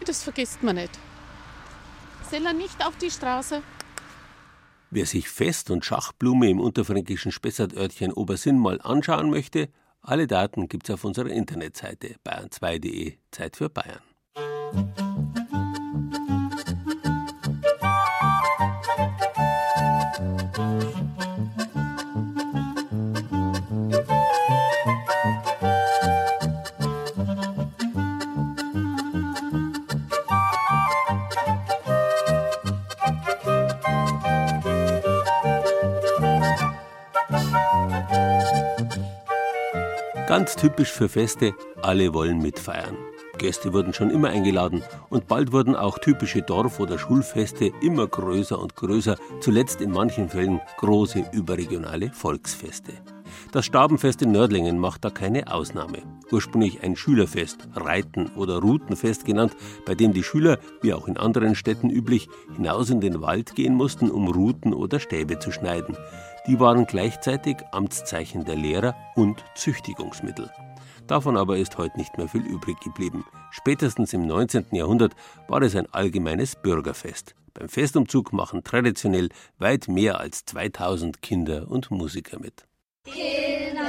Das 0.07 0.23
vergisst 0.23 0.63
man 0.63 0.77
nicht. 0.77 0.91
Sella 2.31 2.53
nicht 2.53 2.87
auf 2.87 2.97
die 2.97 3.11
Straße. 3.11 3.63
Wer 4.91 5.07
sich 5.07 5.29
Fest 5.29 5.71
und 5.71 5.85
Schachblume 5.85 6.49
im 6.49 6.61
unterfränkischen 6.61 7.33
Spessartörtchen 7.33 8.13
Obersinn 8.13 8.59
mal 8.59 8.81
anschauen 8.81 9.31
möchte, 9.31 9.69
alle 10.03 10.27
Daten 10.27 10.69
gibt's 10.69 10.91
auf 10.91 11.05
unserer 11.05 11.31
Internetseite 11.31 12.17
bayern2.de 12.27 13.15
Zeit 13.31 13.57
für 13.57 13.69
Bayern. 13.69 14.03
Ganz 40.49 40.62
typisch 40.62 40.92
für 40.92 41.11
Feste, 41.11 41.55
alle 41.82 42.14
wollen 42.14 42.38
mitfeiern. 42.38 42.96
Gäste 43.36 43.74
wurden 43.74 43.92
schon 43.92 44.09
immer 44.09 44.30
eingeladen 44.30 44.82
und 45.11 45.28
bald 45.28 45.53
wurden 45.53 45.76
auch 45.76 45.99
typische 45.99 46.40
Dorf- 46.40 46.80
oder 46.80 46.99
Schulfeste 46.99 47.70
immer 47.82 48.07
größer 48.07 48.59
und 48.59 48.74
größer, 48.74 49.16
zuletzt 49.40 49.82
in 49.82 49.90
manchen 49.90 50.30
Fällen 50.30 50.62
große 50.78 51.22
überregionale 51.32 52.11
Volksfeste. 52.14 52.94
Das 53.53 53.66
Stabenfest 53.66 54.22
in 54.22 54.32
Nördlingen 54.32 54.78
macht 54.78 55.05
da 55.05 55.11
keine 55.11 55.53
Ausnahme. 55.53 55.99
Ursprünglich 56.30 56.82
ein 56.82 56.96
Schülerfest, 56.96 57.68
Reiten- 57.74 58.30
oder 58.34 58.57
Routenfest 58.57 59.26
genannt, 59.26 59.55
bei 59.84 59.94
dem 59.94 60.14
die 60.14 60.22
Schüler, 60.22 60.59
wie 60.80 60.94
auch 60.94 61.09
in 61.09 61.18
anderen 61.18 61.57
Städten 61.57 61.90
üblich, 61.90 62.26
hinaus 62.57 62.88
in 62.88 63.03
den 63.03 63.20
Wald 63.20 63.55
gehen 63.55 63.74
mussten, 63.74 64.11
um 64.11 64.28
Ruten 64.28 64.72
oder 64.72 64.99
Stäbe 64.99 65.38
zu 65.38 65.53
schneiden. 65.53 65.94
Die 66.49 66.59
waren 66.59 66.86
gleichzeitig 66.86 67.59
Amtszeichen 67.72 68.46
der 68.46 68.57
Lehrer 68.57 68.96
und 69.14 69.44
Züchtigungsmittel. 69.55 70.51
Davon 71.07 71.36
aber 71.36 71.59
ist 71.59 71.76
heute 71.76 71.99
nicht 71.99 72.16
mehr 72.16 72.26
viel 72.26 72.40
übrig 72.40 72.80
geblieben. 72.80 73.26
Spätestens 73.51 74.14
im 74.14 74.26
19. 74.26 74.64
Jahrhundert 74.72 75.14
war 75.46 75.61
es 75.61 75.76
ein 75.76 75.92
allgemeines 75.92 76.57
Bürgerfest. 76.57 77.34
Beim 77.53 77.68
Festumzug 77.68 78.32
machen 78.32 78.64
traditionell 78.64 79.28
weit 79.59 79.88
mehr 79.88 80.20
als 80.20 80.46
2000 80.46 81.20
Kinder 81.20 81.68
und 81.68 81.90
Musiker 81.90 82.38
mit. 82.38 82.64
Kinder, 83.05 83.84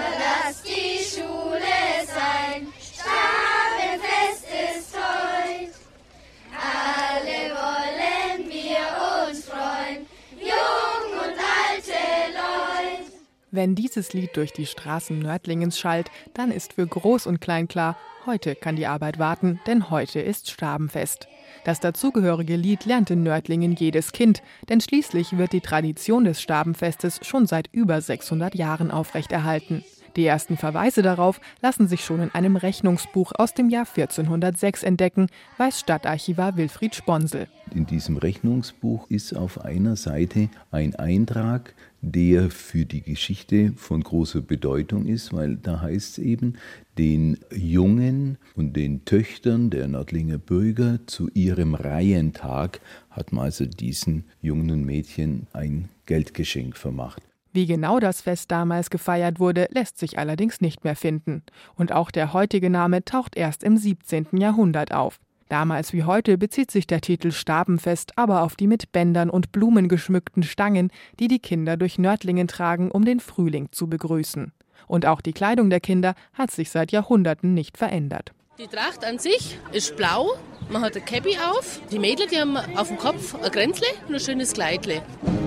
Wenn 13.51 13.73
dieses 13.73 14.13
Lied 14.13 14.37
durch 14.37 14.53
die 14.53 14.67
Straßen 14.67 15.17
Nördlingens 15.17 15.79
schallt, 15.79 16.11
dann 16.35 16.51
ist 16.51 16.73
für 16.73 16.85
Groß 16.85 17.25
und 17.25 17.41
Klein 17.41 17.67
klar, 17.67 17.97
heute 18.27 18.53
kann 18.53 18.75
die 18.75 18.85
Arbeit 18.85 19.17
warten, 19.17 19.59
denn 19.65 19.89
heute 19.89 20.19
ist 20.19 20.51
Stabenfest. 20.51 21.27
Das 21.63 21.79
dazugehörige 21.79 22.55
Lied 22.55 22.85
lernt 22.85 23.09
in 23.09 23.23
Nördlingen 23.23 23.73
jedes 23.73 24.11
Kind, 24.11 24.43
denn 24.69 24.81
schließlich 24.81 25.39
wird 25.39 25.53
die 25.53 25.61
Tradition 25.61 26.25
des 26.25 26.41
Stabenfestes 26.43 27.21
schon 27.23 27.47
seit 27.47 27.69
über 27.71 27.99
600 27.99 28.53
Jahren 28.53 28.91
aufrechterhalten. 28.91 29.83
Die 30.15 30.25
ersten 30.25 30.57
Verweise 30.57 31.01
darauf 31.01 31.39
lassen 31.61 31.87
sich 31.87 32.03
schon 32.03 32.21
in 32.21 32.31
einem 32.31 32.55
Rechnungsbuch 32.55 33.33
aus 33.35 33.53
dem 33.53 33.69
Jahr 33.69 33.87
1406 33.87 34.83
entdecken, 34.83 35.27
weiß 35.57 35.79
Stadtarchivar 35.79 36.57
Wilfried 36.57 36.95
Sponsel. 36.95 37.47
In 37.73 37.85
diesem 37.85 38.17
Rechnungsbuch 38.17 39.09
ist 39.09 39.33
auf 39.35 39.61
einer 39.61 39.95
Seite 39.95 40.49
ein 40.71 40.95
Eintrag, 40.95 41.75
der 42.01 42.49
für 42.49 42.85
die 42.85 43.01
Geschichte 43.01 43.73
von 43.75 44.01
großer 44.01 44.41
Bedeutung 44.41 45.05
ist, 45.05 45.33
weil 45.33 45.57
da 45.57 45.81
heißt 45.81 46.17
es 46.17 46.23
eben, 46.23 46.53
den 46.97 47.37
Jungen 47.51 48.37
und 48.55 48.75
den 48.75 49.05
Töchtern 49.05 49.69
der 49.69 49.87
Nördlinger 49.87 50.37
Bürger 50.37 50.99
zu 51.05 51.29
ihrem 51.33 51.75
Reihentag 51.75 52.81
hat 53.09 53.31
man 53.31 53.45
also 53.45 53.65
diesen 53.65 54.25
Jungen 54.41 54.85
Mädchen 54.85 55.47
ein 55.53 55.89
Geldgeschenk 56.05 56.75
vermacht. 56.75 57.28
Wie 57.51 57.65
genau 57.65 57.99
das 57.99 58.21
Fest 58.21 58.51
damals 58.51 58.89
gefeiert 58.89 59.39
wurde, 59.39 59.67
lässt 59.71 59.97
sich 59.97 60.19
allerdings 60.19 60.61
nicht 60.61 60.83
mehr 60.83 60.95
finden. 60.95 61.43
Und 61.75 61.91
auch 61.91 62.11
der 62.11 62.33
heutige 62.33 62.69
Name 62.69 63.03
taucht 63.03 63.35
erst 63.35 63.63
im 63.63 63.75
17. 63.75 64.27
Jahrhundert 64.33 64.93
auf. 64.93 65.19
Damals 65.49 65.93
wie 65.93 66.03
heute 66.03 66.37
bezieht 66.37 66.69
sich 66.69 66.85
der 66.85 67.01
Titel 67.01 67.31
Stabenfest 67.31 68.17
aber 68.19 68.43
auf 68.43 68.55
die 68.55 68.67
mit 68.67 68.91
Bändern 68.91 69.31
und 69.31 69.51
Blumen 69.51 69.87
geschmückten 69.87 70.43
Stangen, 70.43 70.91
die 71.19 71.27
die 71.27 71.39
Kinder 71.39 71.75
durch 71.75 71.97
Nördlingen 71.97 72.47
tragen, 72.47 72.91
um 72.91 73.03
den 73.03 73.19
Frühling 73.19 73.69
zu 73.71 73.87
begrüßen. 73.87 74.51
Und 74.85 75.07
auch 75.07 75.21
die 75.21 75.33
Kleidung 75.33 75.71
der 75.71 75.79
Kinder 75.79 76.13
hat 76.33 76.51
sich 76.51 76.69
seit 76.69 76.91
Jahrhunderten 76.91 77.55
nicht 77.55 77.79
verändert. 77.79 78.31
Die 78.59 78.67
Tracht 78.67 79.05
an 79.05 79.19
sich 79.19 79.57
ist 79.71 79.95
blau, 79.95 80.33
man 80.67 80.81
hat 80.81 80.93
ein 80.93 81.05
Cappy 81.05 81.37
auf. 81.37 81.79
Die 81.91 81.97
Mädchen, 81.97 82.27
die 82.29 82.37
haben 82.37 82.57
auf 82.75 82.89
dem 82.89 82.97
Kopf 82.97 83.33
ein 83.41 83.49
Kränzle 83.49 83.87
und 84.05 84.15
ein 84.15 84.19
schönes 84.19 84.51
Kleidle. 84.51 85.01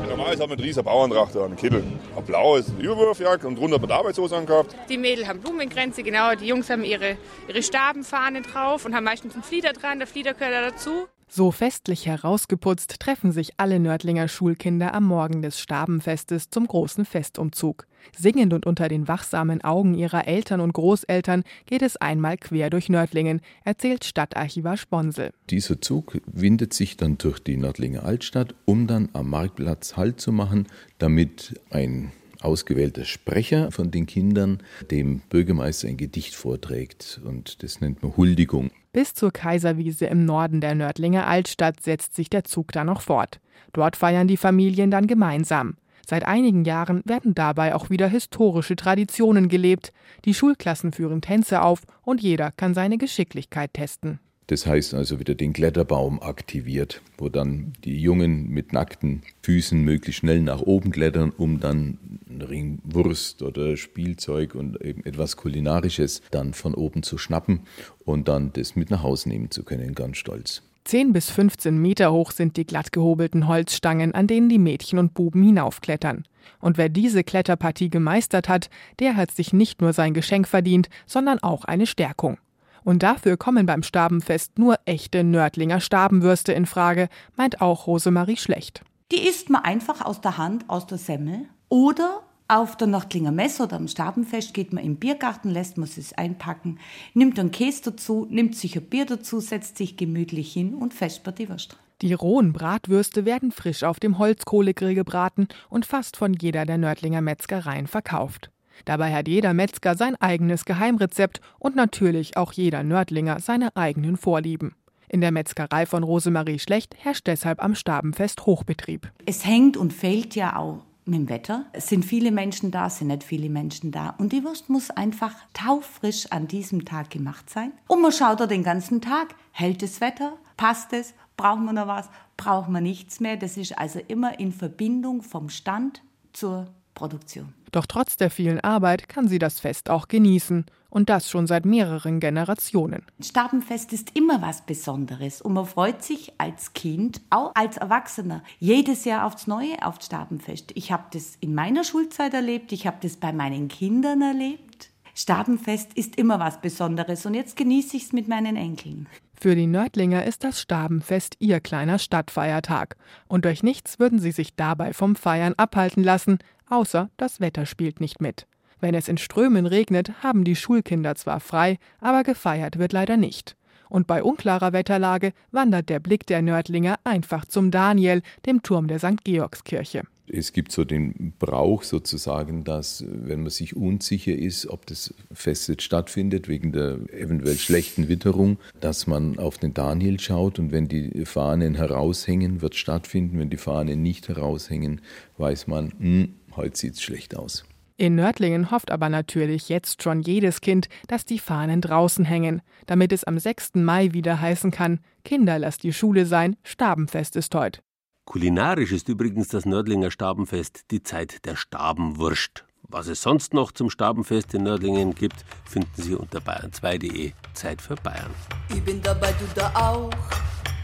Normal 0.09 0.31
haben 0.31 0.39
wir 0.39 0.53
einen 0.53 0.61
riesen 0.61 0.83
Bauerntracht 0.83 1.37
einen 1.37 1.55
Kittel. 1.55 1.85
Ein 2.17 2.25
blaues 2.25 2.71
Überwurfjagd 2.79 3.45
und 3.45 3.57
drunter 3.57 3.75
hat 3.75 3.83
man 3.83 3.91
Arbeitshose 3.91 4.35
angehabt. 4.35 4.75
Die 4.89 4.97
Mädels 4.97 5.29
haben 5.29 5.41
Blumenkränze, 5.41 6.03
genau. 6.03 6.35
Die 6.37 6.47
Jungs 6.47 6.71
haben 6.71 6.85
ihre, 6.85 7.19
ihre 7.49 7.63
Stabenfahnen 7.63 8.45
drauf 8.45 8.87
und 8.87 8.95
haben 8.95 9.05
meistens 9.05 9.35
einen 9.35 9.43
Flieder 9.43 9.75
dran. 9.75 9.99
Der 9.99 10.09
Flieder 10.09 10.33
gehört 10.33 10.55
da 10.55 10.71
dazu. 10.71 11.07
So 11.35 11.51
festlich 11.51 12.05
herausgeputzt 12.05 13.01
treffen 13.01 13.33
sich 13.33 13.53
alle 13.57 13.81
Nördlinger 13.81 14.29
Schulkinder 14.29 14.93
am 14.93 15.05
Morgen 15.05 15.41
des 15.41 15.59
Stabenfestes 15.59 16.51
zum 16.51 16.67
großen 16.67 17.07
Festumzug. 17.07 17.87
Singend 18.15 18.53
und 18.53 18.67
unter 18.67 18.87
den 18.89 19.09
wachsamen 19.09 19.65
Augen 19.65 19.95
ihrer 19.95 20.29
Eltern 20.29 20.61
und 20.61 20.75
Großeltern 20.75 21.45
geht 21.65 21.81
es 21.81 21.97
einmal 21.97 22.37
quer 22.37 22.69
durch 22.69 22.91
Nördlingen, 22.91 23.41
erzählt 23.65 24.05
Stadtarchivar 24.05 24.77
Sponsel. 24.77 25.31
Dieser 25.49 25.81
Zug 25.81 26.21
windet 26.27 26.75
sich 26.75 26.99
dann 26.99 27.17
durch 27.17 27.39
die 27.39 27.57
Nördlinger 27.57 28.05
Altstadt, 28.05 28.55
um 28.67 28.87
dann 28.87 29.09
am 29.15 29.31
Marktplatz 29.31 29.97
Halt 29.97 30.21
zu 30.21 30.33
machen, 30.33 30.67
damit 30.99 31.59
ein 31.71 32.13
ausgewählter 32.41 33.07
Sprecher 33.07 33.71
von 33.71 33.91
den 33.91 34.05
Kindern 34.05 34.63
dem 34.91 35.21
Bürgermeister 35.31 35.89
ein 35.89 35.97
Gedicht 35.97 36.35
vorträgt. 36.35 37.23
Und 37.25 37.63
das 37.63 37.81
nennt 37.81 38.03
man 38.03 38.19
Huldigung. 38.19 38.71
Bis 38.93 39.15
zur 39.15 39.33
Kaiserwiese 39.33 40.07
im 40.07 40.25
Norden 40.27 40.61
der 40.61 40.75
Nördlinger 40.75 41.27
Altstadt 41.27 41.83
setzt 41.83 42.15
sich 42.15 42.29
der 42.29 42.45
Zug 42.45 42.73
dann 42.73 42.89
noch 42.89 43.01
fort. 43.01 43.41
Dort 43.73 43.97
feiern 43.97 44.29
die 44.29 44.37
Familien 44.37 44.91
dann 44.91 45.07
gemeinsam. 45.07 45.77
Seit 46.07 46.27
einigen 46.27 46.65
Jahren 46.65 47.01
werden 47.07 47.35
dabei 47.35 47.75
auch 47.75 47.89
wieder 47.89 48.09
historische 48.09 48.77
Traditionen 48.77 49.49
gelebt. 49.49 49.93
Die 50.27 50.35
Schulklassen 50.35 50.93
führen 50.93 51.23
Tänze 51.23 51.63
auf 51.63 51.83
und 52.03 52.21
jeder 52.21 52.51
kann 52.53 52.75
seine 52.75 52.99
Geschicklichkeit 52.99 53.73
testen. 53.73 54.21
Das 54.49 54.67
heißt 54.67 54.95
also 54.95 55.21
wieder 55.21 55.35
den 55.35 55.53
Kletterbaum 55.53 56.21
aktiviert, 56.21 57.01
wo 57.17 57.29
dann 57.29 57.73
die 57.85 57.99
Jungen 57.99 58.51
mit 58.51 58.73
nackten 58.73 59.23
Füßen 59.43 59.81
möglichst 59.81 60.21
schnell 60.21 60.41
nach 60.41 60.61
oben 60.61 60.91
klettern, 60.91 61.33
um 61.37 61.61
dann 61.61 61.99
einen 62.29 62.43
Ring 62.43 62.79
Wurst 62.85 63.43
oder 63.43 63.77
Spielzeug 63.77 64.55
und 64.55 64.81
eben 64.83 65.05
etwas 65.05 65.37
Kulinarisches 65.37 66.23
dann 66.31 66.55
von 66.55 66.75
oben 66.75 67.03
zu 67.03 67.19
schnappen 67.19 67.61
und 68.05 68.29
dann 68.29 68.53
das 68.53 68.75
mit 68.75 68.91
nach 68.91 69.03
Hause 69.03 69.29
nehmen 69.29 69.51
zu 69.51 69.63
können, 69.63 69.95
ganz 69.95 70.17
stolz. 70.17 70.63
10 70.85 71.13
bis 71.13 71.31
15 71.31 71.81
Meter 71.81 72.13
hoch 72.13 72.33
sind 72.33 72.57
die 72.57 72.67
glatt 72.67 72.93
gehobelten 72.93 73.47
Holzstangen, 73.47 74.15
an 74.15 74.27
denen 74.27 74.49
die 74.49 74.59
Mädchen 74.59 74.99
und 74.99 75.15
Buben 75.15 75.45
hinaufklettern. 75.45 76.25
Und 76.61 76.77
wer 76.77 76.89
diese 76.89 77.23
Kletterpartie 77.23 77.89
gemeistert 77.89 78.49
hat, 78.49 78.69
der 78.99 79.17
hat 79.17 79.31
sich 79.31 79.53
nicht 79.53 79.81
nur 79.81 79.93
sein 79.93 80.13
Geschenk 80.13 80.49
verdient, 80.49 80.89
sondern 81.07 81.39
auch 81.39 81.65
eine 81.65 81.87
Stärkung. 81.87 82.39
Und 82.85 83.03
dafür 83.03 83.37
kommen 83.37 83.67
beim 83.67 83.83
Stabenfest 83.83 84.59
nur 84.59 84.77
echte 84.85 85.25
Nördlinger 85.25 85.81
Stabenwürste 85.81 86.53
in 86.53 86.67
Frage, 86.67 87.09
meint 87.37 87.61
auch 87.61 87.87
Rosemarie 87.87 88.37
Schlecht. 88.37 88.83
Die 89.11 89.27
isst 89.29 89.51
man 89.51 89.63
einfach 89.63 90.01
aus 90.01 90.21
der 90.21 90.39
Hand, 90.39 90.65
aus 90.69 90.87
der 90.87 90.99
Semmel 90.99 91.47
oder 91.69 92.23
Auf 92.49 92.77
der 92.77 92.87
Nördlinger 92.87 93.33
Messe 93.33 93.63
oder 93.63 93.77
am 93.77 93.89
Stabenfest 93.89 94.53
geht 94.53 94.75
man 94.75 94.85
im 94.85 94.97
Biergarten, 94.97 95.49
lässt 95.49 95.79
man 95.79 95.89
es 95.89 96.13
einpacken, 96.13 96.79
nimmt 97.15 97.39
einen 97.39 97.51
Käse 97.51 97.93
dazu, 97.93 98.27
nimmt 98.29 98.57
sich 98.57 98.77
ein 98.77 98.85
Bier 98.85 99.07
dazu, 99.07 99.41
setzt 99.41 99.79
sich 99.79 99.97
gemütlich 99.97 100.53
hin 100.53 100.75
und 100.75 100.93
vespert 100.93 101.39
die 101.39 101.49
Würste. 101.49 101.77
Die 102.03 102.13
rohen 102.13 102.53
Bratwürste 102.53 103.25
werden 103.25 103.53
frisch 103.53 103.85
auf 103.85 104.01
dem 104.01 104.19
Holzkohlegrill 104.19 104.95
gebraten 104.95 105.49
und 105.71 105.87
fast 105.87 106.19
von 106.19 106.35
jeder 106.35 106.67
der 106.67 106.77
Nördlinger 106.77 107.23
Metzgereien 107.23 107.87
verkauft. 107.87 108.51
Dabei 108.85 109.13
hat 109.13 109.29
jeder 109.29 109.55
Metzger 109.55 109.97
sein 109.97 110.17
eigenes 110.21 110.65
Geheimrezept 110.65 111.41
und 111.59 111.77
natürlich 111.77 112.37
auch 112.37 112.53
jeder 112.53 112.83
Nördlinger 112.83 113.41
seine 113.41 113.77
eigenen 113.77 114.17
Vorlieben. 114.17 114.75
In 115.09 115.21
der 115.21 115.31
Metzgerei 115.31 115.85
von 115.85 116.03
Rosemarie 116.03 116.59
Schlecht 116.59 116.97
herrscht 116.99 117.27
deshalb 117.27 117.63
am 117.63 117.75
Stabenfest 117.75 118.47
Hochbetrieb. 118.47 119.13
Es 119.27 119.45
hängt 119.45 119.77
und 119.77 119.93
fällt 119.93 120.35
ja 120.35 120.57
auch 120.57 120.79
mit 121.05 121.19
dem 121.19 121.29
Wetter. 121.29 121.67
Es 121.73 121.89
sind 121.89 122.05
viele 122.05 122.31
Menschen 122.31 122.71
da, 122.71 122.87
es 122.87 122.99
sind 122.99 123.09
nicht 123.09 123.25
viele 123.25 123.51
Menschen 123.51 123.91
da. 123.91 124.15
Und 124.19 124.33
die 124.33 124.45
Wurst 124.45 124.71
muss 124.71 124.91
einfach 124.91 125.35
taufrisch 125.53 126.27
an 126.31 126.49
diesem 126.49 126.85
Tag 126.85 127.11
gemacht 127.11 127.51
sein. 127.51 127.73
Und 127.89 128.03
man 128.03 128.13
schaut 128.13 128.41
da 128.41 128.47
den 128.47 128.63
ganzen 128.63 129.01
Tag, 129.01 129.35
hält 129.51 129.83
das 129.83 130.01
Wetter, 130.01 130.35
passt 130.57 130.93
es, 130.93 131.15
brauchen 131.37 131.65
wir 131.65 131.73
noch 131.73 131.89
was, 131.89 132.09
brauchen 132.37 132.73
wir 132.73 132.81
nichts 132.81 133.21
mehr. 133.21 133.37
Das 133.37 133.57
ist 133.57 133.79
also 133.79 134.01
immer 134.09 134.39
in 134.39 134.53
Verbindung 134.53 135.23
vom 135.23 135.49
Stand 135.49 136.03
zur 136.33 136.67
Produktion. 137.03 137.53
Doch 137.73 137.87
trotz 137.87 138.17
der 138.17 138.31
vielen 138.31 138.61
Arbeit 138.61 139.09
kann 139.09 139.27
sie 139.27 139.41
das 139.41 139.59
Fest 139.59 139.91
auch 139.91 140.07
genießen. 140.07 140.67
Und 140.89 141.09
das 141.09 141.29
schon 141.29 141.49
seit 141.49 141.65
mehreren 141.65 142.21
Generationen. 142.21 143.05
Stabenfest 143.21 143.93
ist 143.93 144.15
immer 144.15 144.41
was 144.41 144.61
Besonderes 144.67 145.41
und 145.41 145.55
man 145.55 145.65
freut 145.65 146.05
sich 146.05 146.35
als 146.39 146.75
Kind, 146.75 147.23
auch 147.31 147.53
als 147.55 147.79
Erwachsener, 147.79 148.43
jedes 148.59 149.07
Jahr 149.07 149.27
aufs 149.27 149.47
Neue 149.47 149.75
auf 149.81 149.97
Stabenfest. 150.03 150.71
Ich 150.75 150.93
habe 150.93 151.05
das 151.11 151.37
in 151.41 151.55
meiner 151.55 151.83
Schulzeit 151.83 152.35
erlebt, 152.35 152.73
ich 152.73 152.87
habe 152.87 152.99
das 153.01 153.17
bei 153.17 153.33
meinen 153.33 153.69
Kindern 153.69 154.21
erlebt. 154.21 154.91
Stabenfest 155.15 155.95
ist 155.95 156.17
immer 156.17 156.39
was 156.41 156.61
Besonderes 156.61 157.25
und 157.27 157.35
jetzt 157.35 157.57
genieße 157.57 157.97
ich 157.97 158.05
es 158.05 158.13
mit 158.13 158.29
meinen 158.29 158.57
Enkeln. 158.57 159.09
Für 159.43 159.57
die 159.57 159.67
Nördlinger 159.67 160.25
ist 160.25 160.45
das 160.45 160.61
Stabenfest 160.61 161.35
ihr 161.41 161.59
kleiner 161.59 161.99
Stadtfeiertag. 161.99 162.97
Und 163.27 163.45
durch 163.45 163.65
nichts 163.65 163.99
würden 163.99 164.21
sie 164.21 164.31
sich 164.31 164.55
dabei 164.55 164.93
vom 164.93 165.17
Feiern 165.17 165.55
abhalten 165.57 166.05
lassen, 166.05 166.39
außer 166.73 167.11
das 167.17 167.41
Wetter 167.41 167.67
spielt 167.67 168.01
nicht 168.01 168.21
mit. 168.21 168.47
Wenn 168.81 168.95
es 168.95 169.09
in 169.09 169.19
Strömen 169.19 169.67
regnet, 169.67 170.25
haben 170.25 170.43
die 170.43 170.57
Schulkinder 170.57 171.15
zwar 171.15 171.39
frei, 171.39 171.79
aber 172.01 172.25
gefeiert 172.25 172.79
wird 172.79 172.93
leider 172.93 173.17
nicht. 173.17 173.57
Und 173.89 174.07
bei 174.07 174.23
unklarer 174.23 174.73
Wetterlage 174.73 175.35
wandert 175.51 175.91
der 175.91 176.01
Blick 176.01 176.27
der 176.27 176.41
Nördlinger 176.41 176.97
einfach 177.05 177.45
zum 177.45 177.71
Daniel, 177.71 178.23
dem 178.47 178.63
Turm 178.63 178.89
der 178.89 178.99
St. 178.99 179.23
Georgskirche. 179.23 180.05
Es 180.29 180.55
gibt 180.55 180.73
so 180.73 180.85
den 180.85 181.35
Brauch 181.39 181.83
sozusagen, 181.83 182.65
dass 182.65 183.05
wenn 183.07 183.41
man 183.41 183.51
sich 183.51 183.77
unsicher 183.77 184.35
ist, 184.35 184.67
ob 184.67 184.87
das 184.87 185.13
Fest 185.31 185.69
jetzt 185.69 185.83
stattfindet, 185.83 186.49
wegen 186.49 186.73
der 186.73 187.01
eventuell 187.13 187.59
schlechten 187.59 188.09
Witterung, 188.09 188.57
dass 188.81 189.07
man 189.07 189.39
auf 189.39 189.59
den 189.59 189.75
Daniel 189.75 190.19
schaut 190.21 190.59
und 190.59 190.73
wenn 190.73 190.89
die 190.89 191.27
Fahnen 191.27 191.75
heraushängen, 191.75 192.63
wird 192.63 192.77
stattfinden. 192.77 193.39
Wenn 193.39 193.51
die 193.51 193.59
Fahnen 193.59 194.01
nicht 194.01 194.29
heraushängen, 194.29 195.03
weiß 195.37 195.67
man, 195.67 195.93
hm, 195.99 196.35
heute 196.57 196.77
sieht 196.79 196.95
es 196.95 197.03
schlecht 197.03 197.37
aus. 197.37 197.65
In 197.97 198.15
Nördlingen 198.17 198.71
hofft 198.71 198.91
aber 198.91 199.09
natürlich 199.09 199.69
jetzt 199.69 200.03
schon 200.03 200.23
jedes 200.23 200.61
Kind, 200.61 200.89
dass 201.09 201.25
die 201.25 201.39
Fahnen 201.39 201.81
draußen 201.81 202.25
hängen, 202.25 202.63
damit 202.87 203.13
es 203.13 203.25
am 203.25 203.39
6. 203.39 203.75
Mai 203.75 204.13
wieder 204.13 204.41
heißen 204.41 204.71
kann: 204.71 205.01
Kinder, 205.25 205.59
lass 205.59 205.79
die 205.79 205.93
Schule 205.93 206.27
sein, 206.27 206.57
Stabenfest 206.65 207.37
ist 207.37 207.55
heut. 207.55 207.83
Kulinarisch 208.25 208.93
ist 208.93 209.09
übrigens 209.09 209.49
das 209.49 209.67
Nördlinger 209.67 210.11
Stabenfest 210.11 210.91
die 210.91 211.03
Zeit 211.03 211.45
der 211.45 211.57
Stabenwurst. 211.57 212.65
Was 212.89 213.07
es 213.07 213.23
sonst 213.23 213.55
noch 213.55 213.73
zum 213.73 213.91
Stabenfest 213.91 214.55
in 214.55 214.65
Nördlingen 214.65 215.15
gibt, 215.15 215.45
finden 215.65 216.03
Sie 216.03 216.15
unter 216.15 216.41
bayern2.de. 216.41 217.33
Zeit 217.55 217.81
für 217.81 217.95
Bayern. 217.97 218.31
Ich 218.69 218.83
bin 218.83 219.01
dabei, 219.01 219.33
du 219.33 219.45
da 219.55 219.71
auch. 219.75 220.11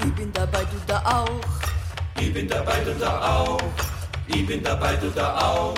Ich 0.04 0.14
bin 0.14 0.32
dabei, 0.32 0.62
du 0.64 0.76
da 0.86 1.02
auch. 1.04 1.40
Ich 2.20 2.32
bin 2.32 2.48
dabei, 2.48 2.80
du 2.84 2.94
da 2.94 3.38
auch. 3.38 3.97
Ich 4.28 4.46
bin 4.46 4.62
dabei, 4.62 4.94
du 4.96 5.08
da 5.10 5.36
auch. 5.38 5.74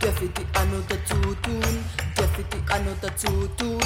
Darf 0.00 0.20
ich 0.20 0.30
die 0.34 0.46
Anno 0.52 0.76
dazu 0.88 1.34
tun? 1.42 1.84
Darf 2.14 2.38
ich 2.38 2.46
die 2.46 2.72
Anno 2.72 2.90
dazu 3.00 3.48
tun? 3.56 3.80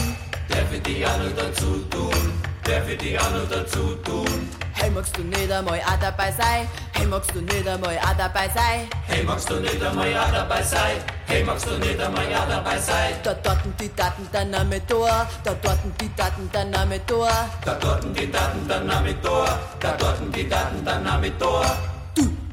Darf 0.48 0.72
ich 0.72 0.82
die 0.82 1.04
Anno 1.04 1.30
dazu 1.36 1.78
tun? 1.90 2.32
Darf 2.64 2.88
ich 2.88 2.98
die 2.98 3.16
Anno 3.16 3.44
dazu 3.48 3.94
tun? 4.04 4.48
Hey, 4.72 4.90
magst 4.90 5.16
du 5.16 5.22
nicht 5.22 5.50
einmal 5.50 5.78
auch 5.80 6.00
dabei 6.00 6.32
sein? 6.32 6.66
Hey, 6.92 7.06
magst 7.06 7.34
du 7.34 7.40
nicht 7.40 7.68
einmal 7.68 7.96
auch 7.98 8.16
dabei 8.18 8.48
sein? 8.48 8.88
Hey, 9.06 9.22
magst 9.22 9.48
du 9.48 9.60
nicht 9.60 9.82
einmal 9.82 10.16
auch 10.16 10.32
dabei 10.32 10.62
sein? 10.62 10.96
Hey, 11.26 11.44
magst 11.44 11.66
du 11.66 11.78
nicht 11.78 12.00
einmal 12.00 12.26
auch 12.34 12.48
dabei 12.48 12.78
sein? 12.78 13.14
Da 13.22 13.34
dorten 13.34 13.74
die 13.78 13.94
Daten 13.94 14.28
dein 14.32 14.50
Name 14.50 14.84
Tor, 14.86 15.26
da 15.44 15.54
dorten 15.62 15.94
die 16.00 16.10
Daten 16.16 16.50
dein 16.52 16.70
Name 16.70 17.06
Tor. 17.06 17.30
Da 17.64 17.74
dorten 17.74 18.12
die 18.12 18.30
Daten 18.30 18.66
dein 18.68 18.86
Name 18.86 19.20
Tor, 19.22 19.46
da 19.78 19.92
dorten 19.92 20.32
die 20.32 20.48
Daten 20.48 20.84
dein 20.84 21.02
Name 21.04 21.38
Tor. 21.38 21.64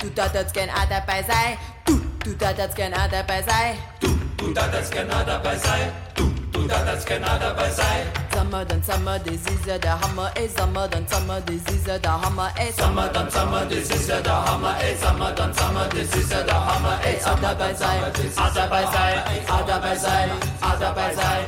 Du, 0.02 0.08
du 0.08 0.14
darfst 0.16 0.54
gern 0.56 0.70
auch 0.72 0.89
dabei 0.89 1.22
sein. 1.22 1.58
Du, 1.86 2.02
du 2.24 2.34
darfst 2.36 2.76
gern 2.76 2.91
auch 2.91 3.08
dabei 3.08 3.43
sein. 3.43 3.78
Du, 3.99 4.08
du 4.36 4.52
darfst 4.52 4.91
gern 4.91 5.12
auch 5.12 5.24
dabei 5.24 5.56
sein. 5.58 5.91
Du, 6.16 6.32
du 6.52 6.68
darfst 6.68 7.06
gern 7.06 7.24
auch 7.24 7.39
dabei 7.39 7.70
sein. 7.70 8.08
Sommer, 8.34 8.66
dann 8.66 8.82
Sommer, 8.82 9.20
das 9.20 9.36
ist 9.36 9.66
ja 9.68 9.78
der 9.78 10.02
Hammer, 10.02 10.32
ey. 10.34 10.49
Sommer, 10.49 10.88
dann 10.88 11.08
Sommer, 11.08 11.39
das 11.41 11.76
ist 11.76 11.88
ja 11.88 11.99
der 11.99 12.20
Hammer, 12.20 12.52
ey. 12.58 12.74
Sommer, 12.74 13.10
dann 13.10 13.30
Sommer, 13.30 13.66
das 13.66 13.78
ist 13.78 14.10
ja 14.10 14.22
der 14.22 14.45
Hammer, 14.45 14.76
ey. 14.82 14.97
Sommer, 14.97 15.32
dann 15.34 15.54
Sommer, 15.54 15.88
das 15.88 16.16
ist 16.16 16.32
ja 16.32 16.43
der 16.43 16.66
Hammer, 16.66 16.99
ey. 17.04 17.18
Auch 17.24 17.39
dabei 17.39 17.74
sein, 17.76 18.04
auch 18.38 18.54
dabei 18.56 18.84
sein, 18.86 19.47
auch 19.47 19.66
dabei 19.68 19.95
sein, 19.95 20.32
auch 20.62 20.80
dabei 20.80 21.14
sein. 21.14 21.45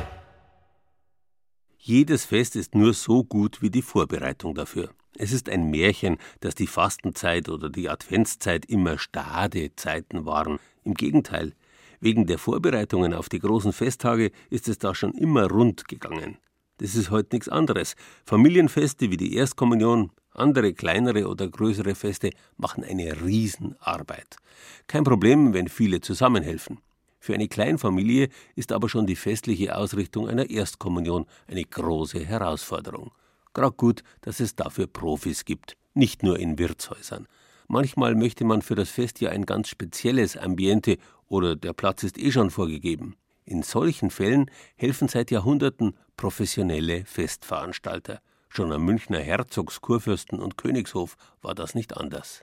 Jedes 1.76 2.24
Fest 2.24 2.54
ist 2.54 2.76
nur 2.76 2.94
so 2.94 3.24
gut 3.24 3.62
wie 3.62 3.70
die 3.70 3.82
Vorbereitung 3.82 4.54
dafür. 4.54 4.90
Es 5.16 5.30
ist 5.30 5.48
ein 5.48 5.70
Märchen, 5.70 6.18
dass 6.40 6.56
die 6.56 6.66
Fastenzeit 6.66 7.48
oder 7.48 7.70
die 7.70 7.88
Adventszeit 7.88 8.66
immer 8.66 8.98
stade 8.98 9.70
Zeiten 9.76 10.26
waren. 10.26 10.58
Im 10.82 10.94
Gegenteil, 10.94 11.52
wegen 12.00 12.26
der 12.26 12.38
Vorbereitungen 12.38 13.14
auf 13.14 13.28
die 13.28 13.38
großen 13.38 13.72
Festtage 13.72 14.32
ist 14.50 14.68
es 14.68 14.78
da 14.78 14.94
schon 14.94 15.12
immer 15.12 15.48
rund 15.48 15.86
gegangen. 15.86 16.38
Das 16.78 16.96
ist 16.96 17.12
heute 17.12 17.36
nichts 17.36 17.48
anderes. 17.48 17.94
Familienfeste 18.26 19.10
wie 19.12 19.16
die 19.16 19.36
Erstkommunion, 19.36 20.10
andere 20.32 20.74
kleinere 20.74 21.28
oder 21.28 21.48
größere 21.48 21.94
Feste 21.94 22.30
machen 22.56 22.82
eine 22.82 23.22
Riesenarbeit. 23.22 24.36
Kein 24.88 25.04
Problem, 25.04 25.54
wenn 25.54 25.68
viele 25.68 26.00
zusammenhelfen. 26.00 26.80
Für 27.20 27.34
eine 27.34 27.46
Kleinfamilie 27.46 28.28
ist 28.56 28.72
aber 28.72 28.88
schon 28.88 29.06
die 29.06 29.16
festliche 29.16 29.76
Ausrichtung 29.76 30.28
einer 30.28 30.50
Erstkommunion 30.50 31.26
eine 31.46 31.64
große 31.64 32.18
Herausforderung. 32.18 33.12
Gerade 33.54 33.76
gut, 33.76 34.02
dass 34.20 34.40
es 34.40 34.56
dafür 34.56 34.86
Profis 34.86 35.44
gibt, 35.44 35.76
nicht 35.94 36.22
nur 36.22 36.38
in 36.38 36.58
Wirtshäusern. 36.58 37.26
Manchmal 37.68 38.14
möchte 38.14 38.44
man 38.44 38.60
für 38.60 38.74
das 38.74 38.90
Fest 38.90 39.20
ja 39.20 39.30
ein 39.30 39.46
ganz 39.46 39.68
spezielles 39.68 40.36
Ambiente 40.36 40.98
oder 41.28 41.56
der 41.56 41.72
Platz 41.72 42.02
ist 42.02 42.18
eh 42.18 42.30
schon 42.30 42.50
vorgegeben. 42.50 43.16
In 43.46 43.62
solchen 43.62 44.10
Fällen 44.10 44.50
helfen 44.76 45.08
seit 45.08 45.30
Jahrhunderten 45.30 45.96
professionelle 46.16 47.04
Festveranstalter. 47.04 48.20
Schon 48.48 48.72
am 48.72 48.84
Münchner 48.84 49.18
Herzogs, 49.18 49.80
Kurfürsten 49.80 50.40
und 50.40 50.56
Königshof 50.56 51.16
war 51.42 51.54
das 51.54 51.74
nicht 51.74 51.96
anders. 51.96 52.42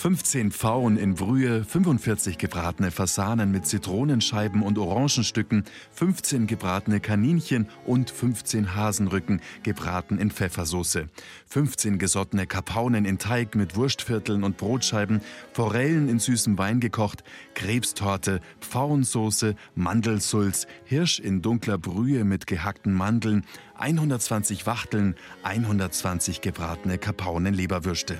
15 0.00 0.50
Pfauen 0.50 0.96
in 0.96 1.14
Brühe, 1.14 1.62
45 1.62 2.38
gebratene 2.38 2.90
Fasanen 2.90 3.50
mit 3.50 3.66
Zitronenscheiben 3.66 4.62
und 4.62 4.78
Orangenstücken, 4.78 5.64
15 5.92 6.46
gebratene 6.46 7.00
Kaninchen 7.00 7.68
und 7.84 8.10
15 8.10 8.74
Hasenrücken, 8.74 9.42
gebraten 9.62 10.16
in 10.16 10.30
Pfeffersoße, 10.30 11.10
15 11.48 11.98
gesottene 11.98 12.46
Kapaunen 12.46 13.04
in 13.04 13.18
Teig 13.18 13.54
mit 13.56 13.76
Wurstvierteln 13.76 14.42
und 14.42 14.56
Brotscheiben, 14.56 15.20
Forellen 15.52 16.08
in 16.08 16.18
süßem 16.18 16.56
Wein 16.56 16.80
gekocht, 16.80 17.22
Krebstorte, 17.52 18.40
Pfauensoße, 18.62 19.54
Mandelsulz, 19.74 20.66
Hirsch 20.86 21.18
in 21.18 21.42
dunkler 21.42 21.76
Brühe 21.76 22.24
mit 22.24 22.46
gehackten 22.46 22.94
Mandeln, 22.94 23.44
120 23.74 24.64
Wachteln, 24.64 25.14
120 25.42 26.40
gebratene 26.40 26.96
Kapaunenleberwürste. 26.96 28.16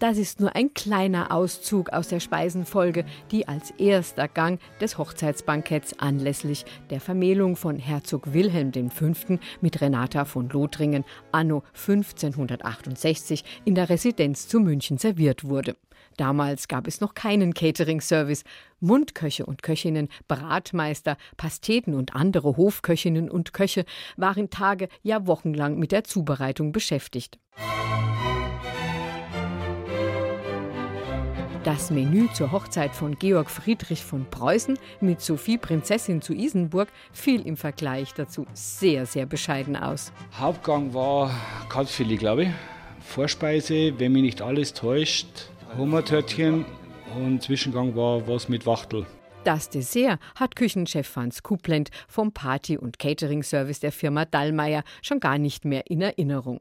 Das 0.00 0.16
ist 0.16 0.38
nur 0.38 0.54
ein 0.54 0.72
kleiner 0.74 1.32
Auszug 1.32 1.90
aus 1.90 2.06
der 2.06 2.20
Speisenfolge, 2.20 3.04
die 3.32 3.48
als 3.48 3.72
erster 3.72 4.28
Gang 4.28 4.60
des 4.80 4.96
Hochzeitsbanketts 4.96 5.98
anlässlich 5.98 6.64
der 6.90 7.00
Vermählung 7.00 7.56
von 7.56 7.80
Herzog 7.80 8.32
Wilhelm 8.32 8.90
V. 8.90 9.38
mit 9.60 9.80
Renata 9.80 10.24
von 10.24 10.48
Lothringen 10.50 11.04
anno 11.32 11.64
1568 11.74 13.44
in 13.64 13.74
der 13.74 13.88
Residenz 13.88 14.46
zu 14.46 14.60
München 14.60 14.98
serviert 14.98 15.42
wurde. 15.42 15.74
Damals 16.16 16.68
gab 16.68 16.86
es 16.86 17.00
noch 17.00 17.14
keinen 17.14 17.52
Catering-Service. 17.52 18.44
Mundköche 18.78 19.46
und 19.46 19.64
Köchinnen, 19.64 20.08
Bratmeister, 20.28 21.16
Pasteten 21.36 21.94
und 21.94 22.14
andere 22.14 22.56
Hofköchinnen 22.56 23.28
und 23.28 23.52
Köche 23.52 23.84
waren 24.16 24.48
Tage, 24.50 24.88
ja 25.02 25.26
wochenlang 25.26 25.76
mit 25.76 25.90
der 25.90 26.04
Zubereitung 26.04 26.70
beschäftigt. 26.70 27.38
Das 31.64 31.90
Menü 31.90 32.28
zur 32.32 32.52
Hochzeit 32.52 32.94
von 32.94 33.18
Georg 33.18 33.50
Friedrich 33.50 34.04
von 34.04 34.24
Preußen 34.30 34.78
mit 35.00 35.20
Sophie 35.20 35.58
Prinzessin 35.58 36.22
zu 36.22 36.32
Isenburg 36.32 36.88
fiel 37.12 37.44
im 37.44 37.56
Vergleich 37.56 38.14
dazu 38.14 38.46
sehr, 38.52 39.06
sehr 39.06 39.26
bescheiden 39.26 39.74
aus. 39.76 40.12
Hauptgang 40.38 40.94
war 40.94 41.30
Kalbsfilet, 41.68 42.18
glaube 42.18 42.44
ich. 42.44 42.48
Vorspeise, 43.00 43.92
wenn 43.98 44.12
mich 44.12 44.22
nicht 44.22 44.42
alles 44.42 44.72
täuscht, 44.72 45.26
Hummertörtchen 45.76 46.64
und 47.16 47.42
Zwischengang 47.42 47.96
war 47.96 48.26
was 48.28 48.48
mit 48.48 48.64
Wachtel. 48.64 49.04
Das 49.48 49.70
Dessert 49.70 50.20
hat 50.34 50.56
Küchenchef 50.56 51.08
Franz 51.08 51.42
Kuplent 51.42 51.88
vom 52.06 52.32
Party- 52.32 52.76
und 52.76 52.98
Catering-Service 52.98 53.80
der 53.80 53.92
Firma 53.92 54.26
Dallmayr 54.26 54.84
schon 55.00 55.20
gar 55.20 55.38
nicht 55.38 55.64
mehr 55.64 55.90
in 55.90 56.02
Erinnerung. 56.02 56.60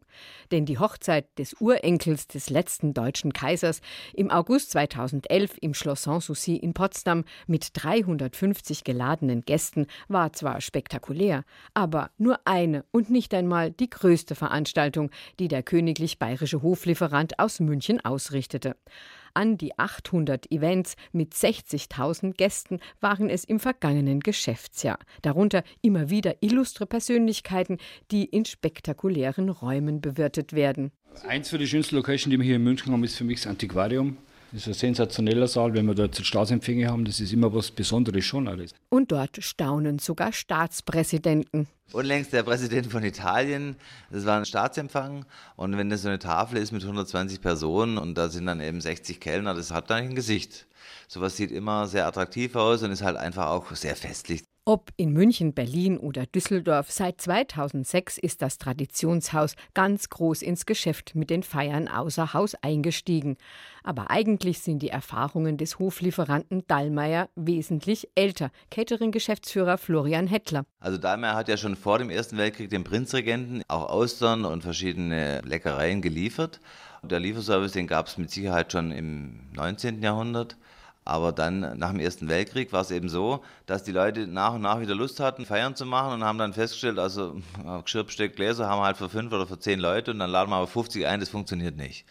Denn 0.54 0.66
die 0.66 0.80
Hochzeit 0.80 1.26
des 1.38 1.54
Urenkels 1.60 2.28
des 2.28 2.50
letzten 2.50 2.94
deutschen 2.94 3.34
Kaisers 3.34 3.82
im 4.14 4.32
August 4.32 4.72
2011 4.72 5.58
im 5.60 5.74
Schloss 5.74 6.04
Sanssouci 6.04 6.56
in 6.56 6.74
Potsdam 6.74 7.26
mit 7.46 7.72
350 7.74 8.86
geladenen 8.86 9.42
Gästen 9.42 9.88
war 10.08 10.32
zwar 10.32 10.62
spektakulär, 10.62 11.44
aber 11.74 12.12
nur 12.18 12.40
eine 12.46 12.86
und 12.92 13.10
nicht 13.10 13.34
einmal 13.34 13.70
die 13.70 13.90
größte 13.90 14.34
Veranstaltung, 14.34 15.12
die 15.42 15.50
der 15.50 15.62
königlich 15.62 16.20
bayerische 16.20 16.62
Hoflieferant 16.62 17.38
aus 17.38 17.60
München 17.60 18.00
ausrichtete 18.06 18.78
an 19.38 19.56
die 19.56 19.78
800 19.78 20.52
Events 20.52 20.96
mit 21.12 21.36
60.000 21.36 22.34
Gästen 22.34 22.80
waren 23.00 23.30
es 23.30 23.44
im 23.44 23.60
vergangenen 23.60 24.20
Geschäftsjahr. 24.20 24.98
Darunter 25.22 25.64
immer 25.84 26.10
wieder 26.10 26.38
illustre 26.42 26.88
Persönlichkeiten, 26.88 27.78
die 28.10 28.26
in 28.26 28.46
spektakulären 28.46 29.50
Räumen 29.50 30.02
bewirtet 30.02 30.54
werden. 30.54 30.92
Eins 31.28 31.50
für 31.50 31.60
die 31.60 31.68
schönsten 31.68 31.96
Locations, 31.98 32.32
die 32.32 32.38
wir 32.40 32.46
hier 32.46 32.56
in 32.56 32.64
München 32.64 32.92
haben, 32.92 33.04
ist 33.04 33.16
für 33.16 33.26
mich 33.26 33.42
das 33.42 33.48
Antiquarium. 33.48 34.18
Das 34.52 34.62
ist 34.62 34.68
ein 34.68 34.74
sensationeller 34.74 35.48
Saal, 35.48 35.74
wenn 35.74 35.86
wir 35.86 35.96
dort 35.96 36.16
Staatsempfänge 36.16 36.88
haben. 36.88 37.04
Das 37.04 37.20
ist 37.20 37.34
immer 37.34 37.54
was 37.54 37.72
Besonderes 37.72 38.24
schon 38.24 38.48
alles. 38.48 38.72
Und 38.90 39.12
dort 39.12 39.44
staunen 39.44 40.00
sogar 40.00 40.32
Staatspräsidenten. 40.32 41.68
Unlängst 41.92 42.32
der 42.34 42.44
Präsident 42.44 42.88
von 42.88 43.04
Italien, 43.04 43.76
das 44.12 44.26
war 44.26 44.38
ein 44.38 44.46
Staatsempfang. 44.46 45.26
Und 45.56 45.78
wenn 45.78 45.90
das 45.90 46.04
so 46.04 46.10
eine 46.10 46.20
Tafel 46.20 46.58
ist 46.60 46.72
mit 46.72 46.84
120 46.84 47.42
Personen 47.42 47.98
und 47.98 48.18
da 48.18 48.30
sind 48.30 48.46
dann 48.46 48.62
eben 48.62 48.80
60 48.80 49.20
Kellner, 49.20 49.54
das 49.54 49.72
hat 49.72 49.90
dann 49.90 50.04
ein 50.04 50.16
Gesicht. 50.16 50.67
Sowas 51.08 51.38
sieht 51.38 51.52
immer 51.52 51.88
sehr 51.88 52.08
attraktiv 52.08 52.56
aus 52.56 52.84
und 52.84 52.92
ist 52.92 53.02
halt 53.04 53.18
einfach 53.18 53.48
auch 53.48 53.76
sehr 53.76 53.96
festlich. 53.96 54.44
Ob 54.70 54.92
in 54.98 55.14
München, 55.14 55.54
Berlin 55.54 55.98
oder 55.98 56.26
Düsseldorf, 56.26 56.92
seit 56.92 57.22
2006 57.22 58.18
ist 58.18 58.42
das 58.42 58.58
Traditionshaus 58.58 59.54
ganz 59.74 60.10
groß 60.10 60.42
ins 60.42 60.66
Geschäft 60.66 61.16
mit 61.16 61.30
den 61.30 61.44
Feiern 61.44 61.88
außer 61.88 62.34
Haus 62.34 62.54
eingestiegen. 62.56 63.38
Aber 63.82 64.10
eigentlich 64.10 64.60
sind 64.60 64.80
die 64.80 64.90
Erfahrungen 64.90 65.56
des 65.56 65.80
Hoflieferanten 65.80 66.66
Dallmayr 66.68 67.30
wesentlich 67.38 68.10
älter. 68.16 68.52
Catering-Geschäftsführer 68.70 69.78
Florian 69.78 70.28
Hettler. 70.28 70.66
Also 70.82 70.98
Dallmayr 70.98 71.36
hat 71.36 71.48
ja 71.48 71.56
schon 71.56 71.78
vor 71.78 71.98
dem 71.98 72.10
Ersten 72.10 72.38
Weltkrieg 72.38 72.70
dem 72.70 72.84
Prinzregenten 72.84 73.64
auch 73.70 73.88
Austern 73.88 74.44
und 74.44 74.64
verschiedene 74.64 75.40
Leckereien 75.46 76.02
geliefert. 76.02 76.60
Der 77.04 77.22
Lieferservice, 77.22 77.72
den 77.72 77.88
gab 77.88 78.08
es 78.08 78.18
mit 78.18 78.32
Sicherheit 78.32 78.74
schon 78.74 78.92
im 78.92 79.50
19. 79.54 80.04
Jahrhundert. 80.04 80.58
Aber 81.08 81.32
dann 81.32 81.78
nach 81.78 81.92
dem 81.92 82.00
Ersten 82.02 82.28
Weltkrieg 82.28 82.74
war 82.74 82.82
es 82.82 82.92
eben 82.92 83.08
so, 83.08 83.42
dass 83.66 83.84
die 83.84 83.94
Leute 83.94 84.28
nach 84.28 84.56
und 84.56 84.62
nach 84.62 84.82
wieder 84.82 84.94
Lust 84.94 85.22
hatten, 85.22 85.46
Feiern 85.46 85.74
zu 85.74 85.86
machen 85.86 86.12
und 86.14 86.24
haben 86.24 86.38
dann 86.38 86.54
festgestellt, 86.54 87.00
also 87.00 87.38
Geschirr, 87.84 88.04
Besteck, 88.04 88.36
Gläser 88.36 88.68
haben 88.68 88.82
wir 88.82 88.86
halt 88.86 88.98
für 88.98 89.08
fünf 89.08 89.32
oder 89.32 89.48
für 89.48 89.58
zehn 89.58 89.80
Leute 89.80 90.12
und 90.12 90.20
dann 90.20 90.30
laden 90.30 90.50
wir 90.50 90.58
aber 90.58 90.68
50 90.68 91.08
ein, 91.08 91.22
das 91.22 91.30
funktioniert 91.30 91.78
nicht. 91.78 92.06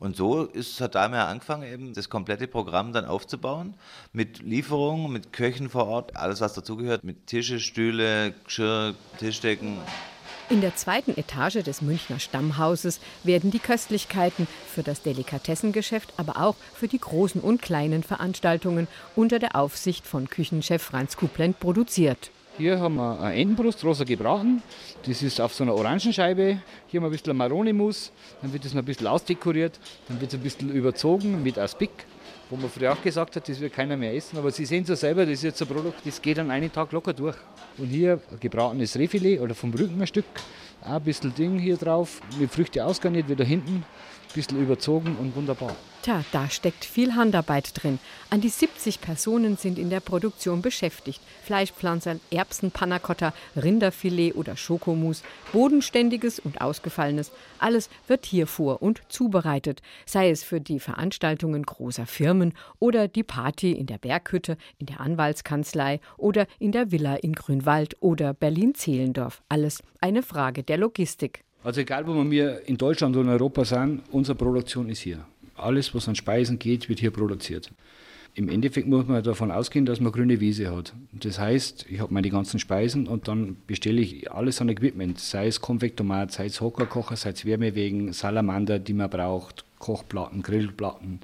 Und 0.00 0.16
so 0.16 0.44
ist, 0.44 0.80
hat 0.80 0.96
Daimler 0.96 1.28
angefangen, 1.28 1.62
eben 1.62 1.94
das 1.94 2.08
komplette 2.08 2.48
Programm 2.48 2.92
dann 2.92 3.04
aufzubauen, 3.04 3.74
mit 4.12 4.40
Lieferungen, 4.40 5.12
mit 5.12 5.32
Köchen 5.32 5.68
vor 5.68 5.86
Ort, 5.86 6.16
alles 6.16 6.40
was 6.40 6.54
dazugehört, 6.54 7.04
mit 7.04 7.28
Tische, 7.28 7.60
Stühle, 7.60 8.32
Geschirr, 8.44 8.94
Tischdecken, 9.18 9.78
in 10.50 10.60
der 10.60 10.74
zweiten 10.74 11.16
Etage 11.16 11.62
des 11.62 11.80
Münchner 11.80 12.18
Stammhauses 12.18 13.00
werden 13.22 13.52
die 13.52 13.60
Köstlichkeiten 13.60 14.48
für 14.68 14.82
das 14.82 15.00
Delikatessengeschäft, 15.02 16.12
aber 16.16 16.42
auch 16.42 16.56
für 16.74 16.88
die 16.88 16.98
großen 16.98 17.40
und 17.40 17.62
kleinen 17.62 18.02
Veranstaltungen 18.02 18.88
unter 19.14 19.38
der 19.38 19.54
Aufsicht 19.54 20.06
von 20.06 20.28
Küchenchef 20.28 20.82
Franz 20.82 21.16
Kuplent 21.16 21.60
produziert. 21.60 22.30
Hier 22.58 22.80
haben 22.80 22.96
wir 22.96 23.20
eine 23.20 23.40
Entenbrust, 23.40 23.84
rosa 23.84 24.04
gebraten. 24.04 24.62
Das 25.06 25.22
ist 25.22 25.40
auf 25.40 25.54
so 25.54 25.62
einer 25.62 25.74
Orangenscheibe. 25.74 26.60
Hier 26.88 27.00
haben 27.00 27.04
wir 27.04 27.08
ein 27.08 27.12
bisschen 27.12 27.36
Maronemus. 27.36 28.10
Dann 28.42 28.52
wird 28.52 28.64
das 28.64 28.74
noch 28.74 28.82
ein 28.82 28.86
bisschen 28.86 29.06
ausdekoriert. 29.06 29.78
Dann 30.08 30.20
wird 30.20 30.32
es 30.32 30.38
ein 30.38 30.42
bisschen 30.42 30.70
überzogen 30.70 31.42
mit 31.42 31.58
Aspik 31.58 31.90
wo 32.50 32.56
man 32.56 32.68
früher 32.68 32.92
auch 32.92 33.02
gesagt 33.02 33.36
hat, 33.36 33.48
das 33.48 33.60
wird 33.60 33.72
keiner 33.72 33.96
mehr 33.96 34.14
essen. 34.14 34.36
Aber 34.36 34.50
Sie 34.50 34.66
sehen 34.66 34.82
es 34.82 34.88
ja 34.88 34.96
selber, 34.96 35.24
das 35.24 35.34
ist 35.34 35.44
jetzt 35.44 35.62
ein 35.62 35.68
Produkt, 35.68 36.04
das 36.04 36.20
geht 36.20 36.38
an 36.38 36.50
einem 36.50 36.72
Tag 36.72 36.90
locker 36.92 37.12
durch. 37.12 37.36
Und 37.78 37.86
hier 37.86 38.20
gebratenes 38.40 38.96
Rehfilet 38.96 39.40
oder 39.40 39.54
vom 39.54 39.72
Rücken 39.72 40.00
ein 40.00 40.06
Stück, 40.06 40.24
auch 40.82 40.94
ein 40.94 41.02
bisschen 41.02 41.32
Ding 41.34 41.58
hier 41.58 41.76
drauf, 41.76 42.20
mit 42.38 42.50
Früchte 42.50 42.84
ausgarniert, 42.84 43.28
wieder 43.28 43.44
hinten, 43.44 43.84
bisschen 44.32 44.60
überzogen 44.60 45.16
und 45.16 45.36
wunderbar. 45.36 45.76
Tja, 46.02 46.24
da 46.32 46.48
steckt 46.48 46.86
viel 46.86 47.14
Handarbeit 47.14 47.72
drin. 47.74 47.98
An 48.30 48.40
die 48.40 48.48
70 48.48 49.02
Personen 49.02 49.58
sind 49.58 49.78
in 49.78 49.90
der 49.90 50.00
Produktion 50.00 50.62
beschäftigt. 50.62 51.20
Fleischpflanzer, 51.44 52.16
Erbsen, 52.30 52.70
Panacotta, 52.70 53.34
Rinderfilet 53.54 54.34
oder 54.34 54.56
Schokomus, 54.56 55.22
bodenständiges 55.52 56.38
und 56.38 56.62
ausgefallenes. 56.62 57.32
Alles 57.58 57.90
wird 58.06 58.24
hier 58.24 58.46
vor- 58.46 58.80
und 58.80 59.02
zubereitet, 59.10 59.82
sei 60.06 60.30
es 60.30 60.42
für 60.42 60.62
die 60.62 60.80
Veranstaltungen 60.80 61.64
großer 61.64 62.06
Firmen 62.06 62.54
oder 62.78 63.06
die 63.06 63.24
Party 63.24 63.72
in 63.72 63.84
der 63.84 63.98
Berghütte, 63.98 64.56
in 64.78 64.86
der 64.86 65.00
Anwaltskanzlei 65.00 66.00
oder 66.16 66.46
in 66.58 66.72
der 66.72 66.90
Villa 66.90 67.16
in 67.16 67.34
Grünwald 67.34 67.98
oder 68.00 68.32
Berlin-Zehlendorf. 68.32 69.42
Alles 69.50 69.82
eine 70.00 70.22
Frage 70.22 70.62
der 70.62 70.78
Logistik. 70.78 71.44
Also 71.62 71.82
egal, 71.82 72.06
wo 72.06 72.30
wir 72.30 72.66
in 72.66 72.78
Deutschland 72.78 73.14
oder 73.16 73.26
in 73.26 73.32
Europa 73.32 73.64
sind, 73.64 74.02
unsere 74.10 74.36
Produktion 74.36 74.88
ist 74.88 75.00
hier. 75.00 75.26
Alles, 75.56 75.94
was 75.94 76.08
an 76.08 76.16
Speisen 76.16 76.58
geht, 76.58 76.88
wird 76.88 77.00
hier 77.00 77.10
produziert. 77.10 77.70
Im 78.34 78.48
Endeffekt 78.48 78.86
muss 78.86 79.06
man 79.06 79.22
davon 79.22 79.50
ausgehen, 79.50 79.84
dass 79.84 80.00
man 80.00 80.12
grüne 80.12 80.40
Wiese 80.40 80.74
hat. 80.74 80.94
Das 81.12 81.38
heißt, 81.38 81.86
ich 81.90 82.00
habe 82.00 82.14
meine 82.14 82.30
ganzen 82.30 82.60
Speisen 82.60 83.08
und 83.08 83.28
dann 83.28 83.56
bestelle 83.66 84.00
ich 84.00 84.30
alles 84.30 84.60
an 84.60 84.68
Equipment, 84.68 85.18
sei 85.18 85.48
es 85.48 85.60
Konvektomat, 85.60 86.32
sei 86.32 86.46
es 86.46 86.60
Hockerkocher, 86.60 87.16
sei 87.16 87.30
es 87.30 87.44
Wärmewegen, 87.44 88.12
Salamander, 88.12 88.78
die 88.78 88.94
man 88.94 89.10
braucht, 89.10 89.64
Kochplatten, 89.80 90.42
Grillplatten, 90.42 91.20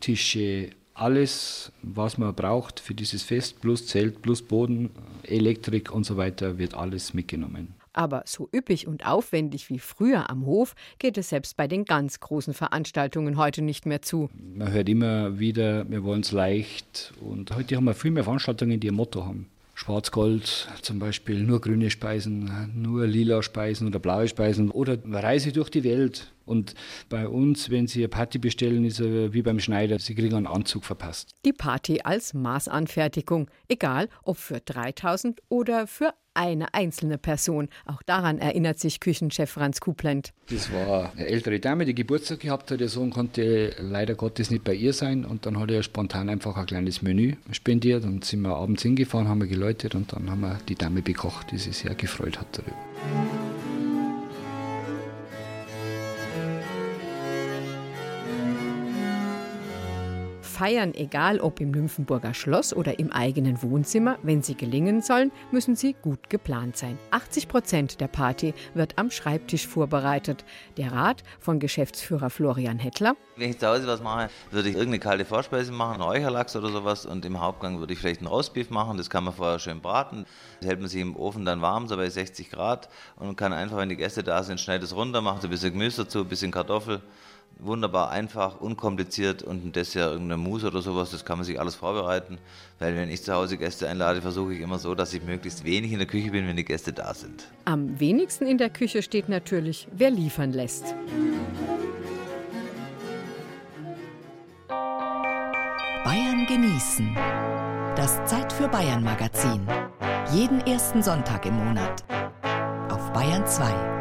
Tische, 0.00 0.70
alles, 0.94 1.72
was 1.82 2.18
man 2.18 2.34
braucht 2.34 2.80
für 2.80 2.94
dieses 2.94 3.22
Fest, 3.22 3.60
plus 3.60 3.86
Zelt, 3.86 4.20
plus 4.20 4.42
Boden, 4.42 4.90
Elektrik 5.22 5.92
und 5.92 6.04
so 6.04 6.16
weiter, 6.16 6.58
wird 6.58 6.74
alles 6.74 7.14
mitgenommen. 7.14 7.75
Aber 7.96 8.22
so 8.26 8.48
üppig 8.54 8.86
und 8.86 9.06
aufwendig 9.06 9.70
wie 9.70 9.78
früher 9.78 10.28
am 10.28 10.44
Hof 10.44 10.74
geht 10.98 11.16
es 11.16 11.30
selbst 11.30 11.56
bei 11.56 11.66
den 11.66 11.86
ganz 11.86 12.20
großen 12.20 12.52
Veranstaltungen 12.52 13.38
heute 13.38 13.62
nicht 13.62 13.86
mehr 13.86 14.02
zu. 14.02 14.28
Man 14.54 14.70
hört 14.70 14.88
immer 14.90 15.38
wieder, 15.38 15.88
wir 15.88 16.04
wollen 16.04 16.20
es 16.20 16.30
leicht. 16.30 17.14
Und 17.22 17.56
heute 17.56 17.74
haben 17.74 17.84
wir 17.84 17.94
viel 17.94 18.10
mehr 18.10 18.24
Veranstaltungen, 18.24 18.78
die 18.80 18.90
ein 18.90 18.94
Motto 18.94 19.24
haben. 19.24 19.48
Schwarz-Gold 19.76 20.68
zum 20.82 20.98
Beispiel, 20.98 21.42
nur 21.42 21.60
grüne 21.60 21.90
Speisen, 21.90 22.70
nur 22.74 23.06
lila 23.06 23.42
Speisen 23.42 23.86
oder 23.86 23.98
blaue 23.98 24.26
Speisen 24.28 24.70
oder 24.70 24.98
Reise 25.04 25.52
durch 25.52 25.70
die 25.70 25.84
Welt. 25.84 26.32
Und 26.46 26.74
bei 27.08 27.28
uns, 27.28 27.70
wenn 27.70 27.86
Sie 27.86 28.00
eine 28.00 28.08
Party 28.08 28.38
bestellen, 28.38 28.84
ist 28.84 29.00
es 29.00 29.32
wie 29.32 29.42
beim 29.42 29.60
Schneider, 29.60 29.98
Sie 29.98 30.14
kriegen 30.14 30.34
einen 30.34 30.46
Anzug 30.46 30.84
verpasst. 30.84 31.34
Die 31.44 31.52
Party 31.52 32.00
als 32.04 32.32
Maßanfertigung, 32.32 33.48
egal 33.68 34.08
ob 34.22 34.38
für 34.38 34.60
3000 34.60 35.42
oder 35.48 35.86
für 35.86 36.14
eine 36.36 36.74
einzelne 36.74 37.18
Person. 37.18 37.68
Auch 37.84 38.02
daran 38.02 38.38
erinnert 38.38 38.78
sich 38.78 39.00
Küchenchef 39.00 39.50
Franz 39.50 39.80
Kuplent. 39.80 40.32
Das 40.50 40.72
war 40.72 41.12
eine 41.12 41.26
ältere 41.26 41.58
Dame, 41.58 41.84
die 41.84 41.94
Geburtstag 41.94 42.40
gehabt 42.40 42.70
hat. 42.70 42.80
Der 42.80 42.88
Sohn 42.88 43.10
konnte 43.10 43.74
leider 43.80 44.14
Gottes 44.14 44.50
nicht 44.50 44.64
bei 44.64 44.74
ihr 44.74 44.92
sein. 44.92 45.24
Und 45.24 45.46
dann 45.46 45.58
hat 45.58 45.70
er 45.70 45.82
spontan 45.82 46.28
einfach 46.28 46.56
ein 46.56 46.66
kleines 46.66 47.02
Menü 47.02 47.34
spendiert. 47.50 48.04
Und 48.04 48.24
sind 48.24 48.42
wir 48.42 48.56
abends 48.56 48.82
hingefahren, 48.82 49.28
haben 49.28 49.40
wir 49.40 49.48
geläutet 49.48 49.94
und 49.94 50.12
dann 50.12 50.30
haben 50.30 50.40
wir 50.40 50.58
die 50.68 50.74
Dame 50.74 51.02
bekocht, 51.02 51.50
die 51.50 51.58
sich 51.58 51.78
sehr 51.78 51.94
gefreut 51.94 52.38
hat 52.38 52.46
darüber. 52.52 53.45
Feiern, 60.56 60.94
egal 60.94 61.40
ob 61.40 61.60
im 61.60 61.70
Nymphenburger 61.70 62.32
Schloss 62.32 62.74
oder 62.74 62.98
im 62.98 63.12
eigenen 63.12 63.60
Wohnzimmer, 63.60 64.16
wenn 64.22 64.42
sie 64.42 64.54
gelingen 64.54 65.02
sollen, 65.02 65.30
müssen 65.50 65.76
sie 65.76 65.92
gut 65.92 66.30
geplant 66.30 66.78
sein. 66.78 66.98
80 67.10 67.46
Prozent 67.46 68.00
der 68.00 68.08
Party 68.08 68.54
wird 68.72 68.96
am 68.96 69.10
Schreibtisch 69.10 69.66
vorbereitet. 69.66 70.46
Der 70.78 70.92
Rat 70.92 71.24
von 71.40 71.60
Geschäftsführer 71.60 72.30
Florian 72.30 72.78
Hettler. 72.78 73.16
Wenn 73.36 73.50
ich 73.50 73.58
zu 73.58 73.66
Hause 73.66 73.86
was 73.86 74.02
mache, 74.02 74.30
würde 74.50 74.70
ich 74.70 74.76
irgendeine 74.76 75.00
kalte 75.00 75.26
Vorspeise 75.26 75.72
machen, 75.72 76.00
einen 76.00 76.10
Räucherlachs 76.10 76.56
oder 76.56 76.70
sowas 76.70 77.04
und 77.04 77.26
im 77.26 77.38
Hauptgang 77.38 77.78
würde 77.78 77.92
ich 77.92 77.98
vielleicht 77.98 78.20
einen 78.20 78.28
Roastbeef 78.28 78.70
machen. 78.70 78.96
Das 78.96 79.10
kann 79.10 79.24
man 79.24 79.34
vorher 79.34 79.58
schön 79.58 79.82
braten. 79.82 80.24
Das 80.60 80.70
hält 80.70 80.80
man 80.80 80.88
sich 80.88 81.02
im 81.02 81.16
Ofen 81.16 81.44
dann 81.44 81.60
warm, 81.60 81.86
so 81.86 81.96
bei 81.96 82.08
60 82.08 82.48
Grad 82.48 82.88
und 83.16 83.36
kann 83.36 83.52
einfach, 83.52 83.76
wenn 83.76 83.90
die 83.90 83.96
Gäste 83.96 84.22
da 84.22 84.42
sind, 84.42 84.58
schnell 84.58 84.78
das 84.78 84.96
runter, 84.96 85.20
macht 85.20 85.44
ein 85.44 85.50
bisschen 85.50 85.72
Gemüse 85.72 86.04
dazu, 86.04 86.20
ein 86.20 86.28
bisschen 86.28 86.50
Kartoffel 86.50 87.02
wunderbar 87.58 88.10
einfach, 88.10 88.60
unkompliziert 88.60 89.42
und 89.42 89.64
ein 89.64 89.72
Dessert, 89.72 90.12
irgendeine 90.12 90.36
Mousse 90.36 90.68
oder 90.68 90.82
sowas, 90.82 91.10
das 91.10 91.24
kann 91.24 91.38
man 91.38 91.44
sich 91.44 91.58
alles 91.58 91.74
vorbereiten. 91.74 92.38
Weil 92.78 92.94
wenn 92.96 93.10
ich 93.10 93.22
zu 93.22 93.32
Hause 93.32 93.56
Gäste 93.56 93.88
einlade, 93.88 94.20
versuche 94.22 94.54
ich 94.54 94.60
immer 94.60 94.78
so, 94.78 94.94
dass 94.94 95.14
ich 95.14 95.22
möglichst 95.22 95.64
wenig 95.64 95.92
in 95.92 95.98
der 95.98 96.06
Küche 96.06 96.30
bin, 96.30 96.46
wenn 96.46 96.56
die 96.56 96.64
Gäste 96.64 96.92
da 96.92 97.14
sind. 97.14 97.44
Am 97.64 97.98
wenigsten 97.98 98.46
in 98.46 98.58
der 98.58 98.70
Küche 98.70 99.02
steht 99.02 99.28
natürlich, 99.28 99.88
wer 99.92 100.10
liefern 100.10 100.52
lässt. 100.52 100.94
Bayern 106.04 106.46
genießen. 106.46 107.14
Das 107.96 108.22
Zeit 108.26 108.52
für 108.52 108.68
Bayern 108.68 109.02
Magazin. 109.02 109.66
Jeden 110.32 110.60
ersten 110.60 111.02
Sonntag 111.02 111.46
im 111.46 111.54
Monat. 111.54 112.04
Auf 112.90 113.12
Bayern 113.12 113.46
2. 113.46 113.95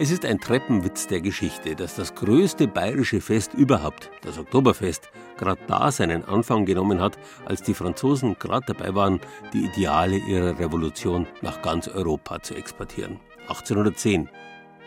Es 0.00 0.12
ist 0.12 0.24
ein 0.24 0.38
Treppenwitz 0.38 1.08
der 1.08 1.20
Geschichte, 1.20 1.74
dass 1.74 1.96
das 1.96 2.14
größte 2.14 2.68
bayerische 2.68 3.20
Fest 3.20 3.52
überhaupt, 3.54 4.12
das 4.22 4.38
Oktoberfest, 4.38 5.10
gerade 5.36 5.60
da 5.66 5.90
seinen 5.90 6.24
Anfang 6.24 6.66
genommen 6.66 7.00
hat, 7.00 7.18
als 7.46 7.64
die 7.64 7.74
Franzosen 7.74 8.36
gerade 8.38 8.72
dabei 8.72 8.94
waren, 8.94 9.18
die 9.52 9.64
Ideale 9.64 10.18
ihrer 10.18 10.56
Revolution 10.56 11.26
nach 11.42 11.62
ganz 11.62 11.88
Europa 11.88 12.40
zu 12.40 12.54
exportieren. 12.54 13.18
1810. 13.48 14.28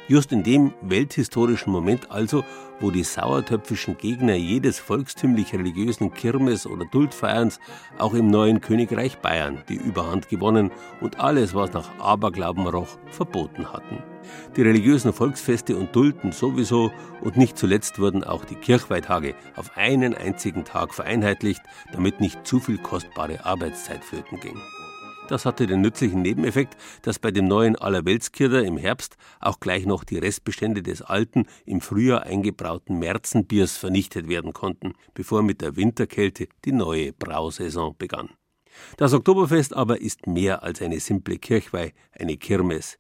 Just 0.07 0.32
in 0.32 0.43
dem 0.43 0.74
welthistorischen 0.82 1.74
Moment 1.74 2.09
also, 2.09 2.45
wo 2.80 2.89
die 2.89 3.03
sauertöpfischen 3.03 3.97
Gegner 3.97 4.36
jedes 4.36 4.80
volkstümlich-religiösen 4.80 6.14
Kirmes- 6.14 6.66
oder 6.66 6.86
Duldfeierns 6.86 7.59
auch 7.97 8.14
im 8.14 8.28
neuen 8.28 8.62
Königreich 8.62 9.18
Bayern 9.18 9.62
die 9.68 9.76
Überhand 9.76 10.30
gewonnen 10.30 10.72
und 11.01 11.20
alles, 11.20 11.53
was 11.53 11.74
nach 11.74 11.99
Aberglauben 11.99 12.66
roch, 12.66 12.97
verboten 13.12 13.74
hatten. 13.74 14.11
Die 14.55 14.61
religiösen 14.61 15.13
Volksfeste 15.13 15.77
und 15.77 15.95
Dulden 15.95 16.32
sowieso 16.32 16.91
und 17.21 17.38
nicht 17.38 17.57
zuletzt 17.57 17.99
wurden 17.99 18.23
auch 18.23 18.45
die 18.45 18.55
Kirchweihtage 18.55 19.36
auf 19.55 19.77
einen 19.77 20.13
einzigen 20.13 20.65
Tag 20.65 20.93
vereinheitlicht, 20.93 21.61
damit 21.91 22.19
nicht 22.19 22.45
zu 22.45 22.59
viel 22.59 22.77
kostbare 22.77 23.45
Arbeitszeit 23.45 24.03
flöten 24.03 24.39
ging. 24.39 24.59
Das 25.32 25.45
hatte 25.45 25.65
den 25.65 25.79
nützlichen 25.79 26.21
Nebeneffekt, 26.21 26.75
dass 27.03 27.17
bei 27.17 27.32
dem 27.32 27.47
neuen 27.47 27.77
Allerweltskirder 27.77 28.65
im 28.65 28.75
Herbst 28.75 29.15
auch 29.39 29.61
gleich 29.61 29.86
noch 29.86 30.03
die 30.03 30.17
Restbestände 30.17 30.84
des 30.84 31.01
alten, 31.01 31.45
im 31.65 31.79
Frühjahr 31.79 32.23
eingebrauten 32.23 32.99
Märzenbiers 32.99 33.77
vernichtet 33.77 34.27
werden 34.27 34.51
konnten, 34.51 34.93
bevor 35.13 35.41
mit 35.41 35.61
der 35.61 35.77
Winterkälte 35.77 36.47
die 36.65 36.73
neue 36.73 37.13
Brausaison 37.13 37.95
begann. 37.97 38.32
Das 38.97 39.13
Oktoberfest 39.13 39.75
aber 39.75 40.01
ist 40.01 40.27
mehr 40.27 40.63
als 40.63 40.82
eine 40.82 40.99
simple 40.99 41.38
Kirchweih, 41.38 41.93
eine 42.17 42.38
Kirmes. 42.38 42.97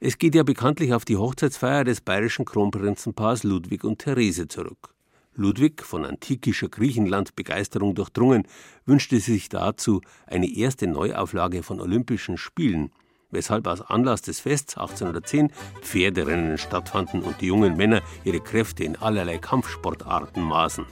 Es 0.00 0.18
geht 0.18 0.34
ja 0.34 0.42
bekanntlich 0.42 0.92
auf 0.92 1.04
die 1.04 1.16
Hochzeitsfeier 1.16 1.84
des 1.84 2.00
bayerischen 2.00 2.44
Kronprinzenpaars 2.44 3.42
Ludwig 3.44 3.84
und 3.84 3.98
Therese 3.98 4.48
zurück. 4.48 4.94
Ludwig, 5.34 5.84
von 5.84 6.04
antikischer 6.04 6.68
Griechenland-Begeisterung 6.68 7.94
durchdrungen, 7.94 8.48
wünschte 8.86 9.20
sich 9.20 9.48
dazu 9.48 10.00
eine 10.26 10.52
erste 10.52 10.88
Neuauflage 10.88 11.62
von 11.62 11.80
Olympischen 11.80 12.36
Spielen, 12.38 12.90
weshalb 13.30 13.66
aus 13.68 13.80
Anlass 13.80 14.22
des 14.22 14.40
Fests 14.40 14.76
1810 14.76 15.52
Pferderennen 15.82 16.58
stattfanden 16.58 17.22
und 17.22 17.40
die 17.40 17.46
jungen 17.46 17.76
Männer 17.76 18.02
ihre 18.24 18.40
Kräfte 18.40 18.84
in 18.84 18.96
allerlei 18.96 19.38
Kampfsportarten 19.38 20.42
maßen. 20.42 20.86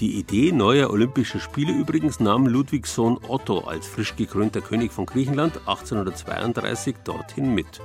Die 0.00 0.18
Idee 0.18 0.50
neuer 0.50 0.88
Olympischer 0.88 1.40
Spiele 1.40 1.74
übrigens 1.74 2.20
nahm 2.20 2.46
Ludwigs 2.46 2.94
Sohn 2.94 3.18
Otto 3.28 3.58
als 3.58 3.86
frisch 3.86 4.16
gekrönter 4.16 4.62
König 4.62 4.92
von 4.92 5.04
Griechenland 5.04 5.58
1832 5.66 6.96
dorthin 7.04 7.54
mit. 7.54 7.82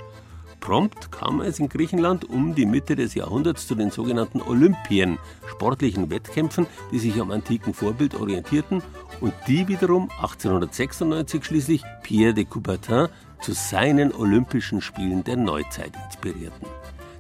Prompt 0.62 1.12
kam 1.12 1.42
es 1.42 1.60
in 1.60 1.68
Griechenland 1.68 2.24
um 2.24 2.56
die 2.56 2.66
Mitte 2.66 2.96
des 2.96 3.16
Jahrhunderts 3.16 3.68
zu 3.68 3.76
den 3.76 3.92
sogenannten 3.92 4.42
Olympien, 4.42 5.20
sportlichen 5.46 6.10
Wettkämpfen, 6.10 6.68
die 6.94 7.00
sich 7.00 7.20
am 7.20 7.32
antiken 7.32 7.74
Vorbild 7.74 8.16
orientierten 8.16 8.82
und 9.20 9.34
die 9.46 9.68
wiederum 9.68 10.10
1896 10.12 11.44
schließlich 11.44 11.84
Pierre 12.02 12.34
de 12.34 12.46
Coubertin 12.46 13.10
zu 13.42 13.52
seinen 13.52 14.14
Olympischen 14.14 14.80
Spielen 14.80 15.26
der 15.26 15.36
Neuzeit 15.36 15.92
inspirierten. 16.06 16.66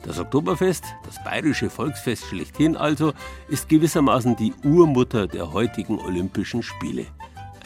Das 0.06 0.20
Oktoberfest, 0.20 0.86
das 1.04 1.24
bayerische 1.24 1.72
Volksfest 1.72 2.26
schlechthin 2.26 2.78
also, 2.78 3.14
ist 3.48 3.70
gewissermaßen 3.70 4.36
die 4.36 4.54
Urmutter 4.64 5.26
der 5.26 5.52
heutigen 5.52 6.00
Olympischen 6.00 6.62
Spiele. 6.62 7.08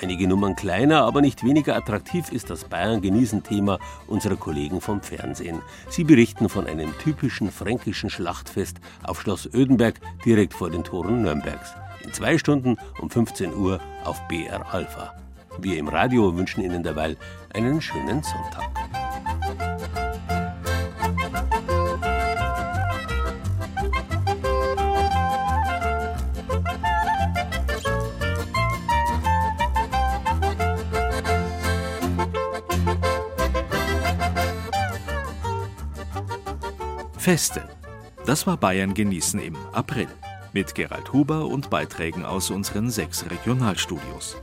Einige 0.02 0.30
Nummern 0.30 0.56
kleiner, 0.56 1.04
aber 1.04 1.20
nicht 1.20 1.44
weniger 1.44 1.76
attraktiv 1.76 2.32
ist 2.32 2.50
das 2.50 2.64
Bayern-Genießen-Thema 2.64 3.80
unserer 4.08 4.38
Kollegen 4.38 4.80
vom 4.80 5.02
Fernsehen. 5.02 5.62
Sie 5.90 6.06
berichten 6.06 6.48
von 6.48 6.66
einem 6.66 6.98
typischen 7.00 7.52
fränkischen 7.52 8.10
Schlachtfest 8.10 8.78
auf 9.04 9.20
Schloss 9.20 9.50
Ödenberg 9.54 10.00
direkt 10.24 10.54
vor 10.54 10.70
den 10.70 10.86
Toren 10.86 11.22
Nürnbergs. 11.24 11.74
In 12.06 12.14
zwei 12.14 12.38
Stunden 12.38 12.78
um 13.02 13.10
15 13.10 13.54
Uhr 13.54 13.82
auf 14.06 14.26
BR 14.30 14.74
Alpha. 14.74 15.14
Wir 15.60 15.78
im 15.78 15.90
Radio 15.90 16.38
wünschen 16.38 16.64
Ihnen 16.64 16.84
derweil 16.84 17.18
einen 17.54 17.82
schönen 17.82 18.24
Sonntag. 18.24 18.70
Feste. 37.30 37.62
Das 38.26 38.48
war 38.48 38.58
Bayern 38.58 38.96
genießen 38.96 39.40
im 39.40 39.56
April. 39.72 40.08
Mit 40.52 40.74
Gerald 40.74 41.14
Huber 41.14 41.46
und 41.46 41.70
Beiträgen 41.70 42.26
aus 42.26 42.50
unseren 42.50 42.90
sechs 42.90 43.24
Regionalstudios. 43.30 44.38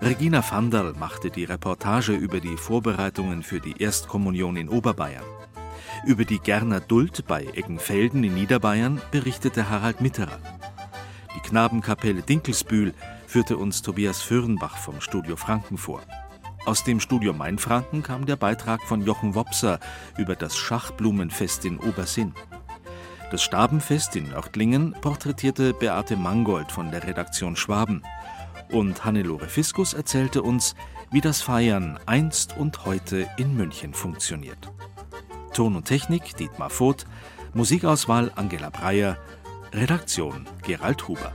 Regina 0.00 0.42
Vanderl 0.42 0.94
machte 0.94 1.30
die 1.30 1.44
Reportage 1.44 2.14
über 2.14 2.40
die 2.40 2.56
Vorbereitungen 2.56 3.44
für 3.44 3.60
die 3.60 3.80
Erstkommunion 3.80 4.56
in 4.56 4.68
Oberbayern. 4.68 5.22
Über 6.04 6.24
die 6.24 6.40
Gerner 6.40 6.80
Duld 6.80 7.24
bei 7.28 7.44
Eggenfelden 7.44 8.24
in 8.24 8.34
Niederbayern 8.34 9.00
berichtete 9.12 9.70
Harald 9.70 10.00
Mitterer. 10.00 10.40
Die 11.36 11.40
Knabenkapelle 11.48 12.22
Dinkelsbühl 12.22 12.94
führte 13.28 13.56
uns 13.56 13.80
Tobias 13.80 14.20
Fürnbach 14.20 14.76
vom 14.76 15.00
Studio 15.00 15.36
Franken 15.36 15.78
vor. 15.78 16.02
Aus 16.64 16.84
dem 16.84 17.00
Studio 17.00 17.32
Mainfranken 17.32 18.04
kam 18.04 18.24
der 18.24 18.36
Beitrag 18.36 18.82
von 18.82 19.02
Jochen 19.02 19.34
Wopser 19.34 19.80
über 20.16 20.36
das 20.36 20.56
Schachblumenfest 20.56 21.64
in 21.64 21.78
Obersinn. 21.78 22.34
Das 23.32 23.42
Stabenfest 23.42 24.14
in 24.14 24.28
Nördlingen 24.28 24.92
porträtierte 25.00 25.74
Beate 25.74 26.16
Mangold 26.16 26.70
von 26.70 26.92
der 26.92 27.04
Redaktion 27.04 27.56
Schwaben. 27.56 28.02
Und 28.70 29.04
Hannelore 29.04 29.48
Fiskus 29.48 29.92
erzählte 29.92 30.42
uns, 30.42 30.76
wie 31.10 31.20
das 31.20 31.42
Feiern 31.42 31.98
einst 32.06 32.56
und 32.56 32.84
heute 32.84 33.28
in 33.38 33.56
München 33.56 33.92
funktioniert. 33.92 34.70
Ton 35.52 35.74
und 35.74 35.86
Technik 35.86 36.36
Dietmar 36.36 36.70
Voth, 36.70 37.06
Musikauswahl 37.54 38.30
Angela 38.36 38.70
Breyer, 38.70 39.18
Redaktion 39.72 40.46
Gerald 40.62 41.08
Huber. 41.08 41.32